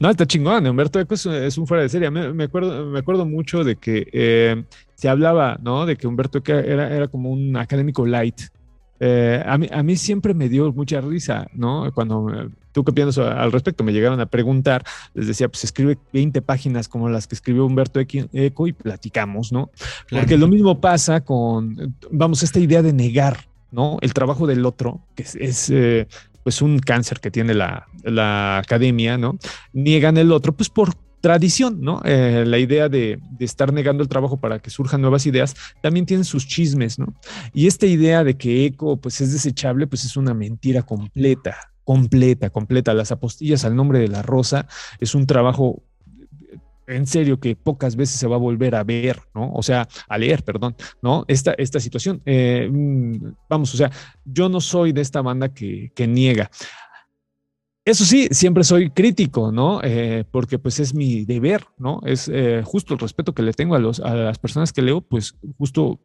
No, 0.00 0.10
está 0.10 0.26
chingón. 0.26 0.66
Humberto 0.66 0.98
Eco 0.98 1.14
es, 1.14 1.58
un 1.58 1.66
fuera 1.68 1.84
de 1.84 1.88
serie. 1.88 2.10
Me, 2.10 2.44
acuerdo, 2.44 2.86
me 2.86 2.98
acuerdo 2.98 3.24
mucho 3.24 3.62
de 3.62 3.76
que 3.76 4.08
eh, 4.12 4.64
se 4.94 5.08
hablaba, 5.08 5.58
¿no? 5.62 5.86
De 5.86 5.96
que 5.96 6.08
Humberto 6.08 6.38
Eco 6.38 6.52
era, 6.52 6.92
era 6.92 7.06
como 7.06 7.30
un 7.30 7.56
académico 7.56 8.04
light. 8.04 8.40
Eh, 8.98 9.40
a, 9.46 9.58
mí, 9.58 9.68
a 9.70 9.82
mí 9.84 9.96
siempre 9.96 10.34
me 10.34 10.48
dio 10.48 10.72
mucha 10.72 11.00
risa, 11.00 11.46
¿no? 11.54 11.92
Cuando 11.92 12.50
tú 12.74 12.84
que 12.84 12.92
piensas 12.92 13.24
al 13.24 13.52
respecto, 13.52 13.84
me 13.84 13.92
llegaron 13.92 14.20
a 14.20 14.26
preguntar, 14.26 14.84
les 15.14 15.28
decía, 15.28 15.48
pues 15.48 15.62
escribe 15.64 15.96
20 16.12 16.42
páginas 16.42 16.88
como 16.88 17.08
las 17.08 17.28
que 17.28 17.36
escribió 17.36 17.64
Humberto 17.64 18.00
Eco 18.00 18.66
y 18.66 18.72
platicamos, 18.72 19.52
¿no? 19.52 19.70
Porque 20.10 20.36
lo 20.36 20.48
mismo 20.48 20.80
pasa 20.80 21.22
con, 21.22 21.94
vamos, 22.10 22.42
esta 22.42 22.58
idea 22.58 22.82
de 22.82 22.92
negar, 22.92 23.46
¿no? 23.70 23.96
El 24.00 24.12
trabajo 24.12 24.46
del 24.48 24.66
otro, 24.66 25.00
que 25.14 25.22
es, 25.22 25.72
pues 26.42 26.60
un 26.60 26.80
cáncer 26.80 27.20
que 27.20 27.30
tiene 27.30 27.54
la, 27.54 27.86
la, 28.02 28.58
academia, 28.58 29.16
¿no? 29.16 29.38
Niegan 29.72 30.18
el 30.18 30.32
otro, 30.32 30.52
pues 30.52 30.68
por 30.68 30.94
tradición, 31.20 31.80
¿no? 31.80 32.02
Eh, 32.04 32.44
la 32.44 32.58
idea 32.58 32.88
de, 32.88 33.18
de, 33.38 33.44
estar 33.44 33.72
negando 33.72 34.02
el 34.02 34.08
trabajo 34.08 34.36
para 34.36 34.58
que 34.58 34.68
surjan 34.68 35.00
nuevas 35.00 35.24
ideas 35.26 35.54
también 35.80 36.06
tiene 36.06 36.24
sus 36.24 36.46
chismes, 36.46 36.98
¿no? 36.98 37.14
Y 37.54 37.68
esta 37.68 37.86
idea 37.86 38.24
de 38.24 38.36
que 38.36 38.66
eco, 38.66 38.96
pues 38.98 39.20
es 39.20 39.32
desechable, 39.32 39.86
pues 39.86 40.04
es 40.04 40.16
una 40.16 40.34
mentira 40.34 40.82
completa, 40.82 41.56
completa, 41.84 42.50
completa. 42.50 42.94
Las 42.94 43.12
apostillas 43.12 43.64
al 43.64 43.76
nombre 43.76 43.98
de 43.98 44.08
la 44.08 44.22
rosa 44.22 44.66
es 44.98 45.14
un 45.14 45.26
trabajo 45.26 45.82
en 46.86 47.06
serio 47.06 47.40
que 47.40 47.56
pocas 47.56 47.96
veces 47.96 48.16
se 48.16 48.26
va 48.26 48.36
a 48.36 48.38
volver 48.38 48.74
a 48.74 48.84
ver, 48.84 49.20
¿no? 49.34 49.52
O 49.52 49.62
sea, 49.62 49.88
a 50.08 50.18
leer, 50.18 50.42
perdón, 50.44 50.76
¿no? 51.02 51.24
Esta, 51.28 51.54
esta 51.56 51.80
situación. 51.80 52.20
Eh, 52.26 52.68
mm, 52.70 53.16
vamos, 53.48 53.72
o 53.74 53.76
sea, 53.76 53.90
yo 54.24 54.48
no 54.48 54.60
soy 54.60 54.92
de 54.92 55.00
esta 55.00 55.22
banda 55.22 55.48
que, 55.48 55.92
que 55.94 56.06
niega. 56.06 56.50
Eso 57.84 58.04
sí, 58.04 58.28
siempre 58.30 58.64
soy 58.64 58.90
crítico, 58.90 59.52
¿no? 59.52 59.80
Eh, 59.82 60.24
porque 60.30 60.58
pues 60.58 60.80
es 60.80 60.94
mi 60.94 61.26
deber, 61.26 61.66
¿no? 61.76 62.00
Es 62.06 62.30
eh, 62.32 62.62
justo 62.64 62.94
el 62.94 63.00
respeto 63.00 63.34
que 63.34 63.42
le 63.42 63.52
tengo 63.52 63.74
a, 63.74 63.78
los, 63.78 64.00
a 64.00 64.14
las 64.14 64.38
personas 64.38 64.72
que 64.72 64.80
leo, 64.80 65.02
pues 65.02 65.36
justo 65.58 66.00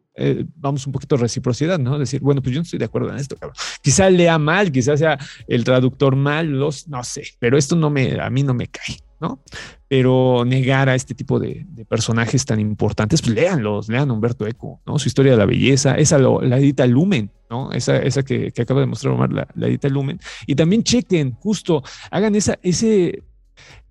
vamos 0.56 0.86
un 0.86 0.92
poquito 0.92 1.16
reciprocidad, 1.16 1.78
¿no? 1.78 1.98
Decir, 1.98 2.20
bueno, 2.20 2.42
pues 2.42 2.54
yo 2.54 2.60
no 2.60 2.64
estoy 2.64 2.78
de 2.78 2.84
acuerdo 2.84 3.08
en 3.08 3.16
esto, 3.16 3.36
cabrón. 3.36 3.56
Quizá 3.82 4.10
lea 4.10 4.38
mal, 4.38 4.70
quizá 4.70 4.94
sea 4.94 5.18
el 5.48 5.64
traductor 5.64 6.14
mal, 6.14 6.46
los, 6.46 6.88
no 6.88 7.02
sé, 7.04 7.22
pero 7.38 7.56
esto 7.56 7.74
no 7.74 7.88
me, 7.88 8.20
a 8.20 8.28
mí 8.28 8.42
no 8.42 8.52
me 8.52 8.68
cae, 8.68 8.98
¿no? 9.18 9.42
Pero 9.90 10.44
negar 10.46 10.88
a 10.88 10.94
este 10.94 11.16
tipo 11.16 11.40
de, 11.40 11.66
personajes 11.88 12.44
tan 12.44 12.60
importantes, 12.60 13.22
pues 13.22 13.34
léanlos, 13.34 13.88
lean 13.88 14.08
Humberto 14.08 14.46
Eco, 14.46 14.80
¿no? 14.86 15.00
Su 15.00 15.08
historia 15.08 15.32
de 15.32 15.38
la 15.38 15.46
belleza, 15.46 15.96
esa 15.96 16.16
lo, 16.16 16.40
la 16.40 16.58
edita 16.58 16.86
Lumen, 16.86 17.32
¿no? 17.50 17.72
Esa, 17.72 17.96
esa 17.96 18.22
que, 18.22 18.52
acaba 18.56 18.82
de 18.82 18.86
mostrar 18.86 19.14
Omar, 19.14 19.32
la, 19.32 19.48
la, 19.56 19.66
edita 19.66 19.88
Lumen. 19.88 20.20
Y 20.46 20.54
también 20.54 20.84
chequen, 20.84 21.32
justo, 21.32 21.82
hagan 22.12 22.36
esa, 22.36 22.56
ese, 22.62 23.24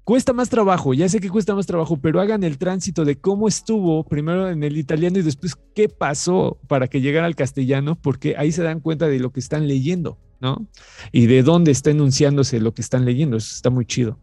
cuesta 0.06 0.32
más 0.32 0.48
trabajo, 0.48 0.94
ya 0.94 1.10
sé 1.10 1.20
que 1.20 1.30
cuesta 1.30 1.54
más 1.54 1.68
trabajo, 1.68 1.98
pero 1.98 2.22
hagan 2.22 2.46
el 2.46 2.58
tránsito 2.58 3.04
de 3.04 3.20
cómo 3.20 3.50
estuvo 3.50 4.06
primero 4.06 4.50
en 4.50 4.64
el 4.64 4.78
italiano 4.78 5.20
y 5.20 5.22
después 5.22 5.58
qué 5.76 5.90
pasó 5.90 6.58
para 6.70 6.88
que 6.88 7.02
llegara 7.02 7.26
al 7.26 7.36
castellano, 7.36 8.00
porque 8.02 8.36
ahí 8.38 8.54
se 8.54 8.64
dan 8.64 8.80
cuenta 8.80 9.08
de 9.08 9.20
lo 9.20 9.34
que 9.34 9.42
están 9.42 9.68
leyendo, 9.68 10.18
¿no? 10.40 10.66
Y 11.12 11.26
de 11.26 11.44
dónde 11.44 11.72
está 11.72 11.92
enunciándose 11.92 12.62
lo 12.62 12.74
que 12.74 12.82
están 12.82 13.04
leyendo, 13.04 13.36
eso 13.36 13.54
está 13.54 13.70
muy 13.70 13.86
chido. 13.86 14.18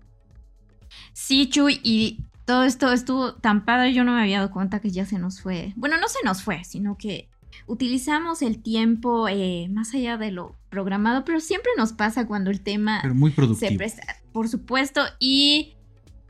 Sí, 1.19 1.49
Chuy, 1.49 1.81
y 1.83 2.27
todo 2.45 2.65
esto 2.65 2.93
estuvo 2.93 3.33
tan 3.33 3.65
padre, 3.65 3.95
yo 3.95 4.05
no 4.05 4.13
me 4.13 4.21
había 4.21 4.37
dado 4.37 4.51
cuenta 4.51 4.81
que 4.81 4.91
ya 4.91 5.07
se 5.07 5.19
nos 5.19 5.41
fue. 5.41 5.73
Bueno, 5.75 5.97
no 5.97 6.09
se 6.09 6.19
nos 6.23 6.43
fue, 6.43 6.63
sino 6.65 6.99
que 6.99 7.31
utilizamos 7.67 8.43
el 8.43 8.63
tiempo 8.63 9.27
eh, 9.27 9.67
más 9.71 9.95
allá 9.95 10.19
de 10.19 10.31
lo 10.31 10.55
programado, 10.69 11.25
pero 11.25 11.41
siempre 11.41 11.73
nos 11.79 11.95
pasa 11.95 12.27
cuando 12.27 12.51
el 12.51 12.61
tema 12.61 13.03
muy 13.15 13.33
se 13.59 13.73
presta, 13.73 14.03
por 14.33 14.51
supuesto, 14.51 15.01
y 15.19 15.73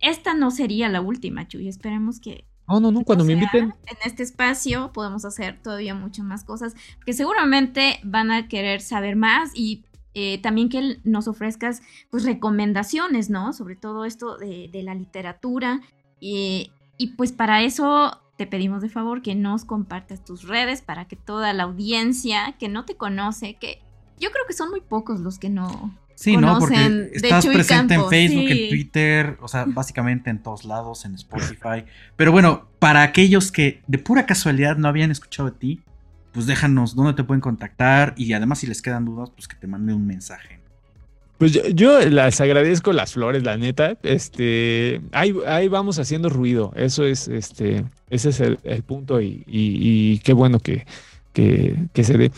esta 0.01 0.35
no 0.35 0.53
sería 0.53 0.89
la 0.89 1.01
última, 1.01 1.49
Chuy, 1.49 1.67
esperemos 1.67 2.21
que... 2.21 2.45
Oh, 2.67 2.79
no, 2.79 2.93
no, 2.93 3.03
cuando 3.03 3.25
me 3.25 3.33
inviten. 3.33 3.75
En 3.87 3.97
este 4.05 4.23
espacio 4.23 4.93
podemos 4.93 5.25
hacer 5.25 5.61
todavía 5.61 5.97
muchas 5.97 6.25
más 6.25 6.45
cosas, 6.45 6.77
que 7.05 7.13
seguramente 7.13 7.99
van 8.05 8.31
a 8.31 8.47
querer 8.47 8.81
saber 8.81 9.17
más 9.17 9.51
y 9.53 9.85
eh, 10.19 10.39
también 10.39 10.71
que 10.71 10.99
nos 11.05 11.29
ofrezcas 11.29 11.83
pues 12.11 12.25
recomendaciones, 12.25 13.29
¿no? 13.29 13.53
Sobre 13.53 13.77
todo 13.77 14.07
esto 14.07 14.39
de, 14.39 14.71
la 14.83 14.95
literatura. 14.95 15.83
y 16.21 16.71
pues 17.19 17.33
para 17.33 17.63
eso 17.63 18.19
te 18.39 18.47
pedimos 18.47 18.81
de 18.81 18.89
favor 18.89 19.21
que 19.21 19.35
nos 19.35 19.67
compartas 19.67 20.25
tus 20.25 20.49
redes 20.49 20.81
para 20.81 21.07
que 21.07 21.17
toda 21.17 21.53
la 21.53 21.65
audiencia 21.65 22.57
que 22.59 22.69
no 22.69 22.87
te 22.87 22.97
conoce, 22.97 23.55
que 23.55 23.83
yo 24.19 24.31
creo 24.31 24.47
que 24.47 24.55
son 24.55 24.71
muy 24.71 24.81
pocos 24.81 25.21
los 25.21 25.39
que 25.39 25.51
no, 25.51 25.95
Sí, 26.17 26.35
¿no? 26.39 26.59
Porque 26.59 27.11
estás 27.13 27.47
presente 27.47 27.95
en 27.95 28.09
Facebook, 28.09 28.49
en 28.49 28.69
Twitter, 28.71 29.39
o 29.43 29.49
sea, 29.49 29.67
básicamente 29.69 30.31
en 30.31 30.43
todos 30.43 30.65
lados, 30.65 31.05
en 31.05 31.15
Spotify. 31.15 31.85
Pero 32.17 32.33
bueno, 32.33 32.69
para 32.79 33.03
aquellos 33.03 33.53
que 33.53 33.83
de 33.87 33.99
pura 33.99 34.25
casualidad 34.25 34.79
no 34.79 34.89
habían 34.89 35.11
escuchado 35.11 35.51
de 35.51 35.59
ti, 35.59 35.83
pues 36.37 36.45
déjanos 36.45 36.95
dónde 36.95 37.15
te 37.15 37.25
pueden 37.25 37.41
contactar 37.41 38.13
y 38.15 38.35
además 38.35 38.59
si 38.59 38.67
les 38.67 38.83
quedan 38.83 39.07
dudas, 39.07 39.31
pues 39.31 39.49
que 39.49 39.57
te 39.57 39.67
mande 39.67 39.95
un 39.95 40.07
mensaje. 40.07 40.61
Pues 41.39 41.59
yo, 41.75 41.99
les 41.99 42.41
agradezco 42.43 42.93
las 42.93 43.15
flores, 43.15 43.43
la 43.43 43.57
neta. 43.57 43.97
Este, 44.03 45.01
ahí, 45.13 45.35
ahí 45.47 45.69
vamos 45.69 45.99
haciendo 45.99 46.29
ruido. 46.29 46.75
Eso 46.77 47.07
es, 47.07 47.27
este, 47.29 47.87
ese 48.11 48.29
es 48.29 48.41
el, 48.41 48.59
punto 48.83 49.19
y, 49.23 50.21
qué 50.25 50.35
bueno 50.35 50.61
que, 50.61 50.85
que, 51.33 51.89
que 51.95 52.05
se 52.05 52.19
dé. 52.19 52.31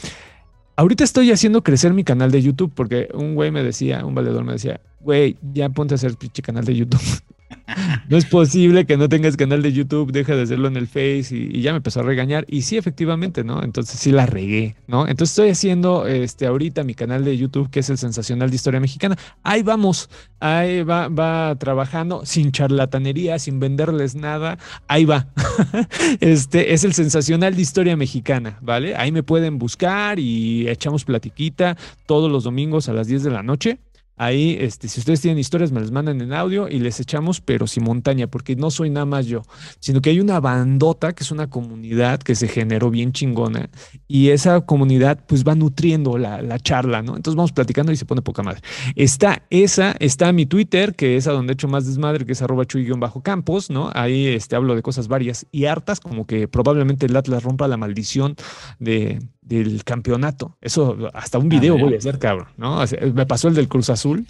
Ahorita 0.76 1.02
estoy 1.02 1.32
haciendo 1.32 1.64
crecer 1.64 1.92
mi 1.92 2.04
canal 2.04 2.30
de 2.30 2.40
YouTube 2.40 2.70
porque 2.76 3.08
un 3.14 3.34
güey 3.34 3.50
me 3.50 3.64
decía, 3.64 4.04
un 4.04 4.14
valedor 4.14 4.44
me 4.44 4.52
decía, 4.52 4.80
güey, 5.00 5.36
ya 5.52 5.70
ponte 5.70 5.94
a 5.94 5.96
hacer 5.96 6.14
pinche 6.14 6.40
canal 6.40 6.64
de 6.64 6.76
YouTube. 6.76 7.02
No 8.08 8.16
es 8.16 8.24
posible 8.24 8.86
que 8.86 8.96
no 8.96 9.08
tengas 9.08 9.36
canal 9.36 9.62
de 9.62 9.72
YouTube, 9.72 10.12
deja 10.12 10.34
de 10.34 10.42
hacerlo 10.42 10.68
en 10.68 10.76
el 10.76 10.86
Face 10.86 11.28
y, 11.30 11.60
ya 11.62 11.72
me 11.72 11.78
empezó 11.78 12.00
a 12.00 12.02
regañar. 12.02 12.44
Y 12.48 12.62
sí, 12.62 12.76
efectivamente, 12.76 13.44
¿no? 13.44 13.62
Entonces 13.62 13.98
sí 14.00 14.10
la 14.12 14.26
regué, 14.26 14.76
¿no? 14.86 15.06
Entonces 15.06 15.30
estoy 15.30 15.50
haciendo 15.50 16.06
este 16.06 16.46
ahorita 16.46 16.84
mi 16.84 16.94
canal 16.94 17.24
de 17.24 17.36
YouTube, 17.36 17.70
que 17.70 17.80
es 17.80 17.90
el 17.90 17.98
Sensacional 17.98 18.50
de 18.50 18.56
Historia 18.56 18.80
Mexicana. 18.80 19.16
Ahí 19.42 19.62
vamos, 19.62 20.08
ahí 20.40 20.82
va, 20.82 21.08
va 21.08 21.56
trabajando 21.56 22.24
sin 22.24 22.52
charlatanería, 22.52 23.38
sin 23.38 23.60
venderles 23.60 24.14
nada. 24.14 24.58
Ahí 24.86 25.04
va. 25.04 25.28
este 26.20 26.72
es 26.72 26.84
el 26.84 26.94
Sensacional 26.94 27.54
de 27.54 27.62
Historia 27.62 27.96
Mexicana, 27.96 28.58
¿vale? 28.62 28.96
Ahí 28.96 29.12
me 29.12 29.22
pueden 29.22 29.58
buscar 29.58 30.18
y 30.18 30.68
echamos 30.68 31.04
platiquita 31.04 31.76
todos 32.06 32.30
los 32.30 32.44
domingos 32.44 32.88
a 32.88 32.92
las 32.92 33.06
10 33.06 33.24
de 33.24 33.30
la 33.30 33.42
noche. 33.42 33.78
Ahí, 34.18 34.56
este, 34.60 34.88
si 34.88 35.00
ustedes 35.00 35.20
tienen 35.20 35.38
historias, 35.38 35.72
me 35.72 35.80
las 35.80 35.90
mandan 35.90 36.20
en 36.20 36.32
audio 36.32 36.68
y 36.68 36.80
les 36.80 37.00
echamos, 37.00 37.40
pero 37.40 37.66
sin 37.66 37.84
montaña, 37.84 38.26
porque 38.26 38.56
no 38.56 38.70
soy 38.70 38.90
nada 38.90 39.06
más 39.06 39.26
yo, 39.26 39.42
sino 39.80 40.00
que 40.00 40.10
hay 40.10 40.20
una 40.20 40.40
bandota 40.40 41.12
que 41.12 41.24
es 41.24 41.30
una 41.30 41.48
comunidad 41.48 42.20
que 42.20 42.34
se 42.34 42.48
generó 42.48 42.90
bien 42.90 43.12
chingona 43.12 43.70
y 44.06 44.30
esa 44.30 44.60
comunidad 44.62 45.24
pues 45.26 45.44
va 45.44 45.54
nutriendo 45.54 46.18
la, 46.18 46.58
charla, 46.58 47.02
¿no? 47.02 47.16
Entonces 47.16 47.36
vamos 47.36 47.52
platicando 47.52 47.92
y 47.92 47.96
se 47.96 48.04
pone 48.04 48.20
poca 48.20 48.42
madre. 48.42 48.60
Está 48.96 49.42
esa, 49.50 49.94
está 50.00 50.32
mi 50.32 50.44
Twitter, 50.44 50.94
que 50.94 51.16
es 51.16 51.26
a 51.28 51.32
donde 51.32 51.52
he 51.52 51.54
hecho 51.54 51.68
más 51.68 51.86
desmadre, 51.86 52.26
que 52.26 52.32
es 52.32 52.42
arroba 52.42 52.64
chuy-campos, 52.64 53.70
¿no? 53.70 53.90
Ahí 53.94 54.26
este, 54.26 54.56
hablo 54.56 54.74
de 54.74 54.82
cosas 54.82 55.08
varias 55.08 55.46
y 55.52 55.66
hartas, 55.66 56.00
como 56.00 56.26
que 56.26 56.48
probablemente 56.48 57.06
el 57.06 57.16
Atlas 57.16 57.44
rompa 57.44 57.68
la 57.68 57.76
maldición 57.76 58.34
de 58.80 59.20
del 59.48 59.82
campeonato. 59.82 60.56
Eso, 60.60 61.10
hasta 61.14 61.38
un 61.38 61.48
video 61.48 61.78
voy 61.78 61.94
a 61.94 61.98
hacer, 61.98 62.18
cabrón, 62.18 62.48
¿no? 62.56 62.82
Me 63.14 63.26
pasó 63.26 63.48
el 63.48 63.54
del 63.54 63.68
Cruz 63.68 63.88
Azul. 63.88 64.26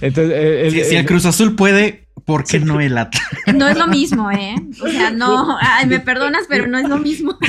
Entonces, 0.00 0.88
si, 0.88 0.96
el, 0.96 1.04
Cruz 1.04 1.26
Azul 1.26 1.54
puede, 1.54 2.08
¿por 2.24 2.44
qué 2.44 2.58
no 2.58 2.80
el 2.80 2.96
Atlas? 2.96 3.22
No 3.54 3.68
es 3.68 3.76
lo 3.76 3.86
mismo, 3.86 4.30
¿eh? 4.30 4.54
O 4.82 4.88
sea, 4.88 5.10
no, 5.10 5.56
ay, 5.60 5.86
me 5.86 6.00
perdonas, 6.00 6.44
pero 6.48 6.66
no 6.66 6.78
es 6.78 6.88
lo 6.88 6.98
mismo. 6.98 7.36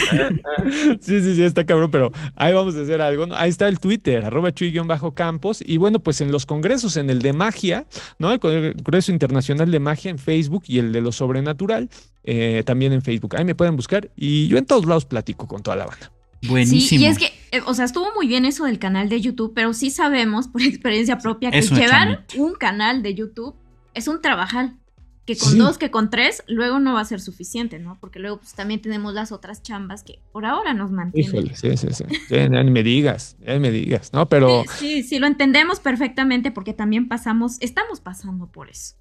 Sí, 1.01 1.21
sí, 1.21 1.35
sí, 1.35 1.43
está 1.43 1.65
cabrón, 1.65 1.91
pero 1.91 2.11
ahí 2.35 2.53
vamos 2.53 2.75
a 2.75 2.81
hacer 2.81 3.01
algo. 3.01 3.27
Ahí 3.35 3.49
está 3.49 3.67
el 3.67 3.79
Twitter, 3.79 4.25
arroba 4.25 4.51
chuy-campos. 4.51 5.63
Y 5.65 5.77
bueno, 5.77 5.99
pues 5.99 6.21
en 6.21 6.31
los 6.31 6.45
congresos, 6.45 6.97
en 6.97 7.09
el 7.09 7.21
de 7.21 7.33
magia, 7.33 7.85
¿no? 8.19 8.31
El 8.31 8.39
Congreso 8.39 9.11
Internacional 9.11 9.71
de 9.71 9.79
Magia 9.79 10.11
en 10.11 10.17
Facebook 10.17 10.63
y 10.67 10.79
el 10.79 10.91
de 10.91 11.01
lo 11.01 11.11
sobrenatural 11.11 11.89
eh, 12.23 12.63
también 12.65 12.93
en 12.93 13.01
Facebook. 13.01 13.35
Ahí 13.35 13.45
me 13.45 13.55
pueden 13.55 13.75
buscar 13.75 14.09
y 14.15 14.47
yo 14.47 14.57
en 14.57 14.65
todos 14.65 14.85
lados 14.85 15.05
platico 15.05 15.47
con 15.47 15.61
toda 15.61 15.75
la 15.77 15.85
banda. 15.85 16.11
Buenísimo. 16.47 16.81
Sí, 16.81 16.97
y 16.97 17.05
es 17.05 17.17
que, 17.17 17.33
eh, 17.51 17.61
o 17.65 17.73
sea, 17.73 17.85
estuvo 17.85 18.13
muy 18.15 18.27
bien 18.27 18.45
eso 18.45 18.65
del 18.65 18.79
canal 18.79 19.09
de 19.09 19.21
YouTube, 19.21 19.53
pero 19.55 19.73
sí 19.73 19.89
sabemos 19.89 20.47
por 20.47 20.61
experiencia 20.61 21.17
propia 21.17 21.51
que 21.51 21.61
llevar 21.61 22.25
un 22.37 22.53
canal 22.53 23.01
de 23.01 23.15
YouTube 23.15 23.55
es 23.93 24.07
un 24.07 24.21
trabajal 24.21 24.77
que 25.25 25.37
con 25.37 25.57
dos, 25.57 25.77
que 25.77 25.89
con 25.89 26.09
tres, 26.09 26.43
luego 26.47 26.79
no 26.79 26.93
va 26.93 27.01
a 27.01 27.05
ser 27.05 27.21
suficiente, 27.21 27.79
¿no? 27.79 27.97
Porque 28.01 28.19
luego 28.19 28.37
pues 28.37 28.53
también 28.53 28.81
tenemos 28.81 29.13
las 29.13 29.31
otras 29.31 29.63
chambas 29.63 30.03
que 30.03 30.19
por 30.33 30.45
ahora 30.45 30.73
nos 30.73 30.91
mantienen. 30.91 31.55
sí, 31.55 31.77
sí, 31.77 31.87
sí. 31.91 32.03
ni 32.29 32.71
me 32.71 32.83
digas, 32.83 33.37
ni 33.39 33.59
me 33.59 33.71
digas, 33.71 34.11
¿no? 34.11 34.27
Pero... 34.27 34.63
Sí, 34.77 35.01
sí, 35.03 35.19
lo 35.19 35.27
entendemos 35.27 35.79
perfectamente 35.79 36.51
porque 36.51 36.73
también 36.73 37.07
pasamos, 37.07 37.57
estamos 37.61 38.01
pasando 38.01 38.47
por 38.47 38.69
eso. 38.69 38.95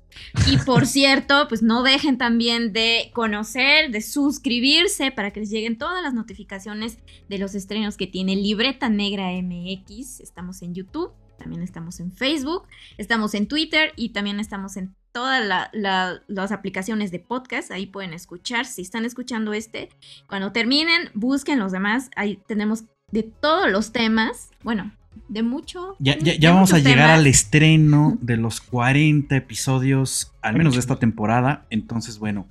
Y 0.47 0.59
por 0.59 0.87
cierto, 0.87 1.47
pues 1.49 1.63
no 1.63 1.83
dejen 1.83 2.19
también 2.19 2.73
de 2.73 3.11
conocer, 3.13 3.91
de 3.91 4.01
suscribirse 4.01 5.11
para 5.11 5.33
que 5.33 5.41
les 5.41 5.51
lleguen 5.51 5.77
todas 5.77 6.03
las 6.03 6.15
notificaciones 6.15 6.99
de 7.29 7.39
los 7.39 7.55
estrenos 7.57 7.97
que 7.97 8.07
tiene 8.07 8.37
Libreta 8.37 8.89
Negra 8.89 9.31
MX. 9.43 10.21
Estamos 10.21 10.63
en 10.63 10.75
YouTube, 10.75 11.13
también 11.43 11.63
estamos 11.63 11.99
en 12.01 12.13
Facebook, 12.13 12.65
estamos 12.97 13.35
en 13.35 13.49
Twitter 13.49 13.93
y 13.97 14.11
también 14.11 14.39
estamos 14.39 14.77
en 14.77 14.95
todas 15.11 15.71
las 15.75 16.53
aplicaciones 16.53 17.11
de 17.11 17.19
podcast, 17.19 17.71
ahí 17.71 17.87
pueden 17.87 18.15
escuchar, 18.15 18.65
si 18.65 18.83
están 18.83 19.05
escuchando 19.05 19.53
este, 19.53 19.91
cuando 20.27 20.53
terminen, 20.53 21.11
busquen 21.15 21.59
los 21.59 21.73
demás, 21.73 22.11
ahí 22.17 22.41
tenemos 22.47 22.85
de 23.11 23.25
todos 23.25 23.71
los 23.71 23.93
temas, 23.93 24.51
bueno, 24.63 24.93
de 25.29 25.43
mucho. 25.43 25.97
Ya, 25.99 26.17
ya, 26.19 26.53
vamos 26.53 26.73
a 26.73 26.79
llegar 26.79 27.11
al 27.11 27.27
estreno 27.27 28.17
de 28.21 28.39
los 28.39 28.61
40 28.61 29.37
episodios, 29.37 30.33
al 30.41 30.57
menos 30.57 30.75
de 30.75 30.81
esta 30.81 30.97
temporada, 30.97 31.67
entonces 31.69 32.19
bueno, 32.19 32.47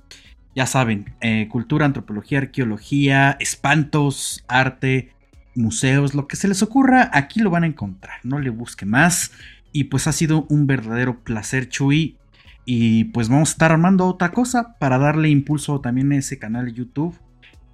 ya 0.54 0.66
saben, 0.66 1.14
eh, 1.20 1.48
cultura, 1.50 1.86
antropología, 1.86 2.38
arqueología, 2.38 3.36
espantos, 3.40 4.44
arte, 4.46 5.12
museos, 5.54 6.14
lo 6.14 6.26
que 6.26 6.36
se 6.36 6.48
les 6.48 6.62
ocurra, 6.62 7.10
aquí 7.12 7.40
lo 7.40 7.50
van 7.50 7.64
a 7.64 7.66
encontrar, 7.66 8.18
no 8.22 8.38
le 8.38 8.50
busque 8.50 8.86
más. 8.86 9.32
Y 9.72 9.84
pues 9.84 10.06
ha 10.06 10.12
sido 10.12 10.46
un 10.48 10.66
verdadero 10.66 11.22
placer, 11.24 11.68
Chuy. 11.68 12.18
Y 12.64 13.04
pues 13.04 13.28
vamos 13.28 13.50
a 13.50 13.52
estar 13.52 13.72
armando 13.72 14.06
otra 14.06 14.32
cosa 14.32 14.76
para 14.78 14.98
darle 14.98 15.28
impulso 15.30 15.80
también 15.80 16.12
a 16.12 16.16
ese 16.16 16.38
canal 16.38 16.66
de 16.66 16.72
YouTube. 16.72 17.18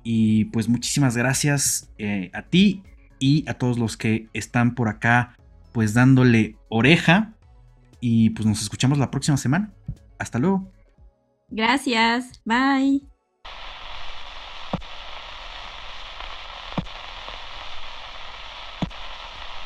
Y 0.03 0.47
pues 0.47 0.69
muchísimas 0.69 1.17
gracias 1.17 1.93
eh, 1.99 2.31
a 2.33 2.43
ti 2.43 2.83
y 3.19 3.45
a 3.49 3.55
todos 3.55 3.79
los 3.79 3.97
que 3.97 4.29
están 4.33 4.75
por 4.75 4.89
acá 4.89 5.37
pues 5.73 5.93
dándole 5.93 6.57
oreja. 6.69 7.35
Y 8.01 8.31
pues 8.31 8.47
nos 8.47 8.63
escuchamos 8.63 8.99
la 8.99 9.11
próxima 9.11 9.37
semana. 9.37 9.73
Hasta 10.19 10.39
luego. 10.39 10.73
Gracias. 11.51 12.41
Bye. 12.45 13.18